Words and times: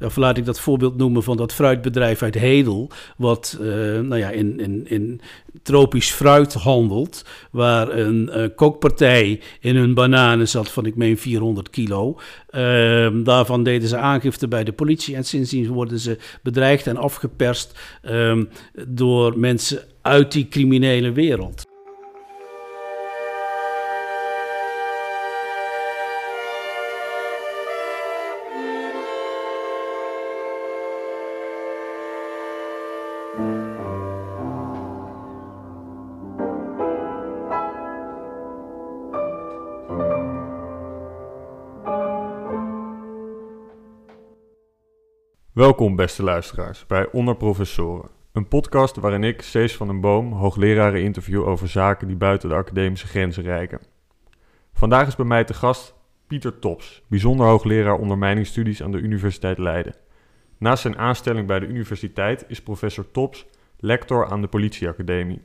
Of 0.00 0.16
laat 0.16 0.36
ik 0.36 0.44
dat 0.44 0.60
voorbeeld 0.60 0.96
noemen 0.96 1.22
van 1.22 1.36
dat 1.36 1.52
fruitbedrijf 1.52 2.22
uit 2.22 2.34
Hedel, 2.34 2.90
wat 3.16 3.58
uh, 3.60 3.66
nou 4.00 4.16
ja, 4.16 4.30
in, 4.30 4.60
in, 4.60 4.86
in 4.88 5.20
tropisch 5.62 6.10
fruit 6.10 6.54
handelt, 6.54 7.24
waar 7.50 7.88
een 7.88 8.30
uh, 8.34 8.44
kookpartij 8.56 9.40
in 9.60 9.76
hun 9.76 9.94
bananen 9.94 10.48
zat 10.48 10.70
van 10.70 10.86
ik 10.86 10.96
meen 10.96 11.18
400 11.18 11.70
kilo. 11.70 12.18
Uh, 12.50 13.08
daarvan 13.24 13.62
deden 13.62 13.88
ze 13.88 13.96
aangifte 13.96 14.48
bij 14.48 14.64
de 14.64 14.72
politie 14.72 15.16
en 15.16 15.24
sindsdien 15.24 15.68
worden 15.68 15.98
ze 15.98 16.18
bedreigd 16.42 16.86
en 16.86 16.96
afgeperst 16.96 17.78
ehm, 18.02 18.44
door 18.88 19.38
mensen 19.38 19.82
uit 20.02 20.32
die 20.32 20.48
criminele 20.48 21.12
wereld. 21.12 21.67
Welkom 45.58 45.96
beste 45.96 46.22
luisteraars 46.22 46.86
bij 46.86 47.10
Onder 47.10 47.36
Professoren, 47.36 48.10
een 48.32 48.48
podcast 48.48 48.96
waarin 48.96 49.24
ik, 49.24 49.42
Cees 49.42 49.76
van 49.76 49.86
den 49.86 50.00
Boom, 50.00 50.32
hoogleraren 50.32 51.02
interview 51.02 51.48
over 51.48 51.68
zaken 51.68 52.06
die 52.06 52.16
buiten 52.16 52.48
de 52.48 52.54
academische 52.54 53.06
grenzen 53.06 53.42
reiken. 53.42 53.80
Vandaag 54.72 55.06
is 55.06 55.16
bij 55.16 55.24
mij 55.24 55.44
te 55.44 55.54
gast 55.54 55.94
Pieter 56.26 56.58
Tops, 56.58 57.02
bijzonder 57.08 57.46
hoogleraar 57.46 57.98
ondermijningsstudies 57.98 58.82
aan 58.82 58.92
de 58.92 58.98
Universiteit 58.98 59.58
Leiden. 59.58 59.94
Naast 60.58 60.82
zijn 60.82 60.98
aanstelling 60.98 61.46
bij 61.46 61.58
de 61.58 61.66
universiteit 61.66 62.44
is 62.48 62.62
professor 62.62 63.10
Tops 63.10 63.46
lector 63.78 64.30
aan 64.30 64.40
de 64.40 64.48
politieacademie. 64.48 65.42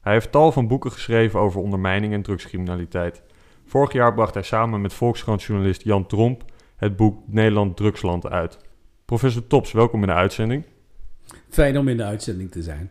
Hij 0.00 0.12
heeft 0.12 0.32
tal 0.32 0.52
van 0.52 0.68
boeken 0.68 0.92
geschreven 0.92 1.40
over 1.40 1.60
ondermijning 1.60 2.12
en 2.12 2.22
drugscriminaliteit. 2.22 3.22
Vorig 3.64 3.92
jaar 3.92 4.14
bracht 4.14 4.34
hij 4.34 4.42
samen 4.42 4.80
met 4.80 4.92
Volkskrantjournalist 4.92 5.82
Jan 5.82 6.06
Tromp 6.06 6.44
het 6.76 6.96
boek 6.96 7.22
Nederland 7.26 7.76
Drugsland 7.76 8.26
uit. 8.26 8.67
Professor 9.08 9.46
Tops, 9.46 9.72
welkom 9.72 10.00
in 10.00 10.06
de 10.06 10.14
uitzending. 10.14 10.64
Fijn 11.48 11.78
om 11.78 11.88
in 11.88 11.96
de 11.96 12.04
uitzending 12.04 12.50
te 12.50 12.62
zijn. 12.62 12.90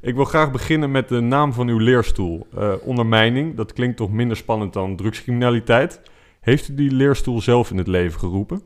Ik 0.00 0.14
wil 0.14 0.24
graag 0.24 0.50
beginnen 0.50 0.90
met 0.90 1.08
de 1.08 1.20
naam 1.20 1.52
van 1.52 1.68
uw 1.68 1.78
leerstoel. 1.78 2.46
Uh, 2.54 2.74
ondermijning, 2.82 3.56
dat 3.56 3.72
klinkt 3.72 3.96
toch 3.96 4.10
minder 4.10 4.36
spannend 4.36 4.72
dan 4.72 4.96
drugscriminaliteit. 4.96 6.00
Heeft 6.40 6.68
u 6.68 6.74
die 6.74 6.90
leerstoel 6.90 7.40
zelf 7.40 7.70
in 7.70 7.78
het 7.78 7.86
leven 7.86 8.18
geroepen? 8.18 8.62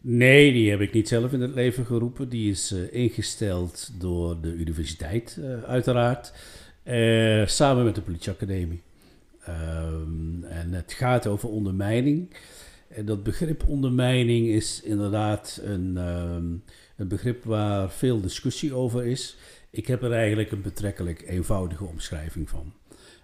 Nee, 0.00 0.52
die 0.52 0.70
heb 0.70 0.80
ik 0.80 0.92
niet 0.92 1.08
zelf 1.08 1.32
in 1.32 1.40
het 1.40 1.54
leven 1.54 1.86
geroepen. 1.86 2.28
Die 2.28 2.50
is 2.50 2.72
uh, 2.72 2.92
ingesteld 3.02 3.90
door 4.00 4.40
de 4.40 4.52
universiteit, 4.52 5.38
uh, 5.40 5.62
uiteraard, 5.62 6.32
samen 7.50 7.84
met 7.84 7.94
de 7.94 8.02
politieacademie. 8.02 8.82
Ehm, 9.44 10.44
en 10.44 10.72
het 10.72 10.92
gaat 10.92 11.26
over 11.26 11.48
ondermijning. 11.48 12.30
En 12.88 13.04
dat 13.04 13.22
begrip 13.22 13.68
ondermijning 13.68 14.46
is 14.46 14.82
inderdaad 14.82 15.60
een, 15.62 15.96
ehm, 15.96 16.46
een 16.96 17.08
begrip 17.08 17.44
waar 17.44 17.90
veel 17.90 18.20
discussie 18.20 18.74
over 18.74 19.06
is. 19.06 19.36
Ik 19.70 19.86
heb 19.86 20.02
er 20.02 20.12
eigenlijk 20.12 20.50
een 20.50 20.62
betrekkelijk 20.62 21.22
eenvoudige 21.28 21.84
omschrijving 21.84 22.48
van. 22.48 22.72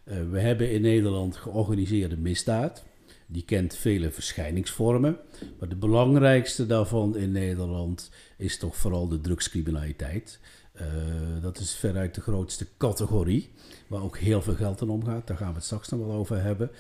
Uh, 0.04 0.14
we 0.30 0.40
hebben 0.40 0.70
in 0.70 0.80
Nederland 0.80 1.36
georganiseerde 1.36 2.16
misdaad. 2.16 2.84
Die 3.26 3.44
kent 3.44 3.76
vele 3.76 4.10
verschijningsvormen. 4.10 5.16
Maar 5.58 5.68
de 5.68 5.76
belangrijkste 5.76 6.66
daarvan 6.66 7.16
in 7.16 7.32
Nederland 7.32 8.10
is 8.36 8.58
toch 8.58 8.76
vooral 8.76 9.08
de 9.08 9.20
drugscriminaliteit. 9.20 10.38
Uh, 10.80 10.82
dat 11.42 11.58
is 11.58 11.74
veruit 11.74 12.14
de 12.14 12.20
grootste 12.20 12.66
categorie, 12.78 13.50
waar 13.86 14.02
ook 14.02 14.18
heel 14.18 14.42
veel 14.42 14.54
geld 14.54 14.80
in 14.80 14.88
omgaat. 14.88 15.26
Daar 15.26 15.36
gaan 15.36 15.48
we 15.48 15.54
het 15.54 15.64
straks 15.64 15.88
nog 15.88 16.00
wel 16.00 16.12
over 16.12 16.42
hebben. 16.42 16.70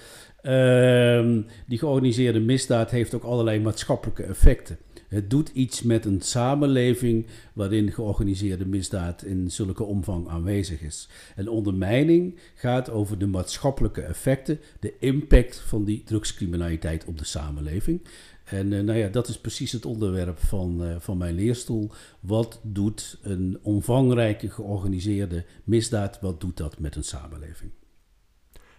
Uh, 0.46 1.42
die 1.66 1.78
georganiseerde 1.78 2.40
misdaad 2.40 2.90
heeft 2.90 3.14
ook 3.14 3.22
allerlei 3.22 3.60
maatschappelijke 3.60 4.22
effecten. 4.22 4.78
Het 5.08 5.30
doet 5.30 5.48
iets 5.48 5.82
met 5.82 6.04
een 6.04 6.20
samenleving 6.20 7.26
waarin 7.52 7.92
georganiseerde 7.92 8.66
misdaad 8.66 9.22
in 9.22 9.50
zulke 9.50 9.84
omvang 9.84 10.28
aanwezig 10.28 10.80
is. 10.80 11.08
En 11.36 11.48
ondermijning 11.48 12.38
gaat 12.54 12.90
over 12.90 13.18
de 13.18 13.26
maatschappelijke 13.26 14.02
effecten, 14.02 14.60
de 14.80 14.94
impact 14.98 15.60
van 15.60 15.84
die 15.84 16.02
drugscriminaliteit 16.04 17.04
op 17.04 17.18
de 17.18 17.24
samenleving. 17.24 18.00
En 18.44 18.72
uh, 18.72 18.80
nou 18.80 18.98
ja, 18.98 19.08
dat 19.08 19.28
is 19.28 19.38
precies 19.38 19.72
het 19.72 19.84
onderwerp 19.84 20.38
van, 20.38 20.84
uh, 20.84 20.94
van 20.98 21.18
mijn 21.18 21.34
leerstoel. 21.34 21.90
Wat 22.20 22.60
doet 22.62 23.18
een 23.22 23.58
omvangrijke 23.62 24.50
georganiseerde 24.50 25.44
misdaad, 25.64 26.20
wat 26.20 26.40
doet 26.40 26.56
dat 26.56 26.78
met 26.78 26.96
een 26.96 27.04
samenleving? 27.04 27.70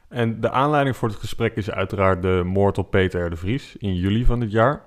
En 0.10 0.42
de 0.42 0.52
aanleiding 0.52 0.96
voor 0.96 1.08
het 1.08 1.18
gesprek 1.18 1.56
is 1.56 1.72
uiteraard 1.72 2.22
de 2.22 2.42
moord 2.46 2.78
op 2.78 2.90
Peter 2.90 3.30
de 3.30 3.36
Vries 3.36 3.76
in 3.78 3.96
juli 3.96 4.26
van 4.26 4.40
dit 4.40 4.52
jaar. 4.52 4.84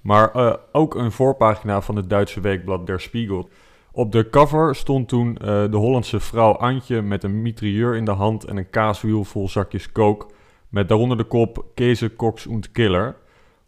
Maar 0.00 0.36
uh, 0.36 0.54
ook 0.72 0.94
een 0.94 1.12
voorpagina 1.12 1.80
van 1.80 1.96
het 1.96 2.10
Duitse 2.10 2.40
weekblad 2.40 2.86
Der 2.86 3.00
Spiegel. 3.00 3.48
Op 3.92 4.12
de 4.12 4.30
cover 4.30 4.74
stond 4.74 5.08
toen 5.08 5.34
de 5.34 5.76
Hollandse 5.76 6.20
vrouw 6.20 6.52
Antje 6.52 7.02
met 7.02 7.24
een 7.24 7.42
mitrailleur 7.42 7.96
in 7.96 8.04
de 8.04 8.10
hand 8.10 8.44
en 8.44 8.56
een 8.56 8.70
kaaswiel 8.70 9.24
vol 9.24 9.48
zakjes 9.48 9.92
kook. 9.92 10.32
Met 10.68 10.88
daaronder 10.88 11.16
de 11.16 11.24
kop 11.24 11.64
Keze 11.74 12.16
Cox 12.16 12.46
und 12.46 12.70
Killer 12.72 13.16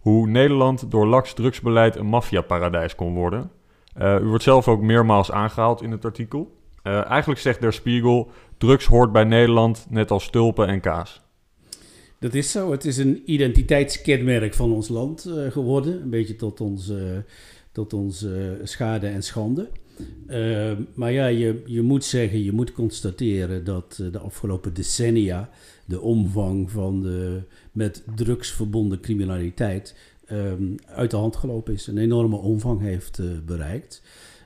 hoe 0.07 0.27
Nederland 0.27 0.91
door 0.91 1.07
laks 1.07 1.35
drugsbeleid 1.35 1.97
een 1.97 2.07
maffiaparadijs 2.07 2.95
kon 2.95 3.15
worden. 3.15 3.51
Uh, 3.99 4.21
u 4.21 4.25
wordt 4.25 4.43
zelf 4.43 4.69
ook 4.69 4.81
meermaals 4.81 5.33
aangehaald 5.33 5.83
in 5.83 5.91
het 5.91 6.05
artikel. 6.05 6.57
Uh, 6.87 7.11
eigenlijk 7.11 7.41
zegt 7.41 7.61
Der 7.61 7.73
Spiegel, 7.73 8.31
drugs 8.59 8.87
hoort 8.87 9.13
bij 9.13 9.25
Nederland 9.25 9.87
net 9.91 10.11
als 10.11 10.31
tulpen 10.31 10.67
en 10.67 10.81
kaas. 10.81 11.21
Dat 12.19 12.35
is 12.35 12.51
zo. 12.51 12.71
Het 12.71 12.85
is 12.85 12.97
een 12.97 13.23
identiteitskenmerk 13.25 14.55
van 14.55 14.73
ons 14.73 14.89
land 14.89 15.27
uh, 15.29 15.51
geworden. 15.51 16.03
Een 16.03 16.11
beetje 16.11 16.37
tot 16.37 16.61
onze, 16.61 17.25
tot 17.73 17.93
onze 17.93 18.61
schade 18.63 19.07
en 19.07 19.23
schande. 19.23 19.69
maar 20.95 21.13
ja, 21.13 21.27
je, 21.27 21.63
je 21.67 21.83
moet 21.83 22.05
zeggen, 22.05 22.45
je 22.45 22.53
moet 22.53 22.73
constateren 22.73 23.65
dat 23.65 24.03
de 24.13 24.19
afgelopen 24.19 24.75
decennia 24.75 25.49
de 25.85 26.01
omvang 26.01 26.71
van 26.71 27.03
de 27.03 27.43
met 27.73 28.05
drugs 28.15 28.51
verbonden 28.51 29.01
criminaliteit 29.01 29.95
um, 30.33 30.75
uit 30.87 31.11
de 31.11 31.17
hand 31.17 31.37
gelopen 31.37 31.75
is. 31.75 31.87
Een 31.87 31.99
enorme 31.99 32.37
omvang 32.37 32.81
heeft 32.81 33.21
bereikt. 33.47 34.03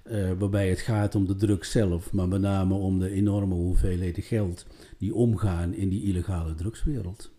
Uh, 0.06 0.31
waarbij 0.38 0.69
het 0.69 0.81
gaat 0.81 1.15
om 1.15 1.27
de 1.27 1.37
drugs 1.37 1.71
zelf, 1.71 2.12
maar 2.12 2.28
met 2.28 2.41
name 2.41 2.75
om 2.75 2.99
de 2.99 3.11
enorme 3.11 3.55
hoeveelheden 3.55 4.22
geld 4.22 4.66
die 4.99 5.15
omgaan 5.15 5.75
in 5.75 5.88
die 5.88 6.03
illegale 6.03 6.55
drugswereld. 6.55 7.31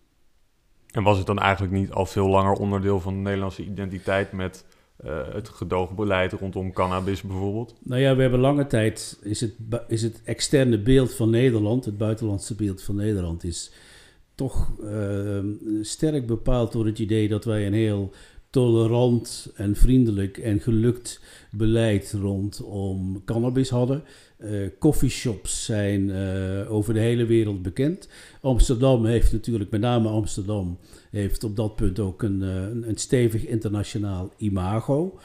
En 0.90 1.02
was 1.02 1.18
het 1.18 1.26
dan 1.26 1.38
eigenlijk 1.38 1.72
niet 1.72 1.90
al 1.90 2.06
veel 2.06 2.28
langer 2.28 2.52
onderdeel 2.52 3.00
van 3.00 3.14
de 3.14 3.20
Nederlandse 3.20 3.64
identiteit 3.64 4.32
met 4.32 4.64
uh, 5.04 5.20
het 5.32 5.48
gedoogbeleid 5.48 6.32
rondom 6.32 6.72
cannabis 6.72 7.22
bijvoorbeeld? 7.22 7.74
Nou 7.82 8.00
ja, 8.00 8.16
we 8.16 8.22
hebben 8.22 8.40
lange 8.40 8.66
tijd, 8.66 9.18
is 9.22 9.40
het, 9.40 9.54
is 9.88 10.02
het 10.02 10.20
externe 10.24 10.78
beeld 10.78 11.14
van 11.14 11.30
Nederland, 11.30 11.84
het 11.84 11.98
buitenlandse 11.98 12.54
beeld 12.54 12.82
van 12.82 12.96
Nederland, 12.96 13.44
is 13.44 13.72
toch 14.34 14.72
uh, 14.80 15.38
sterk 15.82 16.26
bepaald 16.26 16.72
door 16.72 16.86
het 16.86 16.98
idee 16.98 17.28
dat 17.28 17.44
wij 17.44 17.66
een 17.66 17.72
heel 17.72 18.12
tolerant 18.52 19.52
en 19.54 19.76
vriendelijk 19.76 20.38
en 20.38 20.60
gelukt 20.60 21.20
beleid 21.50 22.14
rondom 22.20 23.22
cannabis 23.24 23.70
hadden. 23.70 24.02
Uh, 24.38 24.68
coffeeshops 24.78 25.64
zijn 25.64 26.08
uh, 26.08 26.72
over 26.72 26.94
de 26.94 27.00
hele 27.00 27.24
wereld 27.24 27.62
bekend. 27.62 28.08
Amsterdam 28.40 29.04
heeft 29.04 29.32
natuurlijk, 29.32 29.70
met 29.70 29.80
name 29.80 30.08
Amsterdam, 30.08 30.78
heeft 31.10 31.44
op 31.44 31.56
dat 31.56 31.76
punt 31.76 31.98
ook 31.98 32.22
een, 32.22 32.40
een, 32.40 32.88
een 32.88 32.96
stevig 32.96 33.46
internationaal 33.46 34.32
imago. 34.36 35.18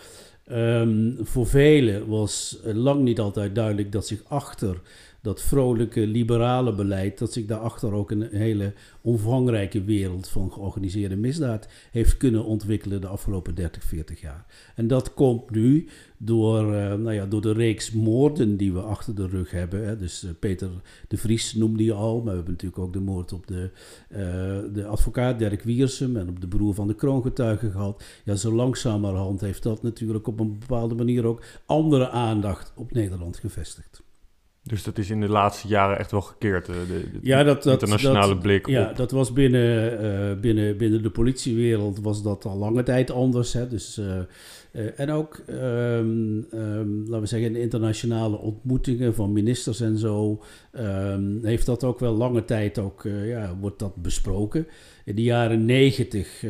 Um, 0.52 1.18
voor 1.22 1.48
velen 1.48 2.08
was 2.08 2.60
lang 2.64 3.04
niet 3.04 3.20
altijd 3.20 3.56
duidelijk 3.56 3.92
dat 3.92 4.08
zich 4.08 4.24
achter 4.28 4.82
dat 5.22 5.42
vrolijke 5.42 6.08
liberale 6.08 6.76
beleid, 6.76 7.18
dat 7.18 7.34
zich 7.34 7.46
daarachter 7.46 7.94
ook 7.94 8.12
een 8.12 8.28
hele 8.32 8.74
omvangrijke 9.02 9.84
wereld 9.84 10.28
van 10.28 10.52
georganiseerde 10.52 11.16
misdaad 11.16 11.68
heeft 11.92 12.18
kunnen 12.18 12.46
ontwikkelen 12.46 13.02
de 13.02 13.08
afgelopen 13.08 13.56
30, 13.56 13.84
40 13.84 14.22
jaar. 14.22 14.46
En 14.76 14.88
dat 14.88 15.14
komt 15.14 15.50
nu 15.50 15.88
door, 16.18 16.64
uh, 16.64 16.94
nou 16.94 17.14
ja, 17.14 17.26
door 17.26 17.42
de 17.42 17.54
reeks 17.54 17.92
moorden 17.92 18.58
die 18.58 18.74
we 18.74 18.82
achter 18.82 19.16
de 19.16 19.28
rug 19.28 19.52
hebben. 19.52 19.88
Hè. 19.88 19.98
Dus 19.98 20.24
uh, 20.24 20.32
Peter 20.40 20.70
de 21.08 21.18
Vries 21.18 21.54
noemde 21.54 21.84
je 21.84 21.94
al, 21.94 22.16
maar 22.16 22.30
we 22.30 22.36
hebben 22.36 22.52
natuurlijk 22.52 22.82
ook 22.82 22.94
de 22.94 23.00
moord 23.00 23.34
op 23.34 23.48
de, 23.48 23.70
uh, 24.12 24.18
de 24.74 24.86
advocaat 24.86 25.40
Dirk 25.40 25.64
Wiersum 25.64 26.18
en 26.18 26.30
op 26.30 26.42
de 26.42 26.48
broer 26.48 26.74
van 26.74 26.88
de 26.88 26.96
kroongetuige 26.96 27.72
gehad. 27.72 28.04
Ja, 28.24 28.36
zo 28.36 28.54
langzamerhand 28.54 29.42
heeft 29.42 29.64
dat 29.64 29.84
natuurlijk 29.84 30.28
op 30.28 30.40
een 30.40 30.60
bepaalde 30.60 30.96
manier 30.96 31.26
ook 31.26 31.44
andere 31.66 32.10
aandacht 32.10 32.72
op 32.76 32.92
Nederland 32.92 33.38
gevestigd. 33.38 34.06
Dus 34.68 34.84
dat 34.84 34.98
is 34.98 35.10
in 35.10 35.22
de 35.22 35.30
laatste 35.30 35.68
jaren 35.68 36.00
echt 36.00 36.12
wel 36.12 36.22
gekeerd, 36.22 36.66
de, 36.66 36.74
de 36.88 37.20
ja, 37.22 37.44
dat, 37.44 37.64
dat, 37.64 37.74
internationale 37.74 38.34
dat, 38.34 38.42
blik 38.42 38.68
Ja, 38.68 38.94
dat 38.94 39.12
was 39.12 39.34
binnen, 39.34 40.04
uh, 40.04 40.40
binnen, 40.40 40.78
binnen 40.78 41.04
de 41.04 41.10
politiewereld 41.10 42.00
was 42.00 42.24
dat 42.24 42.46
al 42.46 42.58
lange 42.58 42.84
tijd 42.84 43.12
anders. 43.12 43.54
Hè? 43.54 43.68
Dus 43.68 43.98
uh, 43.98 44.20
Uh, 44.78 45.00
en 45.00 45.12
ook, 45.12 45.44
um, 45.50 46.48
um, 46.54 47.00
laten 47.06 47.20
we 47.20 47.26
zeggen, 47.26 47.56
in 47.56 47.62
internationale 47.62 48.38
ontmoetingen 48.38 49.16
van 49.16 49.34
ministers 49.34 49.82
en 49.82 49.98
zo, 49.98 50.44
um, 50.72 51.40
heeft 51.44 51.66
dat 51.66 51.84
ook 51.84 52.00
wel 52.00 52.14
lange 52.14 52.46
tijd 52.46 52.80
ook, 52.80 53.04
ja, 53.26 53.56
wordt 53.60 53.80
dat 53.80 53.96
besproken. 53.96 54.68
In 55.08 55.16
de 55.16 55.24
jaren 55.24 55.66
negentig 55.66 56.44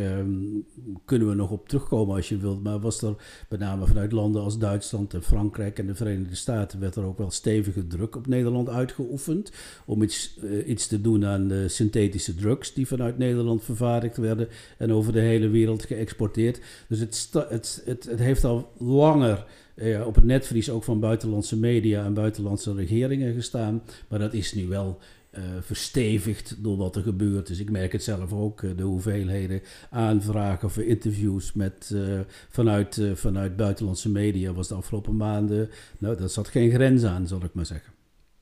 kunnen 1.05 1.27
we 1.29 1.33
nog 1.35 1.51
op 1.51 1.67
terugkomen 1.67 2.15
als 2.15 2.29
je 2.29 2.37
wilt, 2.37 2.63
maar 2.63 2.79
was 2.79 3.01
er 3.01 3.15
met 3.49 3.59
name 3.59 3.87
vanuit 3.87 4.11
landen 4.11 4.41
als 4.41 4.57
Duitsland 4.57 5.13
en 5.13 5.23
Frankrijk 5.23 5.79
en 5.79 5.87
de 5.87 5.95
Verenigde 5.95 6.35
Staten 6.35 6.79
werd 6.79 6.95
er 6.95 7.05
ook 7.05 7.17
wel 7.17 7.31
stevige 7.31 7.87
druk 7.87 8.15
op 8.15 8.27
Nederland 8.27 8.69
uitgeoefend 8.69 9.51
om 9.85 10.01
iets, 10.01 10.37
uh, 10.43 10.67
iets 10.67 10.87
te 10.87 11.01
doen 11.01 11.25
aan 11.25 11.47
de 11.47 11.67
synthetische 11.67 12.35
drugs 12.35 12.73
die 12.73 12.87
vanuit 12.87 13.17
Nederland 13.17 13.63
vervaardigd 13.63 14.17
werden 14.17 14.47
en 14.77 14.93
over 14.93 15.13
de 15.13 15.19
hele 15.19 15.47
wereld 15.47 15.85
geëxporteerd. 15.85 16.59
Dus 16.87 16.99
het, 16.99 17.29
het, 17.49 17.81
het, 17.85 18.19
heeft 18.19 18.43
al 18.43 18.71
langer 18.77 19.45
uh, 19.75 20.07
op 20.07 20.15
het 20.15 20.23
netvlies 20.23 20.69
ook 20.69 20.83
van 20.83 20.99
buitenlandse 20.99 21.57
media 21.57 22.05
en 22.05 22.13
buitenlandse 22.13 22.73
regeringen 22.73 23.33
gestaan. 23.33 23.81
Maar 24.07 24.19
dat 24.19 24.33
is 24.33 24.53
nu 24.53 24.67
wel 24.67 24.99
uh, 25.31 25.43
verstevigd 25.59 26.55
door 26.63 26.77
wat 26.77 26.95
er 26.95 27.01
gebeurt. 27.01 27.47
Dus 27.47 27.59
ik 27.59 27.71
merk 27.71 27.91
het 27.91 28.03
zelf 28.03 28.33
ook, 28.33 28.61
uh, 28.61 28.77
de 28.77 28.83
hoeveelheden 28.83 29.61
aanvragen 29.89 30.69
voor 30.69 30.83
interviews 30.83 31.53
met, 31.53 31.91
uh, 31.93 32.19
vanuit, 32.49 33.01
vanuit 33.13 33.55
buitenlandse 33.55 34.09
media 34.09 34.53
was 34.53 34.67
de 34.67 34.75
afgelopen 34.75 35.15
maanden. 35.15 35.69
Nou, 35.97 36.17
dat 36.17 36.31
zat 36.31 36.47
geen 36.47 36.71
grens 36.71 37.03
aan, 37.03 37.27
zal 37.27 37.43
ik 37.43 37.53
maar 37.53 37.65
zeggen. 37.65 37.93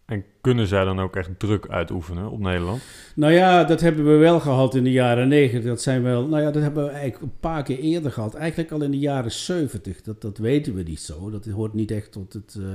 En 0.06 0.26
kunnen 0.46 0.68
zij 0.68 0.86
dan 0.86 1.00
ook 1.00 1.16
echt 1.16 1.30
druk 1.38 1.68
uitoefenen 1.70 2.30
op 2.32 2.40
Nederland? 2.40 2.82
Nou 3.16 3.34
ja, 3.34 3.64
dat 3.64 3.82
hebben 3.82 4.06
we 4.06 4.16
wel 4.18 4.40
gehad 4.40 4.76
in 4.76 4.84
de 4.84 4.92
jaren 4.92 5.28
negentig. 5.28 5.70
Dat 5.70 5.82
zijn 5.82 6.04
wel, 6.04 6.28
nou 6.28 6.44
ja, 6.44 6.52
dat 6.52 6.62
hebben 6.62 6.84
we 6.84 6.90
eigenlijk 6.90 7.22
een 7.22 7.40
paar 7.40 7.64
keer 7.64 7.80
eerder 7.80 8.12
gehad. 8.12 8.34
Eigenlijk 8.34 8.72
al 8.72 8.82
in 8.82 8.92
de 8.92 9.00
jaren 9.00 9.32
zeventig. 9.32 10.02
Dat, 10.02 10.22
dat 10.22 10.38
weten 10.38 10.76
we 10.76 10.84
niet 10.84 11.00
zo. 11.00 11.30
Dat 11.30 11.46
hoort 11.46 11.74
niet 11.74 11.92
echt 11.92 12.12
tot, 12.12 12.34
het, 12.34 12.56
uh, 12.60 12.66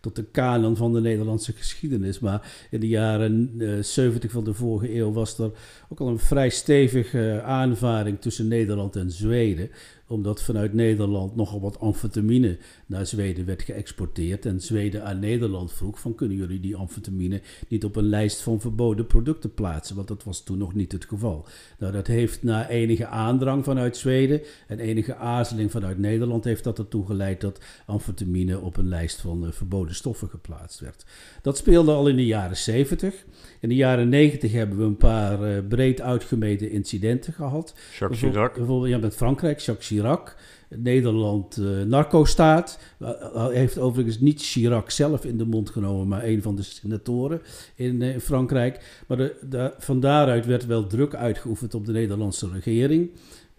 tot 0.00 0.16
de 0.16 0.24
kanon 0.24 0.76
van 0.76 0.92
de 0.92 1.00
Nederlandse 1.00 1.52
geschiedenis. 1.52 2.18
Maar 2.18 2.66
in 2.70 2.80
de 2.80 2.88
jaren 2.88 3.52
uh, 3.58 4.28
van 4.28 4.44
de 4.44 4.54
vorige 4.54 4.96
eeuw 4.96 5.12
was 5.12 5.38
er 5.38 5.50
ook 5.88 6.00
al 6.00 6.08
een 6.08 6.18
vrij 6.18 6.50
stevige 6.50 7.42
aanvaring 7.44 8.20
tussen 8.20 8.48
Nederland 8.48 8.96
en 8.96 9.10
Zweden 9.10 9.70
omdat 10.10 10.42
vanuit 10.42 10.72
Nederland 10.72 11.36
nogal 11.36 11.60
wat 11.60 11.80
amfetamine 11.80 12.58
naar 12.86 13.06
Zweden 13.06 13.44
werd 13.46 13.62
geëxporteerd. 13.62 14.46
En 14.46 14.60
Zweden 14.60 15.04
aan 15.04 15.18
Nederland 15.18 15.72
vroeg 15.72 16.00
van 16.00 16.14
kunnen 16.14 16.36
jullie 16.36 16.60
die 16.60 16.76
amfetamine 16.76 17.19
niet 17.68 17.84
op 17.84 17.96
een 17.96 18.08
lijst 18.08 18.40
van 18.40 18.60
verboden 18.60 19.06
producten 19.06 19.54
plaatsen. 19.54 19.96
Want 19.96 20.08
dat 20.08 20.24
was 20.24 20.42
toen 20.42 20.58
nog 20.58 20.74
niet 20.74 20.92
het 20.92 21.04
geval. 21.04 21.46
Nou, 21.78 21.92
dat 21.92 22.06
heeft 22.06 22.42
na 22.42 22.68
enige 22.68 23.06
aandrang 23.06 23.64
vanuit 23.64 23.96
Zweden 23.96 24.40
en 24.66 24.78
enige 24.78 25.16
aarzeling 25.16 25.70
vanuit 25.70 25.98
Nederland 25.98 26.44
heeft 26.44 26.64
dat 26.64 26.78
ertoe 26.78 27.06
geleid 27.06 27.40
dat 27.40 27.60
amfetamine 27.86 28.60
op 28.60 28.76
een 28.76 28.88
lijst 28.88 29.20
van 29.20 29.44
uh, 29.44 29.50
verboden 29.50 29.94
stoffen 29.94 30.28
geplaatst 30.28 30.80
werd. 30.80 31.04
Dat 31.42 31.56
speelde 31.56 31.92
al 31.92 32.08
in 32.08 32.16
de 32.16 32.26
jaren 32.26 32.56
70. 32.56 33.24
In 33.60 33.68
de 33.68 33.74
jaren 33.74 34.08
90 34.08 34.52
hebben 34.52 34.78
we 34.78 34.84
een 34.84 34.96
paar 34.96 35.42
uh, 35.42 35.58
breed 35.68 36.00
uitgemeten 36.00 36.70
incidenten 36.70 37.32
gehad. 37.32 37.74
Jacques 37.98 38.20
Chirac. 38.20 38.54
Bijvoorbeeld 38.54 38.90
ja, 38.90 38.98
met 38.98 39.16
Frankrijk, 39.16 39.58
Jacques 39.58 39.86
Chirac. 39.86 40.36
Nederland 40.76 41.56
uh, 41.56 41.82
narco-staat. 41.82 42.78
Uh, 43.02 43.48
heeft 43.48 43.78
overigens 43.78 44.20
niet 44.20 44.42
Chirac 44.42 44.90
zelf 44.90 45.24
in 45.24 45.36
de 45.36 45.46
mond 45.46 45.70
genomen, 45.70 46.08
maar 46.08 46.24
een 46.24 46.42
van 46.42 46.56
de 46.56 46.62
senatoren 46.62 47.40
in 47.74 48.00
uh, 48.00 48.18
Frankrijk. 48.18 49.02
Maar 49.06 49.16
de, 49.16 49.74
van 49.78 50.00
daaruit 50.00 50.46
werd 50.46 50.66
wel 50.66 50.86
druk 50.86 51.14
uitgeoefend 51.14 51.74
op 51.74 51.86
de 51.86 51.92
Nederlandse 51.92 52.48
regering. 52.52 53.10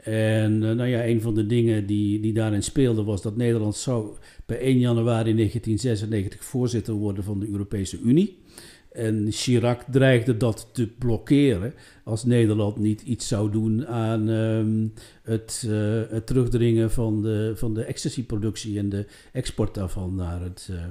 En 0.03 0.59
nou 0.59 0.85
ja, 0.85 1.05
een 1.05 1.21
van 1.21 1.35
de 1.35 1.45
dingen 1.45 1.85
die, 1.85 2.19
die 2.19 2.33
daarin 2.33 2.63
speelde 2.63 3.03
was 3.03 3.21
dat 3.21 3.35
Nederland 3.35 3.75
zou 3.75 4.09
bij 4.45 4.59
1 4.59 4.79
januari 4.79 5.35
1996 5.35 6.43
voorzitter 6.43 6.93
worden 6.93 7.23
van 7.23 7.39
de 7.39 7.47
Europese 7.47 7.99
Unie. 7.99 8.40
En 8.91 9.27
Chirac 9.29 9.83
dreigde 9.91 10.37
dat 10.37 10.69
te 10.73 10.87
blokkeren 10.87 11.73
als 12.03 12.25
Nederland 12.25 12.77
niet 12.77 13.01
iets 13.01 13.27
zou 13.27 13.51
doen 13.51 13.87
aan 13.87 14.27
um, 14.27 14.93
het, 15.23 15.63
uh, 15.67 16.01
het, 16.09 16.25
terugdringen 16.25 16.91
van 16.91 17.21
de, 17.21 17.51
van 17.55 17.73
de 17.73 17.83
ecstasy-productie 17.83 18.77
en 18.77 18.89
de 18.89 19.05
export 19.31 19.73
daarvan 19.73 20.15
naar 20.15 20.41
het, 20.41 20.67
uh, 20.71 20.81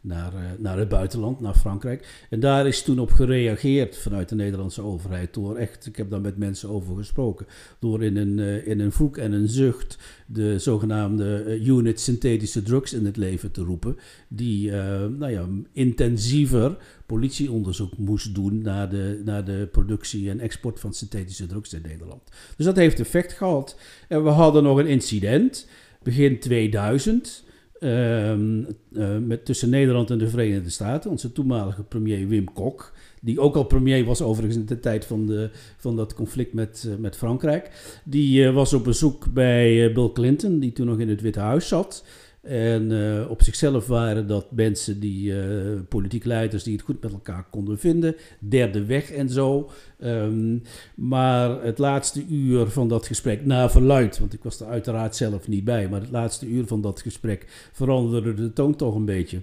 naar, 0.00 0.32
uh, 0.32 0.40
naar 0.58 0.78
het 0.78 0.88
buitenland, 0.88 1.40
naar 1.40 1.54
Frankrijk. 1.54 2.26
En 2.30 2.40
daar 2.40 2.66
is 2.66 2.82
toen 2.82 2.98
op 2.98 3.10
gereageerd 3.10 3.98
vanuit 3.98 4.28
de 4.28 4.34
Nederlandse 4.34 4.82
overheid 4.82 5.34
door 5.34 5.56
echt, 5.56 5.86
ik 5.86 5.96
heb 5.96 6.10
daar 6.10 6.20
met 6.20 6.36
mensen 6.36 6.68
over 6.68 6.96
gesproken, 6.96 7.46
door 7.78 8.04
in 8.04 8.16
een, 8.16 8.38
in 8.64 8.80
een 8.80 8.92
en 9.12 9.32
een 9.32 9.48
zucht 9.48 9.98
de 10.26 10.58
zogenaamde 10.58 11.58
unit 11.64 12.00
synthetische 12.00 12.62
drugs 12.62 12.92
in 12.92 13.06
het 13.06 13.16
leven 13.16 13.50
te 13.50 13.62
roepen, 13.62 13.96
die 14.28 14.70
nou 14.70 15.30
ja, 15.30 15.46
intensiever 15.72 16.76
politieonderzoek 17.10 17.96
moest 17.96 18.34
doen 18.34 18.62
naar 18.62 18.88
de, 18.88 19.20
naar 19.24 19.44
de 19.44 19.68
productie 19.72 20.30
en 20.30 20.40
export 20.40 20.80
van 20.80 20.94
synthetische 20.94 21.46
drugs 21.46 21.72
in 21.72 21.82
Nederland. 21.82 22.22
Dus 22.56 22.66
dat 22.66 22.76
heeft 22.76 23.00
effect 23.00 23.32
gehad. 23.32 23.78
En 24.08 24.24
we 24.24 24.30
hadden 24.30 24.62
nog 24.62 24.78
een 24.78 24.86
incident 24.86 25.68
begin 26.02 26.38
2000. 26.38 27.44
Um, 27.82 28.66
uh, 28.92 29.18
met, 29.18 29.44
tussen 29.44 29.70
Nederland 29.70 30.10
en 30.10 30.18
de 30.18 30.28
Verenigde 30.28 30.70
Staten. 30.70 31.10
Onze 31.10 31.32
toenmalige 31.32 31.82
premier 31.82 32.28
Wim 32.28 32.52
Kok. 32.52 32.92
Die 33.20 33.40
ook 33.40 33.56
al 33.56 33.64
premier 33.64 34.04
was 34.04 34.22
overigens 34.22 34.58
in 34.58 34.66
de 34.66 34.80
tijd 34.80 35.04
van, 35.04 35.26
de, 35.26 35.50
van 35.76 35.96
dat 35.96 36.14
conflict 36.14 36.52
met, 36.52 36.84
uh, 36.88 36.94
met 36.96 37.16
Frankrijk. 37.16 37.70
Die 38.04 38.42
uh, 38.42 38.54
was 38.54 38.72
op 38.72 38.84
bezoek 38.84 39.32
bij 39.32 39.92
Bill 39.92 40.10
Clinton, 40.12 40.58
die 40.58 40.72
toen 40.72 40.86
nog 40.86 40.98
in 40.98 41.08
het 41.08 41.20
Witte 41.20 41.40
Huis 41.40 41.68
zat. 41.68 42.04
En 42.42 42.90
uh, 42.90 43.30
op 43.30 43.42
zichzelf 43.42 43.86
waren 43.86 44.26
dat 44.26 44.52
mensen 44.52 45.00
die, 45.00 45.32
uh, 45.32 45.80
politiek 45.88 46.24
leiders, 46.24 46.62
die 46.62 46.72
het 46.72 46.82
goed 46.82 47.02
met 47.02 47.12
elkaar 47.12 47.46
konden 47.50 47.78
vinden. 47.78 48.16
Derde 48.38 48.84
weg 48.84 49.10
en 49.10 49.28
zo. 49.28 49.70
Um, 50.04 50.62
maar 50.94 51.62
het 51.62 51.78
laatste 51.78 52.24
uur 52.28 52.66
van 52.66 52.88
dat 52.88 53.06
gesprek, 53.06 53.44
na 53.44 53.70
verluid, 53.70 54.18
want 54.18 54.32
ik 54.32 54.42
was 54.42 54.60
er 54.60 54.66
uiteraard 54.66 55.16
zelf 55.16 55.48
niet 55.48 55.64
bij, 55.64 55.88
maar 55.88 56.00
het 56.00 56.10
laatste 56.10 56.46
uur 56.46 56.66
van 56.66 56.80
dat 56.80 57.00
gesprek 57.00 57.70
veranderde 57.72 58.34
de 58.34 58.52
toon 58.52 58.76
toch 58.76 58.94
een 58.94 59.04
beetje. 59.04 59.40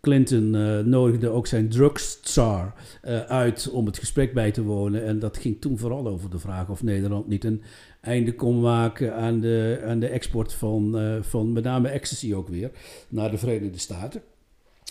Clinton 0.00 0.54
uh, 0.54 0.78
nodigde 0.78 1.28
ook 1.28 1.46
zijn 1.46 1.68
drugstsar 1.68 2.74
uh, 3.04 3.20
uit 3.20 3.70
om 3.70 3.86
het 3.86 3.98
gesprek 3.98 4.32
bij 4.32 4.50
te 4.50 4.62
wonen. 4.62 5.04
En 5.04 5.18
dat 5.18 5.36
ging 5.36 5.60
toen 5.60 5.78
vooral 5.78 6.08
over 6.08 6.30
de 6.30 6.38
vraag 6.38 6.68
of 6.68 6.82
Nederland 6.82 7.28
niet 7.28 7.44
een 7.44 7.62
einde 8.06 8.34
kon 8.34 8.60
maken 8.60 9.14
aan 9.14 9.40
de, 9.40 9.82
aan 9.86 9.98
de 9.98 10.08
export 10.08 10.52
van, 10.52 11.00
uh, 11.02 11.16
van 11.20 11.52
met 11.52 11.64
name 11.64 11.88
ecstasy 11.88 12.34
ook 12.34 12.48
weer 12.48 12.70
naar 13.08 13.30
de 13.30 13.38
Verenigde 13.38 13.78
Staten. 13.78 14.22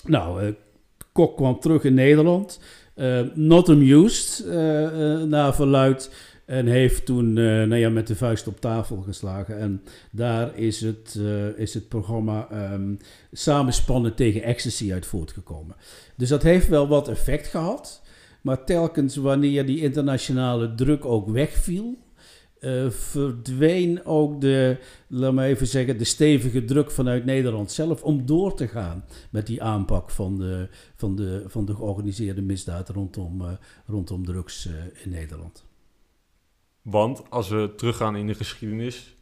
Nou, 0.05 0.53
Kok 1.11 1.35
kwam 1.35 1.59
terug 1.59 1.83
in 1.83 1.93
Nederland. 1.93 2.59
not 3.33 3.69
amused, 3.69 4.45
naar 5.27 5.55
verluid. 5.55 6.09
En 6.45 6.65
heeft 6.65 7.05
toen 7.05 7.27
uh, 7.27 7.45
nou 7.45 7.75
ja, 7.75 7.89
met 7.89 8.07
de 8.07 8.15
vuist 8.15 8.47
op 8.47 8.61
tafel 8.61 9.01
geslagen. 9.01 9.59
En 9.59 9.83
daar 10.11 10.57
is 10.57 10.81
het, 10.81 11.15
uh, 11.17 11.57
is 11.57 11.73
het 11.73 11.87
programma 11.87 12.47
um, 12.73 12.97
Samenspannen 13.31 14.15
tegen 14.15 14.43
Ecstasy 14.43 14.93
uit 14.93 15.05
voortgekomen. 15.05 15.75
Dus 16.15 16.29
dat 16.29 16.43
heeft 16.43 16.67
wel 16.67 16.87
wat 16.87 17.07
effect 17.07 17.47
gehad. 17.47 18.01
Maar 18.41 18.63
telkens 18.63 19.15
wanneer 19.15 19.65
die 19.65 19.81
internationale 19.81 20.75
druk 20.75 21.05
ook 21.05 21.29
wegviel, 21.29 21.97
uh, 22.65 22.89
verdween 22.89 24.05
ook 24.05 24.41
de, 24.41 24.77
laat 25.07 25.33
me 25.33 25.43
even 25.43 25.67
zeggen, 25.67 25.97
de 25.97 26.03
stevige 26.03 26.65
druk 26.65 26.91
vanuit 26.91 27.25
Nederland 27.25 27.71
zelf 27.71 28.03
om 28.03 28.25
door 28.25 28.55
te 28.55 28.67
gaan 28.67 29.05
met 29.29 29.47
die 29.47 29.63
aanpak 29.63 30.09
van 30.09 30.37
de, 30.37 30.69
van 30.95 31.15
de, 31.15 31.43
van 31.47 31.65
de 31.65 31.75
georganiseerde 31.75 32.41
misdaad 32.41 32.89
rondom, 32.89 33.57
rondom 33.85 34.25
drugs 34.25 34.69
in 35.03 35.09
Nederland. 35.09 35.65
Want 36.81 37.29
als 37.29 37.49
we 37.49 37.73
teruggaan 37.75 38.15
in 38.15 38.27
de 38.27 38.35
geschiedenis, 38.35 39.14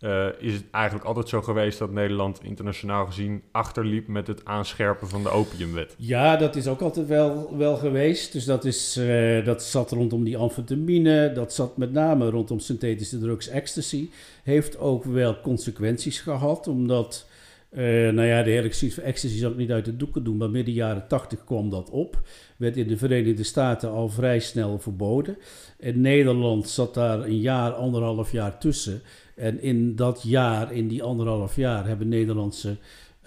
uh, 0.00 0.26
is 0.38 0.52
het 0.52 0.64
eigenlijk 0.70 1.04
altijd 1.04 1.28
zo 1.28 1.42
geweest 1.42 1.78
dat 1.78 1.90
Nederland 1.90 2.42
internationaal 2.42 3.06
gezien 3.06 3.42
achterliep 3.52 4.06
met 4.06 4.26
het 4.26 4.44
aanscherpen 4.44 5.08
van 5.08 5.22
de 5.22 5.28
opiumwet. 5.28 5.94
Ja, 5.98 6.36
dat 6.36 6.56
is 6.56 6.66
ook 6.66 6.80
altijd 6.80 7.06
wel, 7.06 7.56
wel 7.56 7.76
geweest. 7.76 8.32
Dus 8.32 8.44
dat, 8.44 8.64
is, 8.64 8.96
uh, 8.96 9.44
dat 9.44 9.62
zat 9.62 9.90
rondom 9.90 10.24
die 10.24 10.36
amfetamine, 10.36 11.32
dat 11.32 11.52
zat 11.52 11.76
met 11.76 11.92
name 11.92 12.30
rondom 12.30 12.58
synthetische 12.58 13.18
drugs, 13.18 13.48
ecstasy. 13.48 14.10
Heeft 14.42 14.78
ook 14.78 15.04
wel 15.04 15.40
consequenties 15.40 16.20
gehad, 16.20 16.66
omdat 16.66 17.28
uh, 17.70 17.82
nou 18.10 18.22
ja, 18.26 18.42
de 18.42 18.50
hele 18.50 18.72
van 18.72 19.04
ecstasy 19.04 19.38
zal 19.38 19.50
ik 19.50 19.56
niet 19.56 19.70
uit 19.70 19.84
de 19.84 19.96
doeken 19.96 20.24
doen, 20.24 20.36
maar 20.36 20.50
midden 20.50 20.74
jaren 20.74 21.08
80 21.08 21.44
kwam 21.44 21.70
dat 21.70 21.90
op. 21.90 22.20
Werd 22.56 22.76
in 22.76 22.88
de 22.88 22.96
Verenigde 22.96 23.42
Staten 23.42 23.90
al 23.90 24.08
vrij 24.08 24.38
snel 24.38 24.78
verboden. 24.78 25.36
In 25.78 26.00
Nederland 26.00 26.68
zat 26.68 26.94
daar 26.94 27.20
een 27.20 27.40
jaar, 27.40 27.72
anderhalf 27.72 28.32
jaar 28.32 28.58
tussen. 28.58 29.02
En 29.40 29.62
in 29.62 29.96
dat 29.96 30.22
jaar, 30.22 30.72
in 30.72 30.88
die 30.88 31.02
anderhalf 31.02 31.56
jaar, 31.56 31.86
hebben 31.86 32.08
Nederlandse 32.08 32.76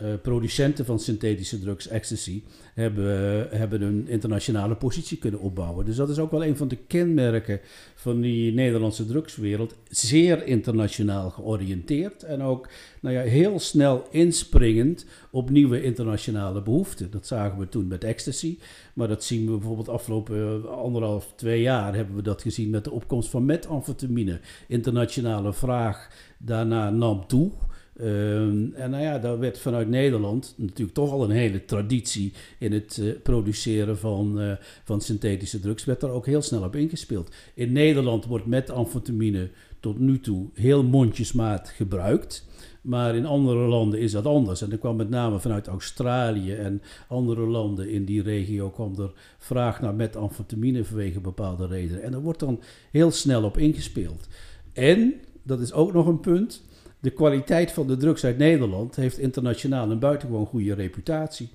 uh, 0.02 0.14
producenten 0.22 0.86
van 0.86 1.00
synthetische 1.00 1.60
drugs, 1.60 1.88
ecstasy, 1.88 2.44
hebben, 2.74 3.48
hebben 3.50 3.82
een 3.82 4.08
internationale 4.08 4.76
positie 4.76 5.18
kunnen 5.18 5.40
opbouwen. 5.40 5.86
Dus 5.86 5.96
dat 5.96 6.10
is 6.10 6.20
ook 6.20 6.32
wel 6.32 6.46
een 6.46 6.58
van 6.58 6.68
de 6.68 6.76
kenmerken 6.76 7.60
van 7.96 8.22
die 8.22 8.54
Nederlandse 8.54 9.06
drugswereld. 9.06 9.76
Zeer 9.90 10.46
internationaal 10.46 11.30
georiënteerd 11.30 12.24
en 12.24 12.42
ook 12.42 12.70
nou 13.02 13.16
ja, 13.16 13.22
heel 13.22 13.60
snel 13.60 14.08
inspringend 14.12 15.06
op 15.32 15.50
nieuwe 15.50 15.84
internationale 15.84 16.62
behoeften. 16.62 17.12
Dat 17.12 17.28
zagen 17.28 17.60
we 17.60 17.70
toen 17.70 17.88
met 17.88 18.04
ecstasy, 18.04 18.58
maar 18.94 19.08
dat 19.08 19.24
zien 19.24 19.46
we 19.46 19.52
bijvoorbeeld 19.52 19.90
afgelopen 19.90 20.72
anderhalf, 20.78 21.34
twee 21.36 21.62
jaar 21.62 21.96
hebben 21.96 22.16
we 22.16 22.22
dat 22.22 22.42
gezien 22.42 22.70
met 22.70 22.84
de 22.84 22.92
opkomst 22.92 23.30
van 23.30 23.46
metamfetamine. 23.46 24.40
Internationale 24.68 25.54
vraag 25.54 26.10
daarna 26.38 26.90
nam 26.90 27.28
toe. 27.28 27.52
Ehm, 27.98 28.74
en 28.74 28.90
nou 28.90 29.04
ja, 29.04 29.20
daar 29.20 29.40
werd 29.40 29.60
vanuit 29.60 29.90
Nederland 29.90 30.54
natuurlijk 30.58 30.94
toch 30.94 31.12
al 31.12 31.24
een 31.24 31.36
hele 31.36 31.66
traditie 31.66 32.34
in 32.60 32.72
het 32.72 32.98
uh, 33.02 33.14
produceren 33.24 33.98
van, 33.98 34.42
uh, 34.42 34.52
van 34.84 35.02
synthetische 35.02 35.60
drugs, 35.60 35.86
werd 35.86 36.00
daar 36.00 36.10
ook 36.10 36.26
heel 36.26 36.42
snel 36.42 36.64
op 36.64 36.76
ingespeeld. 36.76 37.32
In 37.54 37.72
Nederland 37.72 38.26
wordt 38.26 38.46
metamfetamine 38.46 39.50
tot 39.80 40.00
nu 40.00 40.20
toe 40.20 40.50
heel 40.54 40.84
mondjesmaat 40.84 41.70
gebruikt. 41.70 42.46
Maar 42.82 43.16
in 43.16 43.26
andere 43.26 43.68
landen 43.68 44.00
is 44.00 44.12
dat 44.12 44.26
anders. 44.26 44.62
En 44.62 44.72
er 44.72 44.78
kwam 44.78 44.96
met 44.96 45.10
name 45.10 45.40
vanuit 45.40 45.68
Australië 45.68 46.54
en 46.54 46.82
andere 47.08 47.42
landen 47.42 47.90
in 47.90 48.06
die 48.06 48.22
regio 48.22 48.70
kwam 48.70 49.00
er 49.00 49.12
vraag 49.38 49.82
naar 49.82 49.96
metamfetamine 49.96 50.86
vanwege 50.86 51.20
bepaalde 51.20 51.68
redenen. 51.68 52.04
En 52.04 52.12
daar 52.12 52.22
wordt 52.22 52.40
dan 52.40 52.62
heel 52.92 53.12
snel 53.12 53.44
op 53.44 53.58
ingespeeld. 53.58 54.28
En, 54.74 55.14
dat 55.44 55.60
is 55.60 55.74
ook 55.74 55.94
nog 55.94 56.08
een 56.08 56.20
punt, 56.20 56.64
de 57.04 57.10
kwaliteit 57.10 57.72
van 57.72 57.88
de 57.88 57.98
drugs 57.98 58.26
uit 58.26 58.38
Nederland 58.38 58.96
heeft 58.96 59.18
internationaal 59.18 59.92
een 59.92 60.00
buitengewoon 60.00 60.46
goede 60.46 60.74
reputatie. 60.74 61.50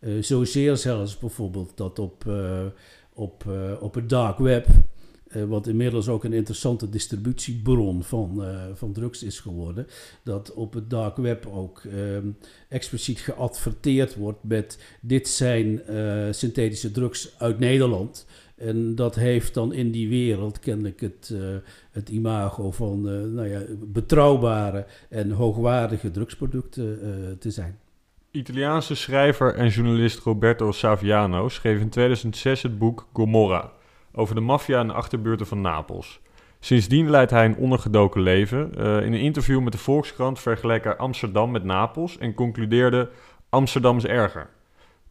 Uh, 0.00 0.22
zozeer 0.22 0.76
zelfs 0.76 1.18
bijvoorbeeld 1.18 1.76
dat 1.76 1.98
op, 1.98 2.24
uh, 2.28 2.64
op, 3.12 3.44
uh, 3.48 3.82
op 3.82 3.94
het 3.94 4.08
dark 4.08 4.38
web, 4.38 4.66
wat 5.48 5.66
inmiddels 5.66 6.08
ook 6.08 6.24
een 6.24 6.32
interessante 6.32 6.88
distributiebron 6.88 8.02
van, 8.02 8.44
van 8.74 8.92
drugs 8.92 9.22
is 9.22 9.40
geworden, 9.40 9.86
dat 10.22 10.52
op 10.52 10.74
het 10.74 10.90
dark 10.90 11.16
web 11.16 11.46
ook 11.46 11.82
ehm, 11.84 12.28
expliciet 12.68 13.20
geadverteerd 13.20 14.14
wordt 14.14 14.38
met 14.42 14.78
dit 15.00 15.28
zijn 15.28 15.80
synthetische 16.30 16.90
drugs 16.90 17.34
uit 17.38 17.58
Nederland. 17.58 18.26
En 18.56 18.94
dat 18.94 19.14
heeft 19.14 19.54
dan 19.54 19.72
in 19.72 19.90
die 19.90 20.08
wereld 20.08 20.58
kennelijk 20.58 21.00
het, 21.00 21.30
uh, 21.32 21.40
het 21.90 22.08
imago 22.08 22.70
van 22.70 23.08
uh, 23.08 23.20
nou 23.34 23.48
ja, 23.48 23.60
betrouwbare 23.78 24.86
en 25.08 25.30
hoogwaardige 25.30 26.10
drugsproducten 26.10 26.98
uh, 27.02 27.36
te 27.38 27.50
zijn. 27.50 27.78
Italiaanse 28.30 28.94
schrijver 28.94 29.54
en 29.54 29.68
journalist 29.68 30.18
Roberto 30.18 30.72
Saviano 30.72 31.48
schreef 31.48 31.80
in 31.80 31.88
2006 31.88 32.62
het 32.62 32.78
boek 32.78 33.06
Gomorra 33.12 33.72
over 34.12 34.34
de 34.34 34.40
maffia 34.40 34.80
en 34.80 34.86
de 34.86 34.92
achterbuurten 34.92 35.46
van 35.46 35.60
Napels. 35.60 36.20
Sindsdien 36.60 37.10
leidt 37.10 37.30
hij 37.30 37.44
een 37.44 37.56
ondergedoken 37.56 38.20
leven. 38.20 38.72
in 38.74 39.12
een 39.12 39.20
interview 39.20 39.60
met 39.60 39.72
de 39.72 39.78
Volkskrant 39.78 40.40
vergeleek 40.40 40.84
hij 40.84 40.96
Amsterdam 40.96 41.50
met 41.50 41.64
Napels 41.64 42.18
en 42.18 42.34
concludeerde 42.34 43.10
Amsterdam 43.48 43.96
is 43.96 44.06
erger. 44.06 44.48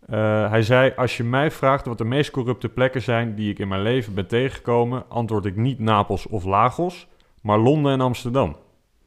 Uh, 0.09 0.49
hij 0.49 0.61
zei: 0.61 0.93
Als 0.95 1.17
je 1.17 1.23
mij 1.23 1.51
vraagt 1.51 1.85
wat 1.85 1.97
de 1.97 2.03
meest 2.03 2.31
corrupte 2.31 2.69
plekken 2.69 3.01
zijn 3.01 3.35
die 3.35 3.51
ik 3.51 3.59
in 3.59 3.67
mijn 3.67 3.81
leven 3.81 4.13
ben 4.13 4.27
tegengekomen, 4.27 5.09
antwoord 5.09 5.45
ik 5.45 5.55
niet 5.55 5.79
Napels 5.79 6.27
of 6.27 6.43
Lagos, 6.43 7.07
maar 7.41 7.59
Londen 7.59 7.91
en 7.91 8.01
Amsterdam. 8.01 8.55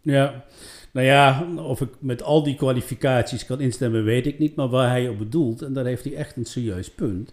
Ja, 0.02 0.44
nou 0.92 1.06
ja, 1.06 1.46
of 1.56 1.80
ik 1.80 1.90
met 1.98 2.22
al 2.22 2.42
die 2.42 2.54
kwalificaties 2.54 3.46
kan 3.46 3.60
instemmen, 3.60 4.04
weet 4.04 4.26
ik 4.26 4.38
niet. 4.38 4.56
Maar 4.56 4.68
waar 4.68 4.88
hij 4.88 5.08
op 5.08 5.18
bedoelt, 5.18 5.62
en 5.62 5.72
daar 5.72 5.84
heeft 5.84 6.04
hij 6.04 6.14
echt 6.14 6.36
een 6.36 6.44
serieus 6.44 6.90
punt, 6.90 7.32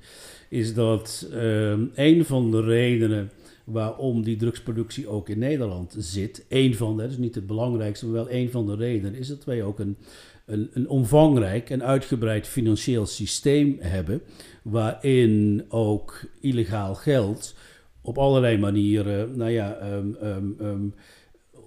is 0.50 0.74
dat 0.74 1.27
uh, 1.34 1.72
een 1.96 2.25
van 2.25 2.51
de 2.51 2.62
redenen 2.62 3.32
waarom 3.63 4.24
die 4.24 4.36
drugsproductie 4.36 5.08
ook 5.08 5.29
in 5.29 5.39
Nederland 5.39 5.96
zit, 5.98 6.46
een 6.50 6.75
van 6.75 6.96
de, 6.96 7.01
dat 7.01 7.12
is 7.12 7.17
niet 7.17 7.36
het 7.36 7.48
belangrijkste, 7.48 8.05
maar 8.05 8.13
wel 8.13 8.32
een 8.32 8.51
van 8.51 8.65
de 8.65 8.75
redenen, 8.75 9.15
is 9.15 9.27
dat 9.27 9.46
wij 9.46 9.63
ook 9.63 9.79
een 9.79 9.98
een, 10.45 10.89
omvangrijk 10.89 11.69
en 11.69 11.83
uitgebreid 11.83 12.47
financieel 12.47 13.05
systeem 13.05 13.77
hebben, 13.79 14.21
waarin 14.62 15.65
ook 15.69 16.21
illegaal 16.41 16.95
geld 16.95 17.55
op 18.01 18.17
allerlei 18.17 18.57
manieren, 18.57 19.38
nou 19.38 19.51
ja, 19.51 19.93
um, 19.93 20.17
um, 20.23 20.55
um, 20.62 20.93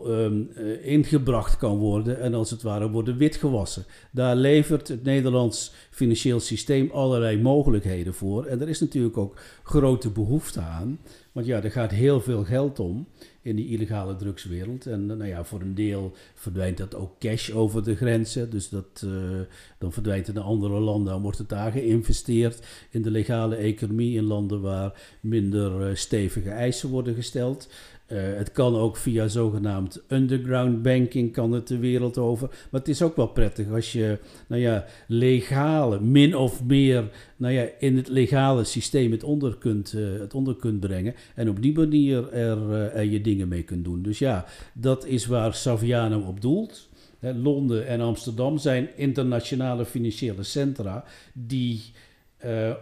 um, 0.06 0.50
ingebracht 0.83 1.56
kan 1.56 1.76
worden 1.78 2.21
en 2.21 2.35
als 2.35 2.50
het 2.50 2.62
ware 2.62 2.90
worden 2.90 3.16
witgewassen. 3.16 3.85
Daar 4.11 4.37
levert 4.37 4.88
het 4.88 5.02
Nederlands 5.02 5.73
financieel 5.90 6.40
systeem 6.40 6.90
allerlei 6.90 7.40
mogelijkheden 7.40 8.14
voor. 8.14 8.45
En 8.45 8.61
er 8.61 8.68
is 8.68 8.80
natuurlijk 8.80 9.16
ook 9.16 9.40
grote 9.62 10.11
behoefte 10.11 10.61
aan. 10.61 10.99
Want 11.33 11.47
ja, 11.47 11.62
er 11.62 11.71
gaat 11.71 11.90
heel 11.90 12.21
veel 12.21 12.45
geld 12.45 12.78
om 12.78 13.06
in 13.47 13.57
die 13.57 13.69
illegale 13.69 14.17
drugswereld. 14.17 14.87
En 14.87 15.07
nou 15.07 15.26
ja, 15.26 15.45
voor 15.45 15.61
een 15.61 15.75
deel 15.75 16.15
verdwijnt 16.35 16.76
dat 16.76 16.95
ook 16.95 17.19
cash 17.19 17.50
over 17.50 17.85
de 17.85 17.97
grenzen. 17.97 18.50
Dus 18.50 18.69
dat, 18.69 19.03
uh, 19.05 19.41
dan 19.79 19.93
verdwijnt 19.93 20.26
het 20.26 20.37
naar 20.37 20.45
andere 20.45 20.81
landen 20.81 21.15
en 21.15 21.21
wordt 21.21 21.38
het 21.38 21.49
daar 21.49 21.73
geïnvesteerd 21.73 22.67
in 22.91 23.03
de 23.03 23.11
legale 23.11 23.57
economie 23.57 24.17
in 24.17 24.25
landen 24.25 24.61
waar 24.61 25.17
minder 25.21 25.88
uh, 25.88 25.95
stevige 25.95 26.50
eisen 26.50 26.88
worden 26.88 27.15
gesteld. 27.15 27.69
Uh, 28.09 28.19
het 28.37 28.53
kan 28.53 28.77
ook 28.77 28.97
via 28.97 29.29
zogenaamd 29.29 30.03
underground 30.09 30.83
banking 30.83 31.33
kan 31.33 31.53
het 31.53 31.69
de 31.69 31.79
wereld 31.79 32.19
over. 32.19 32.49
Maar 32.49 32.81
het 32.81 32.89
is 32.89 33.03
ook 33.03 33.17
wel 33.17 33.27
prettig 33.27 33.71
als 33.73 33.93
je 33.93 34.19
nou 34.47 34.61
ja, 34.61 34.85
legale, 35.07 36.01
min 36.01 36.37
of 36.37 36.65
meer 36.65 37.11
nou 37.37 37.53
ja, 37.53 37.69
in 37.79 37.97
het 37.97 38.09
legale 38.09 38.65
systeem 38.65 39.11
het 39.11 39.25
onder 39.25 39.57
kunt, 39.57 39.93
uh, 39.93 40.21
het 40.21 40.35
onder 40.35 40.57
kunt 40.57 40.81
brengen. 40.81 41.15
En 41.35 41.49
op 41.49 41.63
die 41.63 41.75
manier 41.75 42.33
er, 42.33 42.59
uh, 42.59 42.97
er, 42.97 43.05
je 43.05 43.21
dingen 43.21 43.49
mee 43.49 43.63
kunt 43.63 43.85
doen. 43.85 44.03
Dus 44.03 44.19
ja, 44.19 44.45
dat 44.73 45.07
is 45.07 45.27
waar 45.27 45.55
Saviano 45.55 46.21
op 46.21 46.41
doelt. 46.41 46.89
Hè, 47.19 47.33
Londen 47.35 47.87
en 47.87 48.01
Amsterdam 48.01 48.59
zijn 48.59 48.89
internationale 48.97 49.85
financiële 49.85 50.43
centra 50.43 51.05
die 51.33 51.83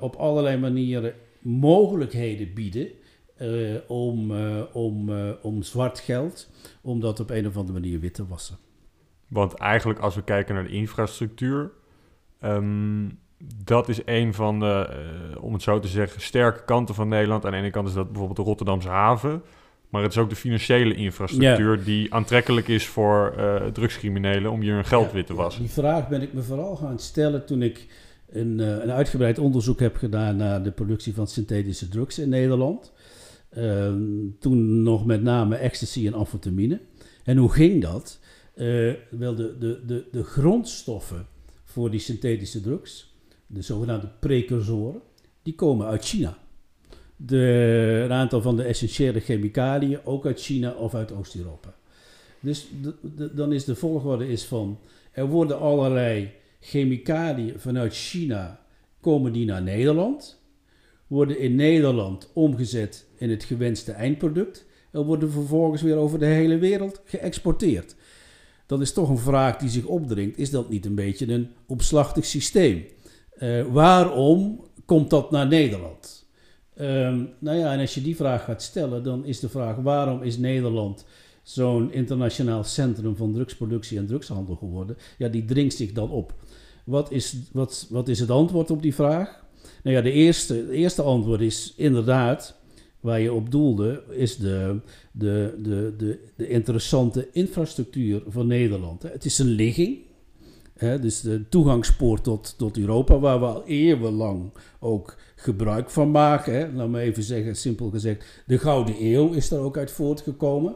op 0.00 0.14
allerlei 0.14 0.57
manieren 0.57 1.12
mogelijkheden 1.40 2.54
bieden 2.54 2.88
uh, 3.44 3.74
om, 3.86 4.30
uh, 4.30 4.62
om, 4.72 5.08
uh, 5.08 5.30
om 5.42 5.62
zwart 5.62 5.98
geld, 5.98 6.50
om 6.82 7.00
dat 7.00 7.20
op 7.20 7.30
een 7.30 7.46
of 7.46 7.56
andere 7.56 7.80
manier 7.80 8.00
wit 8.00 8.14
te 8.14 8.26
wassen. 8.26 8.56
Want 9.28 9.54
eigenlijk 9.54 9.98
als 9.98 10.14
we 10.14 10.22
kijken 10.22 10.54
naar 10.54 10.64
de 10.64 10.70
infrastructuur, 10.70 11.70
um, 12.44 13.18
dat 13.64 13.88
is 13.88 14.00
een 14.04 14.34
van 14.34 14.60
de, 14.60 14.88
om 15.40 15.52
het 15.52 15.62
zo 15.62 15.78
te 15.78 15.88
zeggen, 15.88 16.20
sterke 16.20 16.64
kanten 16.64 16.94
van 16.94 17.08
Nederland. 17.08 17.44
Aan 17.44 17.50
de 17.50 17.56
ene 17.56 17.70
kant 17.70 17.88
is 17.88 17.94
dat 17.94 18.06
bijvoorbeeld 18.06 18.36
de 18.36 18.42
Rotterdamse 18.42 18.88
haven, 18.88 19.42
maar 19.88 20.02
het 20.02 20.12
is 20.12 20.18
ook 20.18 20.28
de 20.28 20.36
financiële 20.36 20.94
infrastructuur 20.94 21.78
ja. 21.78 21.84
die 21.84 22.14
aantrekkelijk 22.14 22.68
is 22.68 22.86
voor 22.86 23.34
drugscriminelen 23.72 24.50
om 24.50 24.60
hier 24.60 24.74
hun 24.74 24.84
geld 24.84 25.06
ja, 25.06 25.12
wit 25.12 25.26
te 25.26 25.34
wassen. 25.34 25.62
Die 25.62 25.70
vraag 25.70 26.08
ben 26.08 26.22
ik 26.22 26.32
me 26.32 26.42
vooral 26.42 26.76
gaan 26.76 26.98
stellen 26.98 27.46
toen 27.46 27.62
ik 27.62 27.86
een, 28.30 28.58
een 28.58 28.90
uitgebreid 28.90 29.38
onderzoek 29.38 29.80
heb 29.80 29.96
gedaan 29.96 30.36
naar 30.36 30.62
de 30.62 30.72
productie 30.72 31.14
van 31.14 31.26
synthetische 31.26 31.88
drugs 31.88 32.18
in 32.18 32.28
Nederland. 32.28 32.92
Uh, 33.58 33.94
toen 34.38 34.82
nog 34.82 35.06
met 35.06 35.23
name 35.23 35.56
ecstasy 35.56 36.06
en 36.06 36.14
amfetamine. 36.14 36.80
En 37.25 37.37
hoe 37.37 37.52
ging 37.52 37.82
dat? 37.82 38.18
Uh, 38.56 38.92
wel, 39.11 39.34
de, 39.34 39.58
de, 39.58 39.80
de, 39.87 40.04
de 40.12 40.23
grondstoffen 40.23 41.26
voor 41.64 41.90
die 41.90 42.00
synthetische 42.00 42.61
drugs, 42.61 43.14
de 43.46 43.62
zogenaamde 43.62 44.08
precursoren, 44.20 45.00
die 45.42 45.54
komen 45.54 45.87
uit 45.87 46.04
China. 46.04 46.38
De, 47.16 48.00
een 48.04 48.12
aantal 48.12 48.42
van 48.42 48.56
de 48.56 48.62
essentiële 48.62 49.20
chemicaliën 49.20 50.04
ook 50.04 50.26
uit 50.26 50.40
China 50.40 50.73
of 50.73 50.94
uit 50.94 51.12
Oost-Europa. 51.12 51.75
Dus 52.40 52.68
dan 53.32 53.52
is 53.52 53.64
de 53.64 53.75
volgorde 53.75 54.28
is 54.28 54.44
van, 54.44 54.78
er 55.12 55.26
worden 55.26 55.58
allerlei 55.58 56.30
chemicaliën 56.61 57.61
vanuit 57.61 57.94
China, 57.94 58.61
komen 59.00 59.32
die 59.32 59.46
naar 59.46 59.62
Nederland 59.62 60.42
worden 61.06 61.38
in 61.38 61.54
Nederland 61.54 62.30
omgezet 62.32 63.06
in 63.25 63.31
het 63.31 63.45
gewenste 63.45 63.93
eindproduct 63.93 64.66
en 64.90 65.02
worden 65.04 65.31
vervolgens 65.31 65.83
weer 65.83 65.97
over 65.97 66.19
de 66.19 66.26
hele 66.26 66.59
wereld 66.59 67.00
geëxporteerd. 67.04 67.95
Dan 68.66 68.81
is 68.81 68.93
toch 68.93 69.09
een 69.09 69.19
vraag 69.19 69.57
die 69.57 69.69
zich 69.69 69.85
opdringt: 69.85 70.38
is 70.38 70.50
dat 70.50 70.69
niet 70.69 70.87
een 70.87 70.95
beetje 70.95 71.33
een 71.33 71.49
opslachtig 71.66 72.25
systeem? 72.25 72.85
Uh, 73.38 73.64
waarom 73.66 74.64
komt 74.85 75.11
dat 75.11 75.31
naar 75.31 75.47
Nederland? 75.47 76.26
Um, 76.81 77.31
nou 77.38 77.59
ja, 77.59 77.73
en 77.73 77.81
als 77.81 77.95
je 77.95 78.02
die 78.02 78.16
vraag 78.16 78.45
gaat 78.45 78.62
stellen, 78.62 79.02
dan 79.02 79.25
is 79.25 79.40
de 79.40 79.49
vraag: 79.49 79.76
waarom 79.76 80.23
is 80.23 80.38
Nederland 80.38 81.04
zo'n 81.43 81.93
internationaal 81.93 82.64
centrum 82.64 83.16
van 83.16 83.33
drugsproductie 83.33 83.99
en 83.99 84.07
drugshandel 84.07 84.54
geworden? 84.54 84.97
Ja, 85.19 85.28
die 85.28 85.45
dringt 85.45 85.75
zich 85.75 85.93
dan 85.93 86.11
op. 86.11 86.35
Wat 86.85 87.12
is, 87.12 87.37
wat, 87.52 87.87
wat 87.90 88.09
is 88.09 88.21
het 88.21 88.31
antwoord 88.31 88.71
op 88.71 88.83
die 88.83 88.95
vraag? 88.95 89.45
Nou 89.83 89.97
ja, 89.97 90.02
de 90.02 90.12
eerste, 90.12 90.54
het 90.54 90.69
eerste 90.69 91.02
antwoord 91.02 91.40
is 91.40 91.73
inderdaad, 91.76 92.57
waar 93.04 93.20
je 93.20 93.32
op 93.32 93.50
doelde, 93.50 94.02
is 94.11 94.37
de, 94.37 94.80
de, 95.12 95.54
de, 95.62 95.94
de, 95.96 96.18
de 96.37 96.49
interessante 96.49 97.28
infrastructuur 97.32 98.23
van 98.26 98.46
Nederland. 98.46 99.02
Het 99.02 99.25
is 99.25 99.38
een 99.38 99.46
ligging. 99.46 99.99
Hè, 100.75 101.00
dus 101.00 101.20
de 101.20 101.49
toegangspoort 101.49 102.25
tot, 102.25 102.54
tot 102.58 102.78
Europa, 102.78 103.18
waar 103.18 103.40
we 103.40 103.46
al 103.46 103.64
eeuwenlang 103.66 104.50
ook 104.80 105.16
gebruik 105.37 105.90
van 105.90 106.11
maken. 106.11 106.54
Hè. 106.54 106.73
Laat 106.73 106.88
me 106.88 107.00
even 107.00 107.23
zeggen, 107.23 107.56
simpel 107.56 107.90
gezegd, 107.90 108.42
de 108.46 108.58
Gouden 108.58 108.94
Eeuw 109.00 109.32
is 109.32 109.50
er 109.50 109.58
ook 109.58 109.76
uit 109.76 109.90
voortgekomen. 109.90 110.75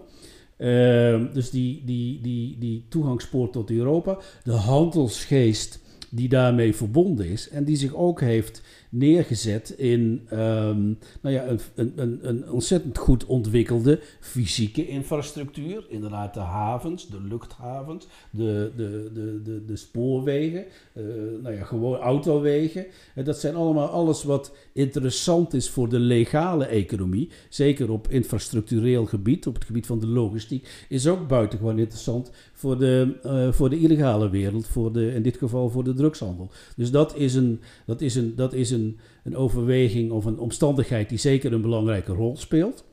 Uh, 0.58 1.32
dus 1.32 1.50
die, 1.50 1.82
die, 1.84 2.20
die, 2.20 2.58
die 2.58 2.84
toegangspoort 2.88 3.52
tot 3.52 3.70
Europa, 3.70 4.18
de 4.44 4.52
handelsgeest 4.52 5.80
die 6.10 6.28
daarmee 6.28 6.74
verbonden 6.74 7.28
is 7.28 7.48
en 7.48 7.64
die 7.64 7.76
zich 7.76 7.94
ook 7.94 8.20
heeft 8.20 8.62
neergezet 8.88 9.70
in 9.70 10.26
um, 10.32 10.98
nou 11.20 11.34
ja, 11.34 11.46
een, 11.46 11.92
een, 11.96 12.18
een, 12.22 12.50
ontzettend 12.50 12.98
goed 12.98 13.26
ontwikkelde 13.26 14.00
fysieke 14.20 14.88
infrastructuur. 14.88 15.86
Inderdaad, 15.88 16.34
de 16.34 16.40
havens, 16.40 17.08
de 17.08 17.20
luchthavens, 17.28 18.06
de, 18.30 18.72
de, 18.76 19.10
de, 19.14 19.40
de, 19.44 19.64
de 19.64 19.76
spoorwegen, 19.76 20.64
uh, 20.94 21.04
nou 21.42 21.54
ja, 21.54 21.64
gewoon 21.64 21.96
autowegen. 21.96 22.86
En 23.14 23.24
dat 23.24 23.38
zijn 23.38 23.54
allemaal 23.54 23.88
alles 23.88 24.24
wat 24.24 24.56
interessant 24.72 25.54
is 25.54 25.70
voor 25.70 25.88
de 25.88 25.98
legale 25.98 26.66
economie. 26.66 27.30
Zeker 27.48 27.90
op 27.90 28.08
infrastructureel 28.08 29.06
gebied, 29.06 29.46
op 29.46 29.54
het 29.54 29.64
gebied 29.64 29.86
van 29.86 29.98
de 29.98 30.06
logistiek, 30.06 30.86
is 30.88 31.06
ook 31.06 31.28
buitengewoon 31.28 31.78
interessant 31.78 32.30
voor 32.52 32.78
de, 32.78 33.16
uh, 33.24 33.52
voor 33.52 33.70
de 33.70 33.78
illegale 33.78 34.30
wereld, 34.30 34.66
voor 34.66 34.92
de, 34.92 35.14
in 35.14 35.22
dit 35.22 35.36
geval 35.36 35.70
voor 35.70 35.84
de 35.84 35.94
drugshandel. 35.94 36.50
Dus 36.76 36.90
dat 36.90 37.16
is 37.16 37.34
een, 37.34 37.60
dat 37.86 38.00
is 38.00 38.14
een, 38.14 38.34
dat 38.36 38.52
is 38.52 38.70
een, 38.70 38.77
een 39.24 39.36
overweging 39.36 40.10
of 40.10 40.24
een 40.24 40.38
omstandigheid 40.38 41.08
die 41.08 41.18
zeker 41.18 41.52
een 41.52 41.60
belangrijke 41.60 42.12
rol 42.12 42.36
speelt. 42.36 42.84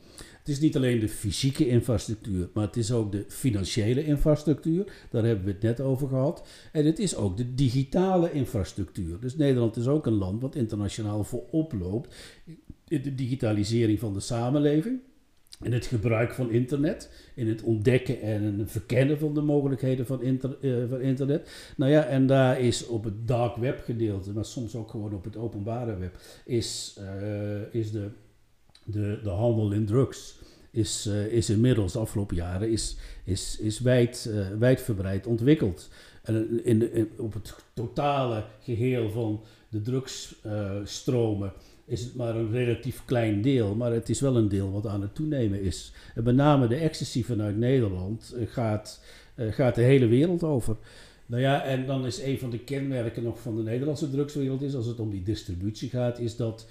Het 0.46 0.54
is 0.54 0.60
niet 0.60 0.75
alleen 0.75 1.00
de 1.00 1.10
fysieke 1.10 1.68
infrastructuur, 1.68 2.50
maar 2.54 2.65
het 2.65 2.77
is 2.77 2.92
ook 2.92 3.12
de 3.12 3.25
financiële 3.27 4.06
infrastructuur. 4.06 4.94
Daar 5.10 5.24
hebben 5.24 5.46
we 5.46 5.51
het 5.51 5.62
net 5.62 5.82
over 5.82 6.08
gehad. 6.08 6.48
En 6.72 6.86
het 6.86 7.00
is 7.00 7.15
ook 7.15 7.38
de 7.38 7.54
digitale 7.54 8.32
infrastructuur. 8.32 9.20
Dus 9.20 9.36
Nederland 9.36 9.75
is 9.75 9.88
ook 9.88 10.06
een 10.06 10.18
land 10.18 10.42
wat 10.42 10.56
internationaal 10.56 11.24
voorop 11.24 11.74
loopt 11.74 12.15
in 12.88 13.01
de 13.01 13.15
digitalisering 13.15 14.00
van 14.00 14.13
de 14.13 14.20
samenleving 14.20 15.00
in 15.62 15.74
het 15.74 15.86
gebruik 15.86 16.34
van 16.34 16.52
internet, 16.52 17.12
in 17.36 17.48
het 17.48 17.62
ontdekken 17.62 18.22
en 18.22 18.64
verkennen 18.68 19.20
van 19.20 19.34
de 19.34 19.42
mogelijkheden 19.42 20.06
van, 20.06 20.22
inter, 20.22 20.58
van, 20.90 21.02
internet. 21.02 21.74
Nou 21.78 21.92
ja, 21.92 22.06
en 22.06 22.28
daar 22.28 22.60
is 22.60 22.86
op 22.86 23.04
het 23.04 23.28
dark 23.28 23.56
web 23.56 23.84
gedeelte, 23.84 24.32
maar 24.32 24.46
soms 24.46 24.76
ook 24.76 24.90
gewoon 24.90 25.14
op 25.14 25.24
het 25.24 25.38
openbare 25.38 25.98
web, 25.98 26.18
is, 26.46 27.00
uh, 27.00 27.74
is 27.74 27.92
de, 27.92 28.10
de, 28.84 29.20
de 29.24 29.30
handel 29.30 29.72
in 29.72 29.86
drugs. 29.86 30.40
Is, 30.72 31.06
uh, 31.08 31.26
is 31.26 31.50
inmiddels 31.50 31.94
de 31.94 32.00
afgelopen 32.00 32.36
jaren 32.36 32.72
is, 32.72 32.98
is, 33.24 33.58
is 33.60 33.80
wijd, 33.80 34.30
wijdverbreid 34.60 35.28
ontwikkeld. 35.28 35.90
En 36.24 36.66
in 36.66 36.80
de, 36.80 37.08
op 37.18 37.34
het 37.34 37.56
totale 37.74 38.44
geheel 38.62 39.10
van 39.10 39.44
de 39.70 39.82
drugsstromen 39.82 41.54
is 41.86 42.01
het 42.01 42.15
maar 42.15 42.36
een 42.36 42.51
relatief 42.51 43.01
klein 43.06 43.42
deel, 43.42 43.75
maar 43.75 43.92
het 43.92 44.10
is 44.10 44.22
wel 44.22 44.38
een 44.38 44.48
deel 44.48 44.72
wat 44.72 44.88
aan 44.88 45.01
het 45.01 45.15
toenemen 45.15 45.62
is. 45.62 45.94
En 46.15 46.24
met 46.24 46.36
name 46.36 46.68
de 46.68 46.75
ecstasy 46.75 47.24
vanuit 47.24 47.58
Nederland 47.58 48.36
eh, 48.39 48.48
gaat, 48.48 49.04
uh, 49.36 49.51
gaat 49.51 49.75
de 49.75 49.82
hele 49.82 50.08
wereld 50.08 50.44
over. 50.44 50.75
Nou 51.25 51.42
ja, 51.42 51.63
en 51.63 51.86
dan 51.86 52.06
is 52.06 52.22
een 52.22 52.39
van 52.39 52.50
de 52.50 52.60
kenmerken 52.60 53.24
nog 53.24 53.39
van 53.39 53.56
de 53.56 53.63
Nederlandse 53.63 54.10
drugswereld 54.10 54.62
is, 54.62 54.75
als 54.75 54.86
het 54.86 55.00
om 55.00 55.10
die 55.10 55.24
distributie 55.24 55.89
gaat, 55.89 56.20
is 56.20 56.36
dat 56.36 56.68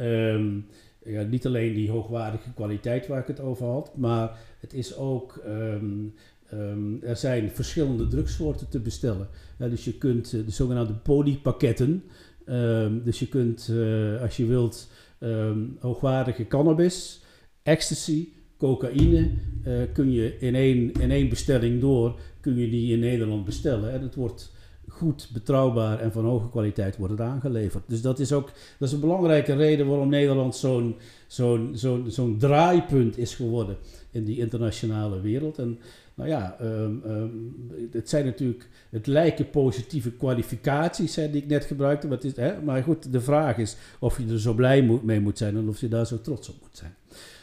um, 0.00 0.66
ja, 1.04 1.22
niet 1.22 1.46
alleen 1.46 1.74
die 1.74 1.90
hoogwaardige 1.90 2.52
kwaliteit 2.54 3.06
waar 3.06 3.20
ik 3.20 3.26
het 3.26 3.40
over 3.40 3.66
had, 3.66 3.96
maar 3.96 4.38
het 4.60 4.72
is 4.72 4.96
ook 4.96 5.42
um, 5.46 6.14
Um, 6.54 6.98
er 7.02 7.16
zijn 7.16 7.50
verschillende 7.50 8.08
drugssoorten 8.08 8.68
te 8.68 8.80
bestellen. 8.80 9.28
Ja, 9.58 9.68
dus 9.68 9.84
je 9.84 9.92
kunt 9.92 10.32
uh, 10.32 10.44
de 10.44 10.50
zogenaamde 10.50 10.92
polypakketten, 10.92 12.02
Um, 12.48 13.02
dus 13.04 13.18
je 13.18 13.28
kunt, 13.28 13.68
uh, 13.70 14.22
als 14.22 14.36
je 14.36 14.46
wilt, 14.46 14.90
um, 15.20 15.76
hoogwaardige 15.80 16.46
cannabis, 16.46 17.22
ecstasy, 17.62 18.28
cocaïne, 18.58 19.30
uh, 19.66 19.74
kun 19.92 20.12
je 20.12 20.36
in 20.38 20.54
één, 20.54 20.92
in 20.92 21.10
één 21.10 21.28
bestelling 21.28 21.80
door, 21.80 22.20
kun 22.40 22.56
je 22.56 22.70
die 22.70 22.92
in 22.92 22.98
Nederland 22.98 23.44
bestellen. 23.44 23.92
En 23.92 24.02
het 24.02 24.14
wordt 24.14 24.52
goed, 24.88 25.30
betrouwbaar 25.32 26.00
en 26.00 26.12
van 26.12 26.24
hoge 26.24 26.48
kwaliteit 26.48 26.96
wordt 26.96 27.12
het 27.12 27.22
aangeleverd. 27.22 27.84
Dus 27.86 28.02
dat 28.02 28.18
is 28.18 28.32
ook 28.32 28.52
dat 28.78 28.88
is 28.88 28.94
een 28.94 29.00
belangrijke 29.00 29.54
reden 29.54 29.86
waarom 29.86 30.08
Nederland 30.08 30.56
zo'n 30.56 30.96
zo'n 31.26 31.70
zo'n 31.74 32.10
zo'n 32.10 32.38
draaipunt 32.38 33.18
is 33.18 33.34
geworden 33.34 33.76
in 34.10 34.24
die 34.24 34.38
internationale 34.38 35.20
wereld. 35.20 35.58
En 35.58 35.78
nou 36.16 36.28
ja, 36.28 36.56
um, 36.60 37.02
um, 37.06 37.54
het 37.92 38.08
zijn 38.08 38.24
natuurlijk, 38.24 38.68
het 38.90 39.06
lijken 39.06 39.50
positieve 39.50 40.12
kwalificaties 40.12 41.16
hè, 41.16 41.30
die 41.30 41.42
ik 41.42 41.48
net 41.48 41.64
gebruikte. 41.64 42.06
Maar, 42.08 42.24
is, 42.24 42.36
hè, 42.36 42.62
maar 42.62 42.82
goed, 42.82 43.12
de 43.12 43.20
vraag 43.20 43.58
is 43.58 43.76
of 43.98 44.18
je 44.18 44.26
er 44.28 44.40
zo 44.40 44.54
blij 44.54 45.00
mee 45.02 45.20
moet 45.20 45.38
zijn 45.38 45.56
en 45.56 45.68
of 45.68 45.80
je 45.80 45.88
daar 45.88 46.06
zo 46.06 46.20
trots 46.20 46.48
op 46.48 46.56
moet 46.62 46.76
zijn. 46.76 46.94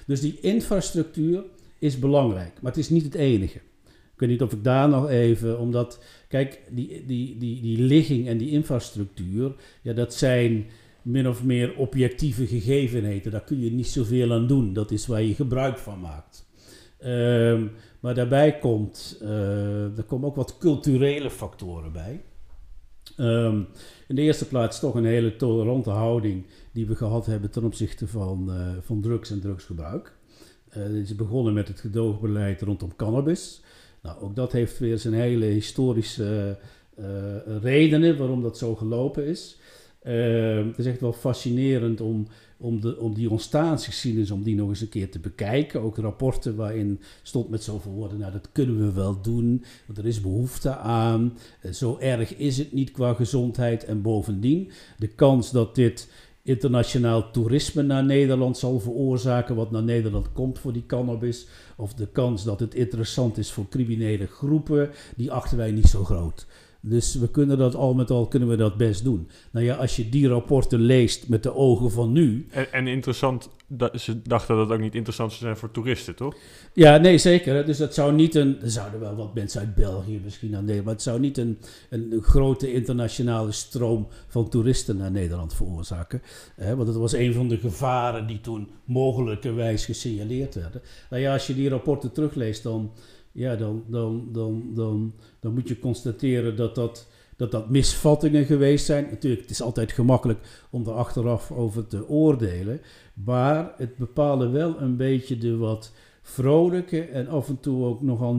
Dus 0.05 0.21
die 0.21 0.39
infrastructuur 0.41 1.43
is 1.79 1.99
belangrijk, 1.99 2.61
maar 2.61 2.71
het 2.71 2.79
is 2.79 2.89
niet 2.89 3.03
het 3.03 3.15
enige. 3.15 3.57
Ik 4.13 4.19
weet 4.19 4.29
niet 4.29 4.41
of 4.41 4.53
ik 4.53 4.63
daar 4.63 4.89
nog 4.89 5.09
even, 5.09 5.59
omdat, 5.59 6.03
kijk, 6.27 6.61
die, 6.69 7.05
die, 7.05 7.37
die, 7.37 7.61
die 7.61 7.79
ligging 7.79 8.27
en 8.27 8.37
die 8.37 8.49
infrastructuur, 8.49 9.55
ja, 9.81 9.93
dat 9.93 10.13
zijn 10.13 10.65
min 11.01 11.27
of 11.27 11.43
meer 11.43 11.75
objectieve 11.77 12.47
gegevenheden. 12.47 13.31
Daar 13.31 13.43
kun 13.43 13.59
je 13.59 13.71
niet 13.71 13.87
zoveel 13.87 14.33
aan 14.33 14.47
doen. 14.47 14.73
Dat 14.73 14.91
is 14.91 15.07
waar 15.07 15.21
je 15.21 15.35
gebruik 15.35 15.77
van 15.77 15.99
maakt. 15.99 16.45
Um, 17.05 17.71
maar 18.03 18.15
daarbij 18.15 18.59
komt, 18.59 19.19
uh, 19.21 19.97
er 19.97 20.03
komen 20.03 20.27
ook 20.27 20.35
wat 20.35 20.57
culturele 20.57 21.29
factoren 21.29 21.91
bij. 21.91 22.21
Um, 23.17 23.67
in 24.07 24.15
de 24.15 24.21
eerste 24.21 24.47
plaats 24.47 24.79
toch 24.79 24.95
een 24.95 25.05
hele 25.05 25.35
tolerante 25.35 25.89
houding 25.89 26.45
die 26.71 26.87
we 26.87 26.95
gehad 26.95 27.25
hebben 27.25 27.51
ten 27.51 27.63
opzichte 27.63 28.07
van, 28.07 28.49
uh, 28.49 28.67
van 28.81 29.01
drugs 29.01 29.31
en 29.31 29.39
drugsgebruik. 29.39 30.17
Uh, 30.77 30.95
is 30.95 31.15
begonnen 31.15 31.53
met 31.53 31.67
het 31.67 31.79
gedoogbeleid 31.79 32.61
rondom 32.61 32.95
cannabis. 32.95 33.61
Nou, 34.01 34.21
ook 34.21 34.35
dat 34.35 34.51
heeft 34.51 34.79
weer 34.79 34.97
zijn 34.97 35.13
hele 35.13 35.45
historische 35.45 36.57
redenen 37.61 38.17
waarom 38.17 38.41
dat 38.41 38.57
zo 38.57 38.75
gelopen 38.75 39.25
is. 39.25 39.59
Uh, 40.03 40.65
het 40.65 40.77
is 40.77 40.85
echt 40.85 41.01
wel 41.01 41.13
fascinerend 41.13 42.01
om, 42.01 42.27
om, 42.63 42.81
de, 42.81 42.97
om 42.97 43.13
die 43.13 43.29
ontstaansgeschiedenis, 43.29 44.31
om 44.31 44.43
die 44.43 44.55
nog 44.55 44.69
eens 44.69 44.81
een 44.81 44.89
keer 44.89 45.11
te 45.11 45.19
bekijken. 45.19 45.81
Ook 45.81 45.97
rapporten 45.97 46.55
waarin 46.55 46.99
stond 47.21 47.49
met 47.49 47.63
zoveel 47.63 47.91
woorden, 47.91 48.17
nou 48.17 48.31
dat 48.31 48.49
kunnen 48.51 48.77
we 48.77 48.91
wel 48.91 49.21
doen, 49.21 49.63
want 49.85 49.97
er 49.97 50.05
is 50.05 50.21
behoefte 50.21 50.77
aan. 50.77 51.37
Uh, 51.63 51.71
zo 51.71 51.97
erg 51.99 52.35
is 52.35 52.57
het 52.57 52.73
niet 52.73 52.91
qua 52.91 53.13
gezondheid. 53.13 53.85
En 53.85 54.01
bovendien, 54.01 54.71
de 54.97 55.07
kans 55.07 55.51
dat 55.51 55.75
dit 55.75 56.09
internationaal 56.43 57.31
toerisme 57.31 57.81
naar 57.81 58.03
Nederland 58.03 58.57
zal 58.57 58.79
veroorzaken, 58.79 59.55
wat 59.55 59.71
naar 59.71 59.83
Nederland 59.83 60.31
komt 60.31 60.59
voor 60.59 60.73
die 60.73 60.85
cannabis, 60.85 61.47
of 61.77 61.93
de 61.93 62.07
kans 62.07 62.43
dat 62.43 62.59
het 62.59 62.75
interessant 62.75 63.37
is 63.37 63.51
voor 63.51 63.69
criminele 63.69 64.27
groepen, 64.27 64.89
die 65.15 65.31
achten 65.31 65.57
wij 65.57 65.71
niet 65.71 65.87
zo 65.87 66.03
groot. 66.03 66.45
Dus 66.85 67.15
we 67.15 67.29
kunnen 67.29 67.57
dat 67.57 67.75
al 67.75 67.93
met 67.93 68.11
al 68.11 68.27
kunnen 68.27 68.49
we 68.49 68.55
dat 68.55 68.77
best 68.77 69.03
doen. 69.03 69.27
Nou 69.51 69.65
ja, 69.65 69.75
als 69.75 69.95
je 69.95 70.09
die 70.09 70.27
rapporten 70.27 70.79
leest 70.79 71.27
met 71.27 71.43
de 71.43 71.55
ogen 71.55 71.91
van 71.91 72.11
nu. 72.11 72.47
En, 72.51 72.73
en 72.73 72.87
interessant, 72.87 73.49
dat, 73.67 74.01
ze 74.01 74.21
dachten 74.21 74.55
dat 74.55 74.65
het 74.65 74.75
ook 74.75 74.83
niet 74.83 74.95
interessant 74.95 75.31
zou 75.31 75.43
zijn 75.43 75.57
voor 75.57 75.71
toeristen, 75.71 76.15
toch? 76.15 76.35
Ja, 76.73 76.97
nee, 76.97 77.17
zeker. 77.17 77.65
Dus 77.65 77.77
dat 77.77 77.93
zou 77.93 78.13
niet 78.13 78.35
een. 78.35 78.61
Er 78.61 78.71
zouden 78.71 78.99
wel 78.99 79.15
wat 79.15 79.33
mensen 79.33 79.59
uit 79.59 79.75
België 79.75 80.19
misschien 80.23 80.55
aan 80.55 80.65
delen, 80.65 80.83
maar 80.83 80.93
het 80.93 81.01
zou 81.01 81.19
niet 81.19 81.37
een, 81.37 81.57
een, 81.89 82.19
grote 82.21 82.73
internationale 82.73 83.51
stroom 83.51 84.07
van 84.27 84.49
toeristen 84.49 84.97
naar 84.97 85.11
Nederland 85.11 85.53
veroorzaken. 85.53 86.21
Hè, 86.55 86.75
want 86.75 86.87
dat 86.87 86.97
was 86.97 87.13
een 87.13 87.33
van 87.33 87.47
de 87.47 87.57
gevaren 87.57 88.27
die 88.27 88.41
toen 88.41 88.69
mogelijkerwijs 88.85 89.85
gesignaleerd 89.85 90.55
werden. 90.55 90.81
Nou 91.09 91.21
ja, 91.21 91.33
als 91.33 91.47
je 91.47 91.55
die 91.55 91.69
rapporten 91.69 92.11
terugleest, 92.11 92.63
dan 92.63 92.91
ja, 93.33 93.55
dan, 93.55 93.83
dan, 93.87 94.27
dan, 94.31 94.63
dan, 94.73 95.13
dan 95.39 95.53
moet 95.53 95.67
je 95.67 95.79
constateren 95.79 96.55
dat 96.55 96.75
dat, 96.75 97.07
dat 97.37 97.51
dat 97.51 97.69
misvattingen 97.69 98.45
geweest 98.45 98.85
zijn. 98.85 99.07
Natuurlijk, 99.09 99.41
het 99.41 99.51
is 99.51 99.61
altijd 99.61 99.91
gemakkelijk 99.91 100.65
om 100.69 100.85
er 100.87 100.93
achteraf 100.93 101.51
over 101.51 101.87
te 101.87 102.07
oordelen. 102.07 102.81
Maar 103.13 103.73
het 103.77 103.97
bepaalde 103.97 104.49
wel 104.49 104.81
een 104.81 104.97
beetje 104.97 105.37
de 105.37 105.57
wat 105.57 105.93
vrolijke 106.21 107.01
en 107.01 107.27
af 107.27 107.49
en 107.49 107.59
toe 107.59 107.85
ook 107.85 108.01
nogal 108.01 108.35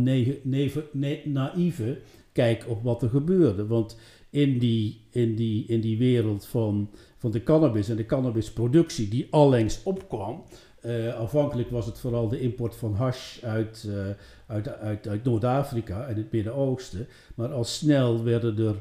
naïeve 1.24 1.98
kijk 2.33 2.64
op 2.68 2.83
wat 2.83 3.02
er 3.02 3.09
gebeurde. 3.09 3.66
Want 3.66 3.98
in 4.30 4.59
die, 4.59 5.00
in 5.11 5.35
die, 5.35 5.64
in 5.66 5.80
die 5.80 5.98
wereld 5.98 6.46
van, 6.46 6.90
van 7.16 7.30
de 7.30 7.42
cannabis 7.42 7.88
en 7.88 7.96
de 7.96 8.07
cannabisproductie 8.07 9.09
die 9.09 9.26
allengs 9.30 9.83
opkwam, 9.83 10.42
uh, 10.87 11.70
was 11.70 11.87
het 11.87 11.99
vooral 11.99 12.29
de 12.29 12.40
import 12.40 12.77
van 12.77 12.94
hash 12.94 13.42
uit, 13.42 13.85
uh, 13.88 13.94
uit, 14.47 14.68
uit, 14.68 15.09
uit 15.09 15.25
Noord-Afrika 15.25 16.07
en 16.07 16.16
het 16.16 16.33
Midden-Oosten. 16.33 17.07
Maar 17.35 17.53
al 17.53 17.64
snel 17.64 18.25
werden 18.25 18.59
er 18.59 18.75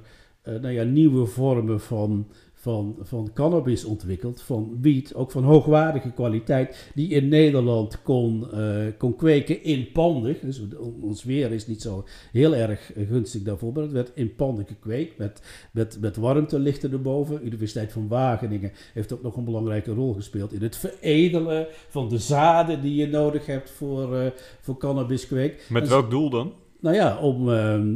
uh, 0.54 0.62
nou 0.62 0.74
ja, 0.74 0.84
nieuwe 0.84 1.26
vormen 1.26 1.82
van, 1.82 2.28
van, 2.64 2.96
van 3.02 3.30
cannabis 3.34 3.86
ontwikkeld, 3.86 4.42
van 4.42 4.78
wiet, 4.82 5.14
ook 5.14 5.32
van 5.32 5.44
hoogwaardige 5.44 6.12
kwaliteit, 6.12 6.92
die 6.96 7.10
in 7.10 7.28
Nederland 7.28 8.02
kon, 8.02 8.48
uh, 8.54 8.86
kon 8.98 9.16
kweken 9.16 9.64
in 9.64 9.92
panden. 9.92 10.36
Dus 10.42 10.62
ons 11.02 11.24
weer 11.24 11.52
is 11.52 11.68
niet 11.68 11.82
zo 11.82 12.06
heel 12.32 12.56
erg 12.56 12.92
gunstig 13.08 13.42
daarvoor, 13.42 13.74
maar 13.74 13.84
het 13.84 13.92
werd 13.92 14.12
in 14.14 14.36
panden 14.36 14.66
gekweekt 14.66 15.18
met, 15.18 15.42
met, 15.72 15.98
met 16.02 16.16
warmtelichten 16.16 16.92
erboven. 16.92 17.46
Universiteit 17.46 17.92
van 17.92 18.08
Wageningen 18.08 18.72
heeft 18.94 19.14
ook 19.14 19.24
nog 19.24 19.36
een 19.36 19.46
belangrijke 19.46 19.94
rol 19.94 20.14
gespeeld 20.14 20.54
in 20.54 20.62
het 20.62 20.76
veredelen 20.76 21.68
van 21.90 22.10
de 22.10 22.18
zaden 22.18 22.82
die 22.82 22.96
je 22.96 23.08
nodig 23.08 23.46
hebt 23.46 23.70
voor, 23.70 24.16
uh, 24.16 24.26
voor 24.62 24.78
cannabiskweek. 24.78 25.66
Met 25.70 25.88
welk 25.88 26.10
doel 26.10 26.30
dan? 26.30 26.54
Nou 26.80 26.96
ja, 26.96 27.18
om, 27.18 27.50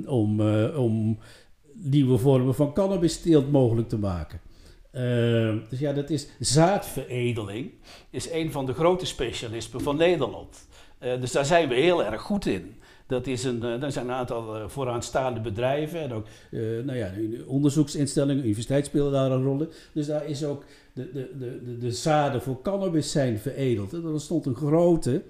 om, 0.05 0.41
om 0.75 1.17
nieuwe 1.73 2.17
vormen 2.17 2.55
van 2.55 2.73
cannabisteelt 2.73 3.51
mogelijk 3.51 3.89
te 3.89 3.97
maken. 3.97 4.39
Uh, 4.97 5.55
dus 5.69 5.79
ja, 5.79 5.93
dat 5.93 6.09
is 6.09 6.27
zaadveredeling. 6.39 7.71
Is 8.09 8.31
een 8.31 8.51
van 8.51 8.65
de 8.65 8.73
grote 8.73 9.05
specialismen 9.05 9.81
van 9.81 9.97
Nederland. 9.97 10.67
Uh, 11.03 11.19
dus 11.19 11.31
daar 11.31 11.45
zijn 11.45 11.69
we 11.69 11.75
heel 11.75 12.03
erg 12.03 12.21
goed 12.21 12.45
in. 12.45 12.75
Dat 13.07 13.27
is 13.27 13.43
een, 13.43 13.63
er 13.63 13.91
zijn 13.91 14.07
een 14.07 14.13
aantal 14.13 14.69
vooraanstaande 14.69 15.39
bedrijven 15.39 16.01
en 16.01 16.13
ook 16.13 16.27
nou 16.83 16.95
ja, 16.95 17.11
onderzoeksinstellingen, 17.45 18.43
universiteit 18.43 18.85
spelen 18.85 19.11
daar 19.11 19.31
een 19.31 19.43
rol 19.43 19.61
in. 19.61 19.69
Dus 19.93 20.05
daar 20.05 20.25
is 20.25 20.43
ook 20.43 20.63
de, 20.93 21.11
de, 21.11 21.37
de, 21.37 21.77
de, 21.77 21.91
zaden 21.91 22.41
voor 22.41 22.61
cannabis 22.61 23.11
zijn 23.11 23.39
veredeld. 23.39 23.93
En 23.93 24.03
er 24.03 24.11
ontstond 24.11 24.45
een 24.45 24.55
grote 24.55 25.23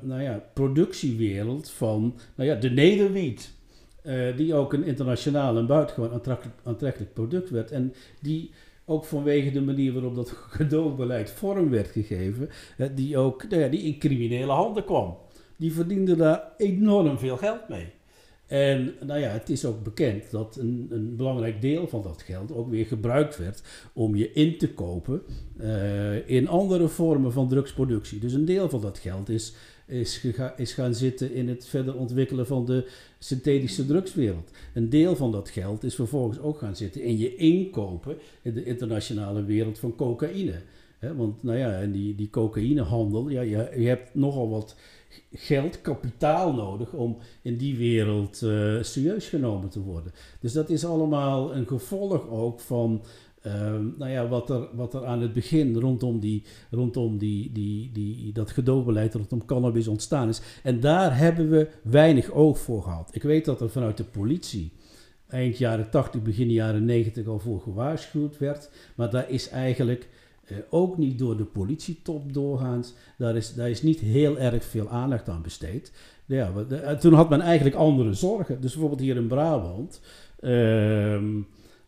nou 0.00 0.22
ja, 0.22 0.44
productiewereld 0.54 1.70
van 1.70 2.14
nou 2.34 2.48
ja, 2.48 2.54
de 2.54 2.70
nederwiet. 2.70 3.52
Uh, 4.04 4.36
die 4.36 4.54
ook 4.54 4.72
een 4.72 4.84
internationaal 4.84 5.56
en 5.56 5.66
buitengewoon 5.66 6.12
aantrekkelijk, 6.12 6.56
aantrekkelijk 6.62 7.12
product 7.12 7.50
werd. 7.50 7.70
En 7.70 7.94
die 8.20 8.50
ook 8.84 9.04
vanwege 9.04 9.50
de 9.50 9.60
manier 9.60 9.92
waarop 9.92 10.14
dat 10.14 10.30
gedoogbeleid 10.58 11.30
vorm 11.30 11.70
werd 11.70 11.88
gegeven, 11.88 12.48
uh, 12.78 12.86
die 12.94 13.16
ook 13.16 13.48
nou 13.48 13.62
ja, 13.62 13.68
die 13.68 13.82
in 13.82 13.98
criminele 13.98 14.52
handen 14.52 14.84
kwam. 14.84 15.16
Die 15.56 15.72
verdienden 15.72 16.18
daar 16.18 16.52
enorm 16.56 17.18
veel 17.18 17.36
geld 17.36 17.68
mee. 17.68 17.92
En 18.52 18.94
nou 19.06 19.20
ja, 19.20 19.28
het 19.28 19.48
is 19.48 19.64
ook 19.64 19.82
bekend 19.82 20.30
dat 20.30 20.56
een, 20.56 20.86
een 20.90 21.16
belangrijk 21.16 21.60
deel 21.60 21.88
van 21.88 22.02
dat 22.02 22.22
geld 22.22 22.52
ook 22.52 22.70
weer 22.70 22.86
gebruikt 22.86 23.36
werd 23.36 23.62
om 23.92 24.16
je 24.16 24.32
in 24.32 24.58
te 24.58 24.72
kopen 24.74 25.22
uh, 25.60 26.28
in 26.28 26.48
andere 26.48 26.88
vormen 26.88 27.32
van 27.32 27.48
drugsproductie. 27.48 28.18
Dus 28.18 28.32
een 28.32 28.44
deel 28.44 28.68
van 28.68 28.80
dat 28.80 28.98
geld 28.98 29.28
is 29.28 29.54
is, 30.56 30.72
gaan 30.72 30.94
zitten 30.94 31.32
in 31.32 31.48
het 31.48 31.66
verder 31.66 31.96
ontwikkelen 31.96 32.46
van 32.46 32.66
de 32.66 32.90
synthetische 33.18 33.86
drugswereld. 33.86 34.50
Een 34.74 34.88
deel 34.88 35.16
van 35.16 35.32
dat 35.32 35.48
geld 35.48 35.84
is 35.84 35.94
vervolgens 35.94 36.40
ook 36.40 36.58
gaan 36.58 36.76
zitten 36.76 37.02
in 37.02 37.18
je 37.18 37.36
inkopen 37.36 38.16
in 38.42 38.54
de 38.54 38.64
internationale 38.64 39.44
wereld 39.44 39.78
van 39.78 39.96
cocaïne. 39.96 40.62
want 41.16 41.42
nou 41.42 41.58
ja, 41.58 41.80
en 41.80 41.92
die, 41.92 42.14
die 42.14 42.30
cocaïnehandel, 42.30 43.28
ja, 43.28 43.40
je, 43.40 43.86
hebt 43.86 44.14
nogal 44.14 44.50
wat 44.50 44.76
geld, 45.32 45.80
kapitaal 45.80 46.54
nodig 46.54 46.92
om 46.92 47.18
in 47.42 47.56
die 47.56 47.76
wereld 47.76 48.42
uh, 48.42 48.82
serieus 48.82 49.28
genomen 49.28 49.68
te 49.68 49.80
worden. 49.80 50.12
Dus 50.40 50.52
dat 50.52 50.70
is 50.70 50.84
allemaal 50.84 51.54
een 51.54 51.66
gevolg 51.66 52.28
ook 52.28 52.60
van 52.60 53.02
Ehm, 53.42 53.86
nou 53.98 54.10
ja, 54.10 54.28
wat 54.28 54.50
er, 54.50 54.68
wat 54.72 54.94
er 54.94 55.06
aan 55.06 55.20
het 55.20 55.32
begin 55.32 55.76
rondom, 55.76 56.20
die, 56.20 56.42
rondom 56.70 57.18
die, 57.18 57.52
die, 57.52 57.90
die, 57.92 58.32
dat 58.32 58.50
gedoogbeleid 58.50 59.14
rondom 59.14 59.44
cannabis 59.44 59.88
ontstaan 59.88 60.28
is. 60.28 60.40
En 60.62 60.80
daar 60.80 61.18
hebben 61.18 61.50
we 61.50 61.68
weinig 61.82 62.30
oog 62.30 62.58
voor 62.58 62.82
gehad. 62.82 63.10
Ik 63.12 63.22
weet 63.22 63.44
dat 63.44 63.60
er 63.60 63.70
vanuit 63.70 63.96
de 63.96 64.04
politie 64.04 64.72
eind 65.28 65.58
jaren 65.58 65.90
80, 65.90 66.22
begin 66.22 66.50
jaren 66.50 66.84
90 66.84 67.26
al 67.26 67.38
voor 67.38 67.60
gewaarschuwd 67.60 68.38
werd. 68.38 68.70
Maar 68.94 69.10
daar 69.10 69.30
is 69.30 69.48
eigenlijk 69.48 70.08
eh, 70.44 70.56
ook 70.70 70.98
niet 70.98 71.18
door 71.18 71.36
de 71.36 71.44
politietop 71.44 72.34
doorgaans, 72.34 72.94
daar 73.18 73.36
is, 73.36 73.54
daar 73.54 73.70
is 73.70 73.82
niet 73.82 74.00
heel 74.00 74.38
erg 74.38 74.64
veel 74.64 74.88
aandacht 74.88 75.28
aan 75.28 75.42
besteed. 75.42 75.92
Ja, 76.26 76.52
de, 76.68 76.96
toen 77.00 77.12
had 77.12 77.28
men 77.28 77.40
eigenlijk 77.40 77.76
andere 77.76 78.14
zorgen. 78.14 78.60
Dus 78.60 78.72
bijvoorbeeld 78.72 79.00
hier 79.00 79.16
in 79.16 79.26
Brabant. 79.26 80.00
Ehm, 80.40 81.40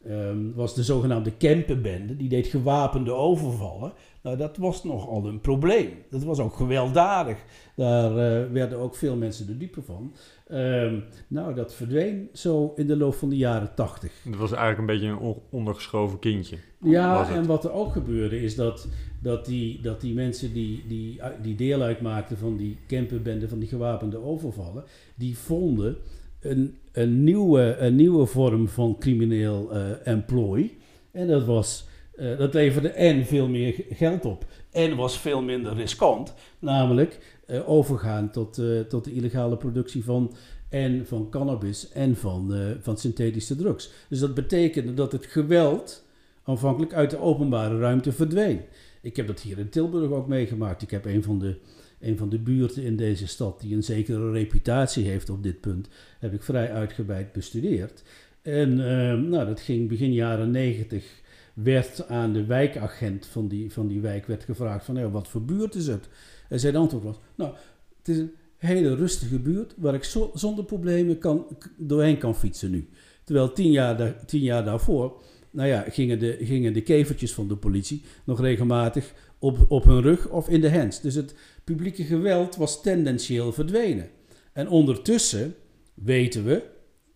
um, 0.09 0.53
was 0.55 0.75
de 0.75 0.83
zogenaamde 0.83 1.37
Kempenbende. 1.37 2.17
Die 2.17 2.29
deed 2.29 2.47
gewapende 2.47 3.13
overvallen. 3.13 3.93
Nou, 4.23 4.37
dat 4.37 4.57
was 4.57 4.85
nogal 4.85 5.27
een 5.27 5.41
probleem. 5.41 5.91
Dat 6.11 6.25
was 6.25 6.39
ook 6.39 6.55
gewelddadig. 6.57 7.39
Daar 7.77 8.11
uh, 8.11 8.53
werden 8.53 8.79
ook 8.79 8.95
veel 8.95 9.17
mensen 9.17 9.47
de 9.47 9.57
diepe 9.57 9.83
van. 9.83 10.15
Um, 10.53 11.05
nou, 11.29 11.55
dat 11.55 11.75
verdween 11.75 12.29
zo 12.33 12.73
in 12.77 12.87
de 12.87 12.97
loop 12.97 13.15
van 13.15 13.29
de 13.29 13.37
jaren 13.37 13.75
tachtig. 13.75 14.13
Dat 14.25 14.39
was 14.39 14.53
eigenlijk 14.53 14.81
een 14.81 14.99
beetje 14.99 15.27
een 15.27 15.37
ondergeschoven 15.51 16.19
kindje. 16.19 16.57
Ja, 16.81 17.31
en 17.31 17.47
wat 17.47 17.65
er 17.65 17.73
ook 17.73 17.93
gebeurde 17.93 18.43
is 18.43 18.55
dat, 18.55 18.89
dat, 19.23 19.47
die, 19.47 19.81
dat 19.81 20.01
die 20.01 20.15
mensen 20.15 20.53
die, 20.53 20.85
die, 20.89 21.21
die 21.43 21.55
deel 21.55 21.83
uitmaakten 21.83 22.39
van 22.39 22.57
die 22.57 22.79
Kempenbende, 22.87 23.49
van 23.49 23.59
die 23.59 23.69
gewapende 23.69 24.23
overvallen, 24.23 24.85
die 25.15 25.39
vonden 25.39 25.97
een, 26.45 26.77
een, 26.93 27.25
nieuwe, 27.25 27.77
een 27.79 27.95
nieuwe 27.95 28.27
vorm 28.27 28.69
van 28.69 28.97
crimineel 28.99 29.71
uh, 29.73 30.07
employ. 30.07 30.75
En 31.11 31.27
dat, 31.29 31.45
was, 31.45 31.87
uh, 32.17 32.39
dat 32.39 32.55
leverde 32.55 32.89
en 32.89 33.27
veel 33.27 33.49
meer 33.49 33.85
geld 33.91 34.25
op. 34.25 34.45
En 34.71 34.97
was 34.97 35.19
veel 35.19 35.43
minder 35.43 35.75
riskant. 35.75 36.35
Namelijk 36.59 37.37
uh, 37.47 37.69
overgaan 37.69 38.31
tot, 38.31 38.61
tot 38.89 39.05
de 39.05 39.13
illegale 39.13 39.57
productie 39.57 40.05
van, 40.05 40.35
en 40.69 41.07
van 41.07 41.31
cannabis 41.31 41.89
en 41.93 42.17
van, 42.17 42.55
van 42.81 42.99
synthetische 42.99 43.57
drugs. 43.57 43.91
Dus 44.09 44.19
dat 44.19 44.35
betekende 44.35 44.95
dat 44.95 45.13
het 45.13 45.27
geweld 45.27 46.05
aanvankelijk 46.45 46.93
uit 46.93 47.11
de 47.11 47.21
openbare 47.21 47.79
ruimte 47.79 48.13
verdween. 48.13 48.61
Ik 49.03 49.17
heb 49.17 49.27
dat 49.27 49.41
hier 49.41 49.59
in 49.59 49.69
Tilburg 49.69 50.11
ook 50.11 50.27
meegemaakt. 50.27 50.83
Ik 50.83 50.91
heb 50.91 51.05
een 51.05 51.23
van 51.23 51.39
de 51.39 51.57
een 52.05 52.17
van 52.17 52.29
de 52.29 52.39
buurten 52.39 52.83
in 52.83 52.97
deze 52.97 53.27
stad 53.27 53.61
die 53.61 53.75
een 53.77 53.85
zekere 53.85 54.31
reputatie 54.31 55.05
heeft 55.05 55.31
op 55.31 55.43
dit 55.43 55.61
punt, 55.61 55.89
heb 56.19 56.33
ik 56.33 56.43
vrij 56.43 56.73
uitgebreid 56.73 57.33
bestudeerd. 57.33 58.03
En 58.43 58.71
uh, 58.71 58.87
nou, 59.31 59.47
dat 59.47 59.61
ging 59.61 59.89
begin 59.89 60.13
jaren 60.13 60.51
negentig, 60.51 61.23
werd 61.55 62.09
aan 62.09 62.33
de 62.33 62.45
wijkagent 62.45 63.27
van 63.27 63.49
die, 63.49 63.73
van 63.73 63.87
die 63.87 64.01
wijk 64.01 64.27
werd 64.27 64.45
gevraagd 64.45 64.85
van, 64.85 64.95
nou, 64.95 65.11
wat 65.11 65.29
voor 65.29 65.43
buurt 65.43 65.75
is 65.75 65.87
het? 65.87 66.09
En 66.49 66.61
zijn 66.61 66.77
antwoord 66.77 67.05
was, 67.05 67.17
nou, 67.35 67.55
het 67.99 68.09
is 68.09 68.19
een 68.19 68.33
hele 68.57 68.95
rustige 68.95 69.39
buurt 69.39 69.75
waar 69.77 69.95
ik 69.95 70.05
zo, 70.05 70.31
zonder 70.35 70.65
problemen 70.65 71.19
kan, 71.19 71.47
doorheen 71.77 72.19
kan 72.19 72.35
fietsen 72.35 72.71
nu. 72.71 72.89
Terwijl 73.25 73.53
tien 73.53 73.71
jaar, 73.71 74.25
tien 74.27 74.43
jaar 74.43 74.65
daarvoor 74.65 75.23
nou 75.55 75.69
ja, 75.69 75.85
gingen 75.89 76.19
de, 76.19 76.37
gingen 76.41 76.73
de 76.73 76.83
kevertjes 76.83 77.33
van 77.33 77.49
de 77.49 77.57
politie 77.57 78.03
nog 78.25 78.41
regelmatig 78.41 79.13
op, 79.39 79.65
op 79.69 79.85
hun 79.85 80.03
rug 80.03 80.29
of 80.29 80.49
in 80.49 80.61
de 80.61 80.71
hands. 80.71 81.01
Dus 81.01 81.15
het 81.15 81.35
publieke 81.65 82.05
geweld 82.05 82.57
was 82.57 82.83
tendentieel 82.83 83.53
verdwenen. 83.53 84.09
En 84.53 84.69
ondertussen 84.69 85.55
weten 85.95 86.45
we 86.45 86.63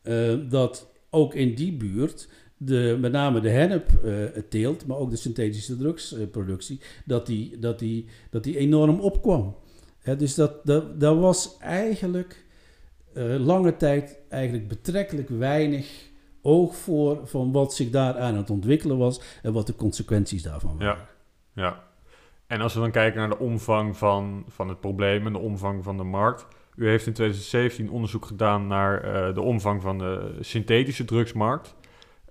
uh, 0.03 0.51
dat 0.51 0.91
ook 1.11 1.35
in 1.35 1.55
die 1.55 1.73
buurt, 1.73 2.29
de, 2.57 2.97
met 3.01 3.13
name 3.13 3.41
de 3.41 3.49
hennepteelt, 3.49 4.83
uh, 4.83 4.89
maar 4.89 4.97
ook 4.97 5.11
de 5.11 5.17
synthetische 5.17 5.77
drugsproductie, 5.77 6.81
dat, 7.05 7.27
die, 7.27 7.59
dat, 7.59 7.79
die, 7.79 8.05
dat 8.31 8.45
die 8.45 8.59
enorm 8.59 9.01
opkwam. 9.01 9.57
Dus 10.19 10.35
dat, 10.35 10.67
dat, 10.99 11.19
was 11.19 11.57
eigenlijk 11.59 12.45
uh, 13.15 13.37
lange 13.39 13.77
tijd 13.77 14.19
eigenlijk 14.29 14.69
betrekkelijk 14.69 15.29
weinig 15.29 16.08
oog 16.43 16.77
voor 16.77 17.21
van 17.25 17.53
wat 17.53 17.75
zich 17.75 17.91
daar 17.91 18.19
aan 18.19 18.37
het 18.37 18.51
ontwikkelen 18.51 18.99
was 18.99 19.21
en 19.43 19.53
wat 19.53 19.67
de 19.67 19.77
consequenties 19.77 20.43
daarvan 20.43 20.79
waren. 20.79 20.99
Ja, 21.55 21.63
ja. 21.63 21.87
En 22.47 22.61
als 22.61 22.75
we 22.75 22.81
dan 22.81 22.91
kijken 22.91 23.19
naar 23.19 23.29
de 23.29 23.39
omvang 23.39 23.97
van, 23.97 24.45
van 24.49 24.69
het 24.69 24.81
probleem 24.81 25.27
en 25.27 25.33
de 25.33 25.39
omvang 25.39 25.85
van 25.85 25.97
de 25.97 26.03
markt. 26.03 26.47
U 26.77 26.89
heeft 26.89 27.07
in 27.07 27.13
2017 27.13 27.91
onderzoek 27.91 28.27
gedaan 28.27 28.67
naar 28.67 29.05
uh, 29.05 29.35
de 29.35 29.41
omvang 29.41 29.83
van 29.83 29.99
de 29.99 30.37
synthetische 30.41 31.05
drugsmarkt. 31.05 31.77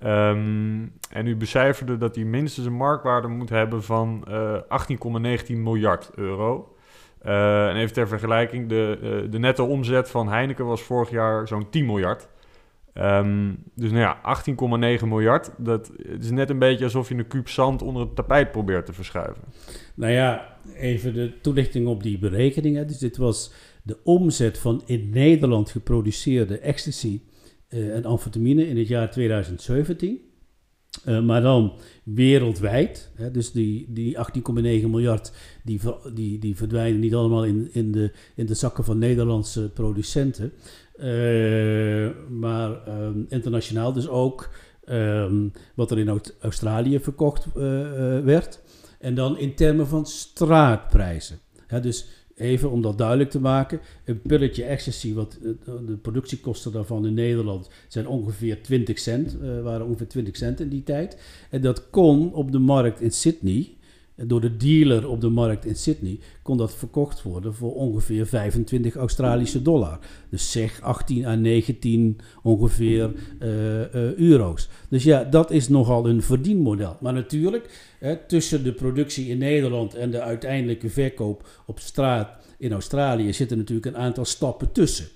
Um, 0.03 0.93
en 1.11 1.27
u 1.27 1.35
becijferde 1.35 1.97
dat 1.97 2.13
die 2.13 2.25
minstens 2.25 2.65
een 2.65 2.73
marktwaarde 2.73 3.27
moet 3.27 3.49
hebben 3.49 3.83
van 3.83 4.25
uh, 4.29 4.57
18,19 5.47 5.55
miljard 5.55 6.11
euro. 6.15 6.75
Uh, 7.25 7.67
en 7.67 7.75
even 7.75 7.93
ter 7.93 8.07
vergelijking, 8.07 8.69
de, 8.69 9.27
de 9.29 9.39
netto 9.39 9.65
omzet 9.65 10.09
van 10.09 10.29
Heineken 10.29 10.65
was 10.65 10.81
vorig 10.81 11.09
jaar 11.09 11.47
zo'n 11.47 11.69
10 11.69 11.85
miljard. 11.85 12.27
Um, 12.99 13.57
dus 13.75 13.91
nou 13.91 14.01
ja, 14.01 14.97
18,9 14.99 15.07
miljard. 15.07 15.51
Dat 15.57 15.91
is 16.19 16.31
net 16.31 16.49
een 16.49 16.59
beetje 16.59 16.83
alsof 16.83 17.09
je 17.09 17.15
een 17.15 17.27
kuub 17.27 17.49
zand 17.49 17.81
onder 17.81 18.01
het 18.01 18.15
tapijt 18.15 18.51
probeert 18.51 18.85
te 18.85 18.93
verschuiven. 18.93 19.43
Nou 19.95 20.11
ja, 20.11 20.57
even 20.75 21.13
de 21.13 21.41
toelichting 21.41 21.87
op 21.87 22.03
die 22.03 22.19
berekeningen. 22.19 22.87
Dus 22.87 22.97
dit 22.97 23.17
was 23.17 23.53
de 23.83 23.97
omzet 24.03 24.57
van 24.57 24.83
in 24.85 25.09
Nederland 25.09 25.69
geproduceerde 25.69 26.59
ecstasy 26.59 27.21
uh, 27.69 27.95
en 27.95 28.05
amfetamine 28.05 28.67
in 28.67 28.77
het 28.77 28.87
jaar 28.87 29.11
2017. 29.11 30.19
Uh, 31.05 31.21
maar 31.21 31.41
dan 31.41 31.73
wereldwijd. 32.03 33.11
Hè, 33.15 33.31
dus 33.31 33.51
die, 33.51 33.85
die 33.89 34.17
18,9 34.17 34.21
miljard 34.63 35.31
die, 35.63 35.79
die, 36.13 36.39
die 36.39 36.55
verdwijnen 36.55 36.99
niet 36.99 37.15
allemaal 37.15 37.45
in, 37.45 37.69
in, 37.71 37.91
de, 37.91 38.11
in 38.35 38.45
de 38.45 38.53
zakken 38.53 38.83
van 38.83 38.97
Nederlandse 38.97 39.69
producenten. 39.69 40.51
Uh, 40.99 42.09
maar 42.29 42.87
um, 42.87 43.25
internationaal 43.29 43.93
dus 43.93 44.07
ook 44.07 44.49
ehm, 44.85 45.47
wat 45.75 45.91
er 45.91 45.99
in 45.99 46.21
Australië 46.41 46.99
verkocht 46.99 47.47
werd. 48.23 48.59
En 48.99 49.15
dan 49.15 49.37
in 49.37 49.55
termen 49.55 49.87
van 49.87 50.05
straatprijzen. 50.05 51.39
dus 51.81 52.07
even 52.35 52.71
om 52.71 52.81
dat 52.81 52.97
duidelijk 52.97 53.29
te 53.29 53.39
maken, 53.39 53.79
een 54.05 54.21
pilletje 54.21 54.63
ecstasy, 54.63 55.13
wat 55.13 55.37
de 55.85 55.97
productiekosten 56.01 56.71
daarvan 56.71 57.05
in 57.05 57.13
Nederland 57.13 57.69
zijn 57.87 58.07
ongeveer 58.07 58.61
20 58.63 58.99
cent, 58.99 59.37
waren 59.63 59.85
ongeveer 59.85 60.07
20 60.07 60.35
cent 60.35 60.59
in 60.59 60.69
die 60.69 60.83
tijd. 60.83 61.17
En 61.49 61.61
dat 61.61 61.89
kon 61.89 62.33
op 62.33 62.51
de 62.51 62.59
markt 62.59 63.01
in 63.01 63.11
Sydney, 63.11 63.76
door 64.25 64.41
de 64.41 64.57
dealer 64.57 65.09
op 65.09 65.21
de 65.21 65.29
markt 65.29 65.65
in 65.65 65.75
Sydney 65.75 66.19
kon 66.41 66.57
dat 66.57 66.75
verkocht 66.75 67.21
worden 67.21 67.53
voor 67.53 67.73
ongeveer 67.73 68.27
25 68.27 68.95
Australische 68.95 69.61
dollar. 69.61 69.99
Dus 70.29 70.51
zeg 70.51 70.81
18 70.81 71.25
à 71.25 71.35
19 71.35 72.17
ongeveer 72.43 73.11
uh, 73.39 73.49
uh, 73.79 74.13
euro's. 74.13 74.69
Dus 74.89 75.03
ja, 75.03 75.23
dat 75.23 75.51
is 75.51 75.67
nogal 75.67 76.09
een 76.09 76.21
verdienmodel. 76.21 76.97
Maar 76.99 77.13
natuurlijk, 77.13 77.95
hè, 77.99 78.15
tussen 78.27 78.63
de 78.63 78.73
productie 78.73 79.27
in 79.27 79.37
Nederland 79.37 79.95
en 79.95 80.11
de 80.11 80.21
uiteindelijke 80.21 80.89
verkoop 80.89 81.47
op 81.65 81.79
straat 81.79 82.29
in 82.57 82.71
Australië 82.71 83.33
zitten 83.33 83.57
natuurlijk 83.57 83.85
een 83.85 84.01
aantal 84.01 84.25
stappen 84.25 84.71
tussen. 84.71 85.07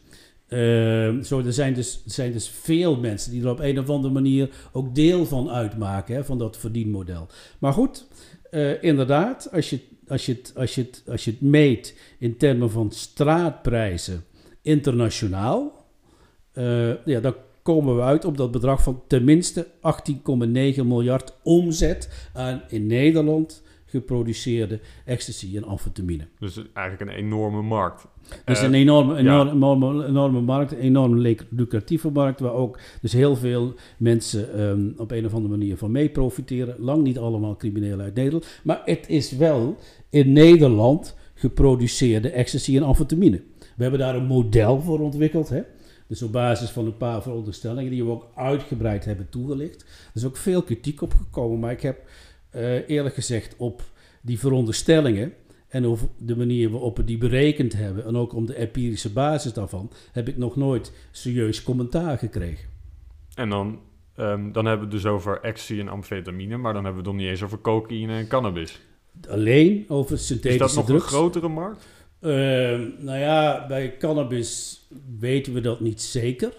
Uh, 0.54 1.24
zo, 1.24 1.40
er 1.40 1.54
zijn 1.54 1.74
dus, 1.74 2.02
zijn 2.06 2.32
dus 2.32 2.50
veel 2.50 2.98
mensen 2.98 3.32
die 3.32 3.44
er 3.44 3.50
op 3.50 3.60
een 3.60 3.80
of 3.80 3.90
andere 3.90 4.14
manier 4.14 4.50
ook 4.72 4.96
deel 4.96 5.26
van 5.26 5.50
uitmaken, 5.50 6.16
hè, 6.16 6.24
van 6.24 6.38
dat 6.38 6.58
verdienmodel. 6.58 7.28
Maar 7.60 7.74
goed, 7.74 8.08
uh, 8.52 8.84
inderdaad, 8.84 9.50
als 9.52 9.70
je, 9.70 9.80
als, 10.08 10.26
je 10.26 10.34
het, 10.34 10.54
als, 10.56 10.76
je 10.76 10.90
als 11.08 11.26
je 11.26 11.32
het 11.32 11.42
meet 11.42 12.00
in 12.20 12.38
termen 12.38 12.72
van 12.72 12.92
straatprijzen 12.92 14.24
internationaal, 14.62 15.86
uh, 16.54 17.06
ja, 17.06 17.20
dan 17.20 17.36
komen 17.62 17.96
we 17.96 18.02
uit 18.02 18.26
op 18.26 18.38
dat 18.38 18.52
bedrag 18.52 18.84
van 18.84 19.02
tenminste 19.08 19.68
18,9 19.68 19.72
miljard 20.86 21.34
omzet 21.44 22.30
aan 22.34 22.64
in 22.68 22.88
Nederland 22.88 23.62
geproduceerde 23.92 24.80
ecstasy 25.06 25.58
en 25.58 25.64
amfetamine. 25.64 26.28
Dus 26.40 26.62
eigenlijk 26.74 27.12
een 27.12 27.18
enorme 27.18 27.62
markt. 27.62 28.08
Dus 28.46 28.60
uh, 28.60 28.66
een 28.66 28.74
enorme, 28.74 29.16
enorme, 29.16 29.52
enorme, 29.52 30.06
enorme, 30.06 30.42
markt, 30.42 30.72
een 30.72 30.80
enorm 30.80 31.18
lucratieve 31.50 32.10
markt, 32.10 32.40
waar 32.40 32.54
ook 32.54 32.80
dus 33.02 33.14
heel 33.14 33.36
veel 33.36 33.74
mensen 33.98 34.62
um, 34.62 34.94
op 34.98 35.12
een 35.12 35.26
of 35.26 35.34
andere 35.34 35.58
manier 35.58 35.78
van 35.78 35.92
mee 35.92 36.10
profiteren. 36.10 36.76
Lang 36.80 37.04
niet 37.04 37.18
allemaal 37.18 37.56
criminelen 37.56 38.06
uit 38.06 38.16
Nederland, 38.16 38.48
maar 38.64 38.82
het 38.86 39.10
is 39.10 39.32
wel 39.32 39.78
in 40.10 40.34
Nederland 40.34 41.16
geproduceerde 41.34 42.30
ecstasy 42.30 42.76
en 42.78 42.84
amfetamine. 42.84 43.42
We 43.76 43.82
hebben 43.84 44.00
daar 44.00 44.16
een 44.16 44.26
model 44.26 44.82
voor 44.82 45.00
ontwikkeld, 45.00 45.50
hè? 45.50 45.62
Dus 46.08 46.22
op 46.22 46.32
basis 46.32 46.70
van 46.70 46.86
een 46.86 46.98
paar 46.98 47.22
veronderstellingen 47.22 47.92
die 47.92 48.04
we 48.04 48.12
ook 48.12 48.28
uitgebreid 48.36 49.06
hebben 49.06 49.30
toegelicht. 49.30 49.82
Er 49.82 49.88
is 50.14 50.26
ook 50.26 50.38
veel 50.38 50.62
kritiek 50.62 51.02
op 51.02 51.14
gekomen, 51.14 51.60
maar 51.60 51.72
ik 51.72 51.82
heb 51.82 52.10
uh, 52.56 52.90
eerlijk 52.90 53.16
gezegd 53.16 53.56
op 53.58 53.84
die 54.22 54.40
veronderstellingen 54.40 55.34
en 55.68 55.86
over 55.86 56.08
de 56.18 56.38
manier 56.38 56.70
waarop 56.70 56.98
we 56.98 57.04
die 57.04 57.18
berekend 57.18 57.74
hebben 57.74 58.06
en 58.06 58.16
ook 58.16 58.34
om 58.34 58.46
de 58.46 58.54
empirische 58.54 59.12
basis 59.12 59.54
daarvan, 59.54 59.92
heb 60.12 60.28
ik 60.28 60.38
nog 60.38 60.56
nooit 60.56 60.94
serieus 61.12 61.64
commentaar 61.64 62.18
gekregen. 62.18 62.70
En 63.36 63.50
dan, 63.50 63.80
um, 64.18 64.52
dan 64.52 64.66
hebben 64.66 64.88
we 64.88 64.94
het 64.94 65.04
dus 65.04 65.12
over 65.12 65.40
ecstasy 65.42 65.80
en 65.80 65.88
amfetamine, 65.88 66.58
maar 66.58 66.74
dan 66.74 66.84
hebben 66.84 67.04
we 67.04 67.10
het 67.10 67.18
nog 67.18 67.26
niet 67.26 67.32
eens 67.32 67.44
over 67.44 67.62
cocaïne 67.62 68.18
en 68.18 68.28
cannabis. 68.28 68.82
Alleen 69.30 69.86
over 69.88 70.18
synthetische 70.18 70.58
drugs. 70.58 70.74
Is 70.74 70.76
dat 70.76 70.88
nog 70.88 71.02
een 71.02 71.08
grotere 71.08 71.48
markt? 71.48 71.86
Uh, 72.22 72.32
nou 72.98 73.20
ja, 73.20 73.68
bij 73.68 73.98
cannabis 73.98 74.82
weten 75.20 75.54
we 75.54 75.62
dat 75.62 75.80
niet 75.80 76.02
zeker. 76.02 76.54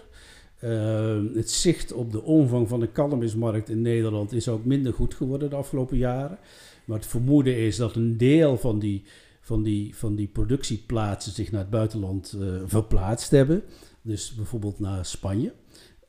Uh, 0.63 1.35
het 1.35 1.51
zicht 1.51 1.93
op 1.93 2.11
de 2.11 2.21
omvang 2.21 2.67
van 2.67 2.79
de 2.79 2.91
cannabismarkt 2.91 3.69
in 3.69 3.81
Nederland 3.81 4.33
is 4.33 4.47
ook 4.47 4.65
minder 4.65 4.93
goed 4.93 5.13
geworden 5.13 5.49
de 5.49 5.55
afgelopen 5.55 5.97
jaren. 5.97 6.37
Maar 6.85 6.97
het 6.97 7.07
vermoeden 7.07 7.57
is 7.57 7.75
dat 7.75 7.95
een 7.95 8.17
deel 8.17 8.57
van 8.57 8.79
die, 8.79 9.03
van 9.41 9.63
die, 9.63 9.95
van 9.95 10.15
die 10.15 10.27
productieplaatsen 10.27 11.31
zich 11.31 11.51
naar 11.51 11.61
het 11.61 11.69
buitenland 11.69 12.35
uh, 12.39 12.61
verplaatst 12.65 13.31
hebben. 13.31 13.63
Dus 14.01 14.35
bijvoorbeeld 14.35 14.79
naar 14.79 15.05
Spanje. 15.05 15.53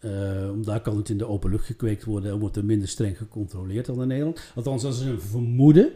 Uh, 0.01 0.51
daar 0.62 0.81
kan 0.81 0.97
het 0.97 1.09
in 1.09 1.19
de 1.19 1.27
open 1.27 1.51
lucht 1.51 1.67
gekweekt 1.67 2.05
worden 2.05 2.33
en 2.33 2.38
wordt 2.38 2.57
er 2.57 2.64
minder 2.64 2.88
streng 2.88 3.19
gecontroleerd 3.19 3.87
dan 3.87 4.03
in 4.03 4.09
Nederland. 4.09 4.53
Althans, 4.55 4.83
dat 4.83 4.95
is 4.95 5.01
een 5.01 5.21
vermoeden. 5.21 5.93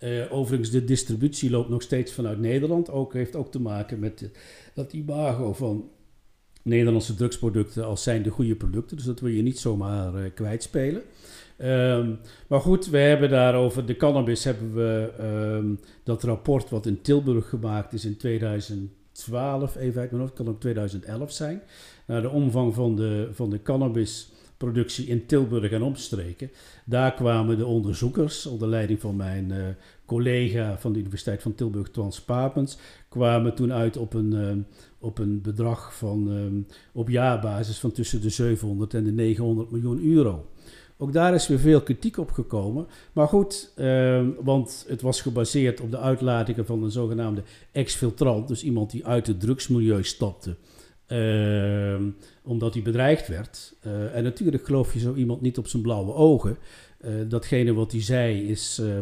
Uh, 0.00 0.32
overigens, 0.32 0.70
de 0.70 0.84
distributie 0.84 1.50
loopt 1.50 1.68
nog 1.68 1.82
steeds 1.82 2.12
vanuit 2.12 2.38
Nederland. 2.38 2.90
Ook 2.90 3.12
heeft 3.12 3.36
ook 3.36 3.50
te 3.50 3.60
maken 3.60 3.98
met 3.98 4.30
dat 4.74 4.92
imago 4.92 5.52
van 5.52 5.90
Nederlandse 6.64 7.14
drugsproducten 7.14 7.84
als 7.84 8.02
zijn 8.02 8.22
de 8.22 8.30
goede 8.30 8.54
producten. 8.54 8.96
Dus 8.96 9.06
dat 9.06 9.20
wil 9.20 9.30
je 9.30 9.42
niet 9.42 9.58
zomaar 9.58 10.14
uh, 10.14 10.30
kwijtspelen. 10.34 11.02
Um, 11.58 12.18
maar 12.46 12.60
goed, 12.60 12.86
we 12.86 12.98
hebben 12.98 13.30
daarover 13.30 13.86
de 13.86 13.96
cannabis 13.96 14.44
hebben 14.44 14.74
we 14.74 15.12
um, 15.20 15.80
dat 16.02 16.22
rapport 16.22 16.70
wat 16.70 16.86
in 16.86 17.00
Tilburg 17.00 17.48
gemaakt 17.48 17.92
is 17.92 18.04
in 18.04 18.16
2012, 18.16 19.76
even 19.76 20.00
uit 20.00 20.10
mijn 20.10 20.32
kan 20.32 20.48
ook 20.48 20.60
2011 20.60 21.32
zijn. 21.32 21.62
Naar 22.06 22.22
de 22.22 22.30
omvang 22.30 22.74
van 22.74 22.96
de, 22.96 23.28
van 23.32 23.50
de 23.50 23.62
cannabisproductie 24.58 25.06
in 25.06 25.26
Tilburg 25.26 25.70
en 25.70 25.82
omstreken. 25.82 26.50
Daar 26.84 27.14
kwamen 27.14 27.58
de 27.58 27.66
onderzoekers, 27.66 28.46
onder 28.46 28.68
leiding 28.68 29.00
van 29.00 29.16
mijn 29.16 29.50
uh, 29.50 29.64
collega 30.06 30.78
van 30.78 30.92
de 30.92 30.98
Universiteit 30.98 31.42
van 31.42 31.54
Tilburg, 31.54 31.90
Trans 31.90 32.20
Papens, 32.20 32.78
kwamen 33.08 33.54
toen 33.54 33.72
uit 33.72 33.96
op 33.96 34.14
een, 34.14 34.32
uh, 34.32 34.52
op 34.98 35.18
een 35.18 35.40
bedrag 35.40 35.96
van 35.96 36.28
um, 36.28 36.66
op 36.92 37.08
jaarbasis 37.08 37.78
van 37.78 37.92
tussen 37.92 38.20
de 38.20 38.30
700 38.30 38.94
en 38.94 39.04
de 39.04 39.12
900 39.12 39.70
miljoen 39.70 40.04
euro. 40.04 40.48
Ook 40.96 41.12
daar 41.12 41.34
is 41.34 41.48
weer 41.48 41.58
veel 41.58 41.82
kritiek 41.82 42.18
op 42.18 42.30
gekomen. 42.30 42.86
Maar 43.12 43.28
goed, 43.28 43.72
want 44.40 44.84
het 44.88 45.02
was 45.02 45.20
gebaseerd 45.20 45.80
op 45.80 45.90
de 45.90 45.98
uitlatingen 45.98 46.66
van 46.66 46.82
een 46.82 46.90
zogenaamde 46.90 47.42
exfiltrant. 47.72 48.48
Dus 48.48 48.62
iemand 48.62 48.90
die 48.90 49.06
uit 49.06 49.26
het 49.26 49.40
drugsmilieu 49.40 50.04
stapte. 50.04 50.56
Uh, 51.08 52.02
omdat 52.42 52.74
hij 52.74 52.82
bedreigd 52.82 53.28
werd. 53.28 53.74
Uh, 53.86 54.16
en 54.16 54.22
natuurlijk 54.22 54.64
geloof 54.64 54.92
je 54.92 54.98
zo 54.98 55.14
iemand 55.14 55.40
niet 55.40 55.58
op 55.58 55.66
zijn 55.66 55.82
blauwe 55.82 56.12
ogen. 56.12 56.58
Uh, 57.04 57.10
datgene 57.28 57.72
wat 57.72 57.92
hij 57.92 58.02
zei 58.02 58.48
is, 58.48 58.78
uh, 58.82 58.98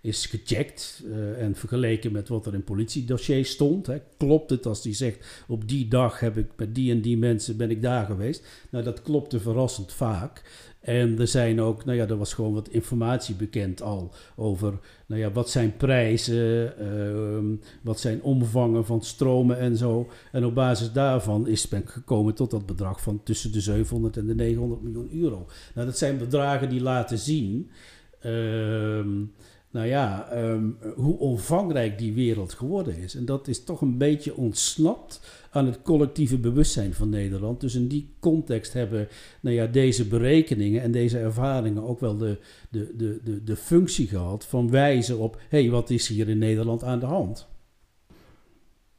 is 0.00 0.26
gecheckt 0.26 1.04
en 1.38 1.54
vergeleken 1.54 2.12
met 2.12 2.28
wat 2.28 2.46
er 2.46 2.54
in 2.54 2.64
politiedossiers 2.64 3.50
stond. 3.50 3.86
Hè. 3.86 3.98
Klopt 4.16 4.50
het 4.50 4.66
als 4.66 4.84
hij 4.84 4.94
zegt, 4.94 5.44
op 5.48 5.68
die 5.68 5.88
dag 5.88 6.20
heb 6.20 6.36
ik 6.36 6.50
met 6.56 6.74
die 6.74 6.90
en 6.90 7.00
die 7.00 7.16
mensen 7.16 7.56
ben 7.56 7.70
ik 7.70 7.82
daar 7.82 8.06
geweest. 8.06 8.46
Nou, 8.70 8.84
dat 8.84 9.02
klopte 9.02 9.40
verrassend 9.40 9.92
vaak. 9.92 10.42
En 10.86 11.18
er 11.18 11.28
zijn 11.28 11.60
ook, 11.60 11.84
nou 11.84 11.98
ja, 11.98 12.06
er 12.06 12.16
was 12.16 12.34
gewoon 12.34 12.54
wat 12.54 12.68
informatie 12.68 13.34
bekend 13.34 13.82
al 13.82 14.12
over, 14.36 14.78
nou 15.06 15.20
ja, 15.20 15.30
wat 15.30 15.50
zijn 15.50 15.76
prijzen, 15.76 16.72
uh, 16.80 17.58
wat 17.82 18.00
zijn 18.00 18.22
omvangen 18.22 18.86
van 18.86 19.02
stromen 19.02 19.58
en 19.58 19.76
zo. 19.76 20.08
En 20.32 20.44
op 20.44 20.54
basis 20.54 20.92
daarvan 20.92 21.46
is 21.46 21.68
men 21.68 21.82
gekomen 21.86 22.34
tot 22.34 22.50
dat 22.50 22.66
bedrag 22.66 23.00
van 23.00 23.22
tussen 23.22 23.52
de 23.52 23.60
700 23.60 24.16
en 24.16 24.26
de 24.26 24.34
900 24.34 24.82
miljoen 24.82 25.10
euro. 25.12 25.46
Nou, 25.74 25.86
dat 25.86 25.98
zijn 25.98 26.18
bedragen 26.18 26.68
die 26.68 26.80
laten 26.80 27.18
zien, 27.18 27.70
uh, 28.26 28.32
nou 29.70 29.86
ja, 29.86 30.28
um, 30.34 30.78
hoe 30.94 31.18
omvangrijk 31.18 31.98
die 31.98 32.14
wereld 32.14 32.54
geworden 32.54 32.98
is. 32.98 33.14
En 33.14 33.24
dat 33.24 33.48
is 33.48 33.64
toch 33.64 33.80
een 33.80 33.98
beetje 33.98 34.36
ontsnapt 34.36 35.20
aan 35.56 35.66
het 35.66 35.82
collectieve 35.82 36.38
bewustzijn 36.38 36.94
van 36.94 37.08
Nederland. 37.08 37.60
Dus 37.60 37.74
in 37.74 37.88
die 37.88 38.14
context 38.20 38.72
hebben 38.72 39.08
nou 39.40 39.56
ja, 39.56 39.66
deze 39.66 40.08
berekeningen 40.08 40.82
en 40.82 40.92
deze 40.92 41.18
ervaringen 41.18 41.88
ook 41.88 42.00
wel 42.00 42.16
de, 42.16 42.38
de, 42.70 42.94
de, 42.96 43.20
de, 43.24 43.44
de 43.44 43.56
functie 43.56 44.08
gehad 44.08 44.46
van 44.46 44.70
wijzen 44.70 45.18
op: 45.18 45.40
hé, 45.48 45.60
hey, 45.60 45.70
wat 45.70 45.90
is 45.90 46.08
hier 46.08 46.28
in 46.28 46.38
Nederland 46.38 46.84
aan 46.84 46.98
de 46.98 47.06
hand? 47.06 47.48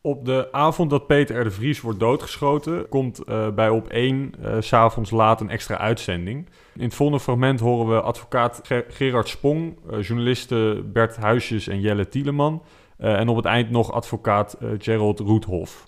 Op 0.02 0.26
de 0.26 0.48
avond 0.52 0.90
dat 0.90 1.08
Peter 1.08 1.40
R. 1.40 1.44
de 1.44 1.52
Vries 1.52 1.82
wordt 1.82 2.00
doodgeschoten, 2.00 2.90
komt 2.90 3.22
uh, 3.30 3.50
bij 3.50 3.70
op 3.70 3.88
1 3.88 4.32
uh, 4.40 4.56
s'avonds 4.60 5.12
laat 5.12 5.42
een 5.42 5.50
extra 5.50 5.78
uitzending. 5.78 6.50
In 6.76 6.84
het 6.84 6.94
volgende 6.94 7.24
fragment 7.24 7.60
horen 7.60 7.96
we 7.96 8.02
advocaat 8.02 8.60
Ger 8.64 8.86
Gerard 8.90 9.28
Spong, 9.28 9.78
uh, 9.92 10.02
journalisten 10.02 10.92
Bert 10.92 11.16
Huisjes 11.16 11.68
en 11.68 11.80
Jelle 11.80 12.08
Tieleman. 12.08 12.62
en 12.98 13.28
op 13.28 13.36
het 13.36 13.46
eind 13.46 13.70
nog 13.70 13.92
advocaat 13.92 14.58
Gerald 14.78 15.20
Roethoff. 15.20 15.87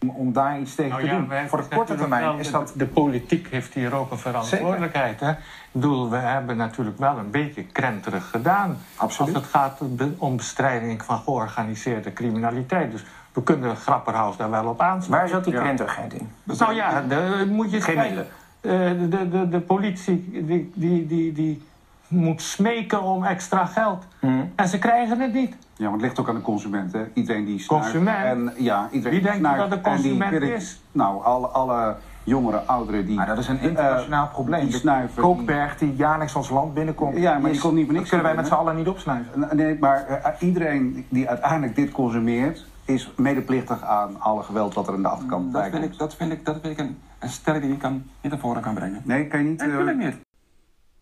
Om, 0.00 0.10
om, 0.10 0.32
daar 0.32 0.60
iets 0.60 0.74
tegen 0.74 0.90
nou 0.90 1.02
te 1.02 1.34
doen. 1.34 1.48
Voor 1.48 1.58
de 1.68 1.76
korte 1.76 1.94
termijn 1.94 2.38
is 2.38 2.50
dat... 2.50 2.72
De 2.76 2.86
politiek 2.86 3.48
heeft 3.50 3.74
hier 3.74 3.94
ook 3.94 4.10
een 4.10 4.18
verantwoordelijkheid. 4.18 5.20
Hè? 5.20 5.30
Ik 5.30 5.36
bedoel, 5.72 6.10
we 6.10 6.16
hebben 6.16 6.56
natuurlijk 6.56 6.98
wel 6.98 7.18
een 7.18 7.30
beetje 7.30 7.62
krenterig 7.64 8.30
gedaan. 8.30 8.78
Absoluut. 8.96 9.34
Als 9.34 9.44
het 9.44 9.52
gaat 9.52 9.80
om 10.18 10.36
bestrijding 10.36 11.04
van 11.04 11.18
georganiseerde 11.18 12.12
criminaliteit. 12.12 12.90
Dus 12.90 13.04
we 13.32 13.42
kunnen 13.42 13.76
Grapperhaus 13.76 14.36
daar 14.36 14.50
wel 14.50 14.66
op 14.66 14.80
aansluiten. 14.80 15.10
Waar 15.10 15.28
zat 15.28 15.44
die 15.44 15.62
krenterigheid 15.62 16.12
in? 16.12 16.30
Nou 16.42 16.74
ja, 16.74 17.00
de, 17.00 17.46
moet 17.50 17.70
je 17.70 17.80
Geen 17.80 17.94
kijken. 17.94 18.26
Uh, 18.60 18.72
de, 18.72 19.08
de, 19.08 19.28
de, 19.28 19.48
de 19.48 19.60
politie 19.60 20.44
die, 20.44 20.72
die, 20.74 21.06
die, 21.06 21.32
die 21.32 21.62
moet 22.08 22.42
smeken 22.42 23.02
om 23.02 23.24
extra 23.24 23.64
geld. 23.64 24.04
Mm. 24.20 24.52
En 24.56 24.68
ze 24.68 24.78
krijgen 24.78 25.20
het 25.20 25.32
niet. 25.32 25.56
Ja, 25.74 25.84
maar 25.84 25.92
het 25.92 26.02
ligt 26.02 26.20
ook 26.20 26.28
aan 26.28 26.34
de 26.34 26.40
consument. 26.40 26.92
Hè? 26.92 27.04
Iedereen 27.14 27.44
die 27.44 27.58
snuift. 27.58 27.84
Consument? 27.84 28.24
En, 28.24 28.52
ja, 28.64 28.88
iedereen 28.90 29.20
Wie 29.22 29.30
denkt 29.40 29.56
dat 29.58 29.70
de 29.70 29.80
consument 29.80 30.42
is? 30.42 30.80
Nou, 30.92 31.24
alle, 31.24 31.46
alle 31.46 31.96
jongeren, 32.24 32.66
ouderen 32.68 33.06
die... 33.06 33.16
Maar 33.16 33.26
dat 33.26 33.38
is 33.38 33.48
een 33.48 33.60
internationaal 33.60 34.28
probleem. 34.28 34.60
Die 34.60 34.70
De 34.70 34.76
snuiven, 34.78 35.22
kookberg 35.22 35.78
die 35.78 35.94
jaarlijks 35.96 36.34
ons 36.34 36.50
land 36.50 36.74
binnenkomt. 36.74 37.16
Ja, 37.16 37.32
maar 37.32 37.40
die 37.42 37.50
is- 37.50 37.60
komt 37.60 37.74
niet 37.74 37.84
voor 37.84 37.94
niks 37.94 38.08
kunnen 38.08 38.26
wij 38.26 38.36
met 38.36 38.46
z'n 38.46 38.52
allen 38.54 38.76
niet 38.76 38.88
opsnuiven. 38.88 39.48
Nee, 39.56 39.76
maar 39.80 40.06
eh, 40.06 40.32
iedereen 40.48 41.06
die 41.08 41.28
uiteindelijk 41.28 41.74
dit 41.76 41.90
consumeert... 41.92 42.66
is 42.84 43.12
medeplichtig 43.16 43.82
aan 43.82 44.20
alle 44.20 44.42
geweld 44.42 44.74
wat 44.74 44.88
er 44.88 44.94
aan 44.94 45.02
de 45.02 45.08
achterkant 45.08 45.52
bij 45.52 45.60
Dat 45.62 45.70
vind 45.70 45.82
komt. 45.82 45.92
ik, 45.92 45.98
dat 45.98 46.14
vind 46.16 46.32
ik, 46.32 46.44
dat 46.44 46.58
vind 46.62 46.78
ik 46.78 46.86
een, 46.86 46.98
een 47.18 47.28
stelling 47.28 47.62
die 47.64 47.72
ik 47.72 47.78
kan, 47.78 47.92
niet 48.20 48.32
naar 48.32 48.40
voren 48.40 48.62
kan 48.62 48.74
brengen. 48.74 49.00
Nee, 49.04 49.26
kan 49.26 49.38
je 49.42 49.48
niet... 49.48 49.60
Eh, 49.62 49.96
niet. 49.98 50.14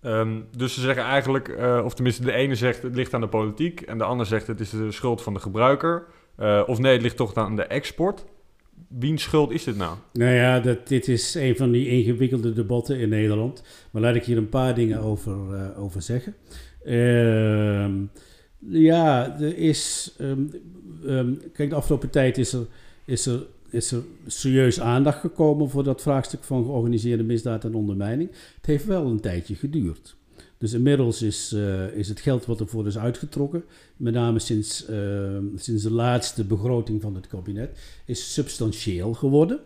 Ehm, 0.04 0.40
dus 0.56 0.74
ze 0.74 0.80
zeggen 0.80 1.04
eigenlijk, 1.04 1.48
eh, 1.48 1.80
of 1.84 1.94
tenminste 1.94 2.22
de 2.22 2.32
ene 2.32 2.54
zegt 2.54 2.82
het 2.82 2.94
ligt 2.94 3.14
aan 3.14 3.20
de 3.20 3.28
politiek 3.28 3.80
en 3.80 3.98
de 3.98 4.04
ander 4.04 4.26
zegt 4.26 4.46
het 4.46 4.60
is 4.60 4.70
de 4.70 4.92
schuld 4.92 5.22
van 5.22 5.34
de 5.34 5.40
gebruiker. 5.40 6.06
Eh, 6.36 6.62
of 6.66 6.78
nee, 6.78 6.92
het 6.92 7.02
ligt 7.02 7.16
toch 7.16 7.34
aan 7.34 7.56
de 7.56 7.62
export. 7.62 8.24
Wiens 8.88 9.22
schuld 9.22 9.50
is 9.50 9.64
dit 9.64 9.76
nou? 9.76 9.96
Nou 10.12 10.32
ja, 10.32 10.60
dat, 10.60 10.88
dit 10.88 11.08
is 11.08 11.34
een 11.34 11.56
van 11.56 11.70
die 11.70 11.88
ingewikkelde 11.88 12.52
debatten 12.52 12.98
in 12.98 13.08
Nederland. 13.08 13.62
Maar 13.90 14.02
laat 14.02 14.14
ik 14.14 14.24
hier 14.24 14.36
een 14.36 14.48
paar 14.48 14.74
dingen 14.74 15.00
over, 15.00 15.54
eh, 15.54 15.82
over 15.82 16.02
zeggen. 16.02 16.34
Ehm, 16.84 17.92
ja, 18.58 19.36
er 19.40 19.56
is. 19.58 20.14
ehm, 20.18 21.34
kijk, 21.52 21.70
de 21.70 21.76
afgelopen 21.76 22.10
tijd 22.10 22.38
is 22.38 22.52
er, 22.52 22.66
is, 23.04 23.26
er, 23.26 23.46
is 23.74 23.92
er 23.92 24.02
serieus 24.26 24.80
aandacht 24.80 25.20
gekomen 25.20 25.70
voor 25.70 25.84
dat 25.84 26.02
vraagstuk 26.02 26.44
van 26.44 26.64
georganiseerde 26.64 27.22
misdaad 27.22 27.64
en 27.64 27.74
ondermijning. 27.74 28.30
Het 28.56 28.66
heeft 28.66 28.84
wel 28.84 29.06
een 29.06 29.20
tijdje 29.20 29.54
geduurd. 29.54 30.16
Dus 30.58 30.72
inmiddels 30.72 31.22
is, 31.22 31.52
eh, 31.52 31.96
is 31.96 32.08
het 32.08 32.20
geld 32.20 32.44
wat 32.44 32.60
ervoor 32.60 32.87
is 32.87 32.98
uitgetrokken, 32.98 33.64
met 33.96 34.14
name 34.14 34.38
sinds, 34.38 34.87
ehm, 34.87 35.44
sinds 35.56 35.82
de 35.82 35.92
laatste 35.92 36.44
begroting 36.44 37.02
van 37.02 37.14
het 37.14 37.26
kabinet, 37.26 37.78
is 38.06 38.32
substantieel 38.32 39.14
geworden. 39.14 39.60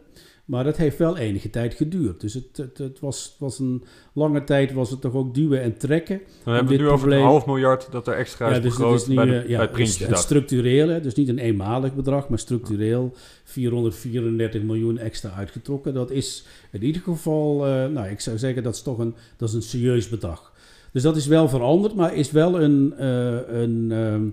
Maar 0.49 0.65
dat 0.65 0.77
heeft 0.77 0.99
wel 0.99 1.17
enige 1.17 1.51
tijd 1.51 1.75
geduurd. 1.75 2.21
Dus 2.21 2.35
het, 2.35 2.57
het, 2.57 2.79
het 2.79 3.01
was, 3.01 3.25
het 3.25 3.35
was 3.39 3.59
een 3.59 3.85
lange 4.13 4.45
tijd 4.45 4.73
was 4.73 4.91
het 4.91 5.01
toch 5.01 5.15
ook 5.15 5.35
duwen 5.35 5.63
en 5.63 5.79
trekken. 5.79 6.21
Dan 6.45 6.55
hebben 6.55 6.73
we 6.73 6.79
het 6.79 6.89
nu 6.89 6.93
over 6.93 7.13
een 7.13 7.23
half 7.23 7.47
miljard 7.47 7.89
dat 7.91 8.07
er 8.07 8.15
extra 8.15 8.47
is 8.47 8.55
dus 8.55 8.65
het 8.65 8.79
begroot 8.79 9.01
is 9.01 9.07
nu, 9.07 9.15
bij, 9.15 9.25
de, 9.25 9.39
eh, 9.39 9.49
ja, 9.49 9.57
bij 9.57 9.61
het 9.61 9.73
Prinsjesdag. 9.73 10.19
structureel, 10.19 11.03
dus 11.03 11.15
niet 11.15 11.29
een 11.29 11.39
eenmalig 11.39 11.95
bedrag, 11.95 12.29
maar 12.29 12.39
structureel 12.39 13.15
434 13.45 14.63
miljoen 14.63 14.99
extra 14.99 15.31
uitgetrokken. 15.31 15.95
Dat 15.95 16.11
is 16.11 16.45
in 16.71 16.83
ieder 16.83 17.03
geval, 17.03 17.67
eh, 17.67 17.87
nou 17.87 18.09
ik 18.09 18.21
zou 18.21 18.39
zeggen 18.39 18.63
dat 18.63 18.75
is 18.75 18.83
toch 18.83 18.99
een, 18.99 19.15
dat 19.37 19.49
is 19.49 19.55
een 19.55 19.63
serieus 19.63 20.09
bedrag. 20.09 20.53
Dus 20.93 21.03
dat 21.03 21.17
is 21.17 21.27
wel 21.27 21.49
veranderd, 21.49 21.95
maar 21.95 22.15
is 22.15 22.31
wel 22.31 22.61
een, 22.61 22.95
eh, 22.99 23.61
een, 23.61 23.93
ehm, 23.93 24.29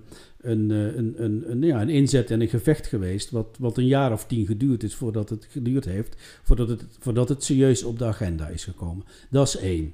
een, 0.45 0.71
eh, 0.71 0.95
een, 0.95 1.13
een, 1.17 1.51
een, 1.51 1.62
ja, 1.62 1.81
een 1.81 1.89
inzet 1.89 2.31
en 2.31 2.41
een 2.41 2.47
gevecht 2.47 2.88
geweest, 2.88 3.31
wat, 3.31 3.58
wat 3.60 3.77
een 3.77 3.88
jaar 3.88 4.12
of 4.12 4.25
tien 4.25 4.45
geduurd 4.45 4.84
is 4.84 4.95
voordat 4.95 5.29
het 5.29 5.47
geduurd 5.49 5.86
heeft, 5.86 6.15
voordat 6.43 6.69
het, 6.69 6.86
voordat 6.99 7.29
het 7.29 7.43
serieus 7.43 7.84
op 7.84 7.99
de 7.99 8.05
agenda 8.05 8.47
is 8.47 8.63
gekomen. 8.63 9.05
Dat 9.29 9.47
is 9.47 9.58
één. 9.58 9.93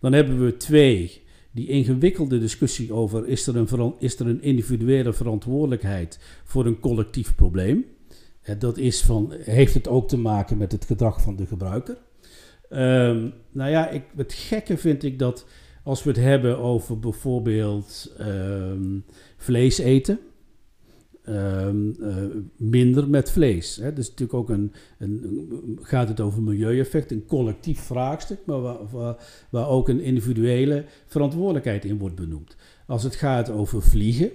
Dan 0.00 0.12
hebben 0.12 0.44
we 0.44 0.56
twee, 0.56 1.22
die 1.50 1.68
ingewikkelde 1.68 2.38
discussie 2.38 2.92
over 2.92 3.28
is 3.28 3.46
er 3.46 3.56
een, 3.56 3.94
is 3.98 4.18
er 4.18 4.26
een 4.26 4.42
individuele 4.42 5.12
verantwoordelijkheid 5.12 6.18
voor 6.44 6.66
een 6.66 6.80
collectief 6.80 7.34
probleem. 7.34 7.84
Eh, 8.42 8.58
Dat 8.58 8.78
is 8.78 9.02
van, 9.02 9.32
heeft 9.38 9.74
het 9.74 9.88
ook 9.88 10.08
te 10.08 10.18
maken 10.18 10.56
met 10.56 10.72
het 10.72 10.84
gedrag 10.84 11.22
van 11.22 11.36
de 11.36 11.46
gebruiker? 11.46 11.96
Ehm, 12.68 13.28
nou 13.50 13.70
ja, 13.70 13.88
ik, 13.88 14.02
het 14.16 14.32
gekke 14.32 14.76
vind 14.76 15.02
ik 15.02 15.18
dat 15.18 15.46
als 15.84 16.02
we 16.02 16.10
het 16.10 16.18
hebben 16.18 16.58
over 16.58 16.98
bijvoorbeeld 16.98 18.14
ehm, 18.18 18.98
vlees 19.42 19.78
eten, 19.78 20.18
ehm, 21.22 21.90
eh, 22.00 22.16
minder 22.56 23.08
met 23.08 23.30
vlees. 23.30 23.76
Hè. 23.76 23.92
Dus 23.92 24.08
natuurlijk 24.08 24.38
ook 24.38 24.50
een, 24.50 24.72
een, 24.98 25.78
gaat 25.82 26.08
het 26.08 26.20
over 26.20 26.42
milieueffect, 26.42 27.10
een 27.10 27.26
collectief 27.26 27.80
vraagstuk, 27.80 28.38
maar 28.46 28.60
waar, 28.60 28.88
waar, 28.90 29.16
waar 29.50 29.68
ook 29.68 29.88
een 29.88 30.00
individuele 30.00 30.84
verantwoordelijkheid 31.06 31.84
in 31.84 31.98
wordt 31.98 32.16
benoemd. 32.16 32.56
Als 32.86 33.02
het 33.02 33.14
gaat 33.14 33.50
over 33.50 33.82
vliegen, 33.82 34.30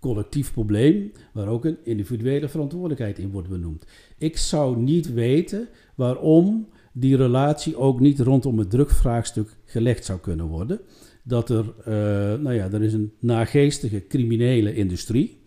collectief 0.00 0.52
probleem, 0.52 1.12
waar 1.32 1.48
ook 1.48 1.64
een 1.64 1.78
individuele 1.84 2.48
verantwoordelijkheid 2.48 3.18
in 3.18 3.30
wordt 3.30 3.48
benoemd. 3.48 3.84
Ik 4.18 4.36
zou 4.36 4.76
niet 4.76 5.12
weten 5.12 5.68
waarom 5.94 6.68
die 6.92 7.16
relatie 7.16 7.76
ook 7.76 8.00
niet 8.00 8.20
rondom 8.20 8.58
het 8.58 8.70
drugvraagstuk 8.70 9.56
gelegd 9.64 10.04
zou 10.04 10.18
kunnen 10.18 10.46
worden. 10.46 10.80
Dat 11.28 11.50
er, 11.50 11.74
eh, 11.84 11.92
nou 12.40 12.52
ja, 12.52 12.70
er 12.72 12.82
is 12.82 12.92
een 12.92 13.12
nageestige 13.18 14.06
criminele 14.06 14.74
industrie. 14.74 15.38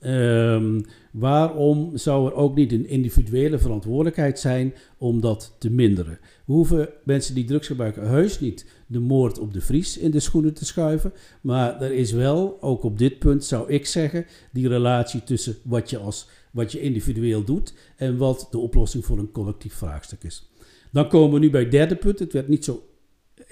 Ehm, 0.00 0.80
waarom 1.12 1.96
zou 1.96 2.26
er 2.26 2.34
ook 2.34 2.54
niet 2.54 2.72
een 2.72 2.88
individuele 2.88 3.58
verantwoordelijkheid 3.58 4.38
zijn 4.38 4.74
om 4.98 5.20
dat 5.20 5.56
te 5.58 5.70
minderen? 5.70 6.18
We 6.44 6.52
hoeven 6.52 6.88
mensen 7.04 7.34
die 7.34 7.44
drugs 7.44 7.66
gebruiken 7.66 8.08
heus 8.08 8.40
niet 8.40 8.66
de 8.86 8.98
moord 8.98 9.38
op 9.38 9.52
de 9.52 9.60
Vries 9.60 9.98
in 9.98 10.10
de 10.10 10.20
schoenen 10.20 10.54
te 10.54 10.64
schuiven. 10.64 11.12
Maar 11.40 11.82
er 11.82 11.92
is 11.92 12.12
wel, 12.12 12.56
ook 12.60 12.82
op 12.82 12.98
dit 12.98 13.18
punt 13.18 13.44
zou 13.44 13.70
ik 13.70 13.86
zeggen, 13.86 14.26
die 14.52 14.68
relatie 14.68 15.24
tussen 15.24 15.56
wat 15.62 15.90
je, 15.90 15.98
als, 15.98 16.28
wat 16.50 16.72
je 16.72 16.80
individueel 16.80 17.44
doet 17.44 17.74
en 17.96 18.16
wat 18.16 18.48
de 18.50 18.58
oplossing 18.58 19.04
voor 19.04 19.18
een 19.18 19.32
collectief 19.32 19.74
vraagstuk 19.74 20.22
is. 20.22 20.50
Dan 20.92 21.08
komen 21.08 21.34
we 21.34 21.38
nu 21.38 21.50
bij 21.50 21.60
het 21.60 21.70
derde 21.70 21.96
punt. 21.96 22.18
Het 22.18 22.32
werd 22.32 22.48
niet 22.48 22.64
zo 22.64 22.82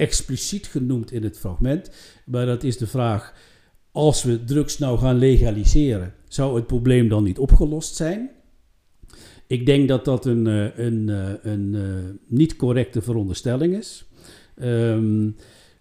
expliciet 0.02 0.66
genoemd 0.66 1.12
in 1.12 1.22
het 1.22 1.38
fragment, 1.38 1.90
maar 2.26 2.46
dat 2.46 2.62
is 2.64 2.76
de 2.76 2.86
vraag: 2.86 3.34
als 3.92 4.22
we 4.22 4.44
drugs 4.44 4.78
nou 4.78 4.98
gaan 4.98 5.18
legaliseren, 5.18 6.14
zou 6.28 6.56
het 6.56 6.66
probleem 6.66 7.08
dan 7.08 7.24
niet 7.24 7.38
opgelost 7.38 7.96
zijn? 7.96 8.30
Ik 9.46 9.66
denk 9.66 9.88
dat 9.88 10.04
dat 10.04 10.26
een, 10.26 10.46
eh, 10.46 10.78
een, 10.86 11.08
eh, 11.08 11.52
een 11.52 11.74
eh, 11.74 11.82
niet 12.26 12.56
correcte 12.56 13.02
veronderstelling 13.02 13.76
is. 13.76 14.04
Ehm, 14.56 15.30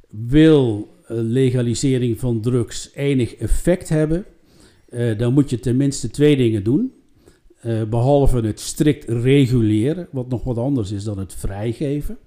wil 0.09 0.89
legalisering 1.07 2.19
van 2.19 2.41
drugs 2.41 2.91
enig 2.93 3.35
effect 3.35 3.89
hebben, 3.89 4.25
dan 5.17 5.33
moet 5.33 5.49
je 5.49 5.59
tenminste 5.59 6.09
twee 6.09 6.35
dingen 6.35 6.63
doen. 6.63 6.93
Eh, 7.61 7.83
behalve 7.83 8.39
het 8.39 8.59
strikt 8.59 9.09
reguleren, 9.09 10.07
wat 10.11 10.29
nog 10.29 10.43
wat 10.43 10.57
anders 10.57 10.91
is 10.91 11.03
dan 11.03 11.19
het 11.19 11.33
vrijgeven. 11.33 12.17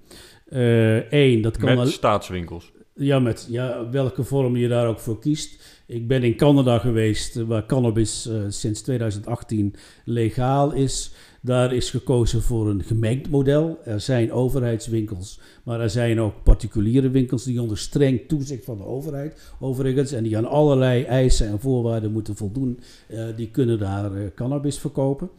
Eén, 0.49 1.41
dat 1.41 1.57
kan 1.57 1.69
Met 1.69 1.77
al- 1.77 1.85
staatswinkels. 1.85 2.71
ja, 2.95 3.19
met 3.19 3.47
ja, 3.49 3.89
welke 3.89 4.23
vorm 4.23 4.55
je 4.57 4.67
daar 4.67 4.87
ook 4.87 4.99
voor 4.99 5.19
kiest. 5.19 5.63
Ik 5.87 6.07
ben 6.07 6.23
in 6.23 6.35
Canada 6.35 6.77
geweest, 6.79 7.35
eh, 7.37 7.43
waar 7.43 7.65
cannabis 7.65 8.27
eh, 8.27 8.35
sinds 8.49 8.81
2018 8.81 9.75
legaal 10.05 10.73
is. 10.73 11.13
Daar 11.41 11.73
is 11.73 11.89
gekozen 11.89 12.41
voor 12.41 12.69
een 12.69 12.83
gemengd 12.83 13.29
model. 13.29 13.79
Er 13.83 13.99
zijn 13.99 14.31
overheidswinkels, 14.31 15.39
maar 15.63 15.79
er 15.81 15.89
zijn 15.89 16.19
ook 16.19 16.43
particuliere 16.43 17.09
winkels 17.09 17.43
die 17.43 17.61
onder 17.61 17.77
streng 17.77 18.21
toezicht 18.27 18.65
van 18.65 18.77
de 18.77 18.85
overheid, 18.85 19.51
overigens, 19.59 20.11
en 20.11 20.23
die 20.23 20.37
aan 20.37 20.45
allerlei 20.45 21.03
eisen 21.03 21.47
en 21.47 21.59
voorwaarden 21.59 22.11
moeten 22.11 22.35
voldoen. 22.35 22.79
eh, 23.07 23.25
die 23.35 23.49
kunnen 23.51 23.79
daar 23.79 24.13
eh, 24.15 24.21
cannabis 24.35 24.79
verkopen. 24.79 25.29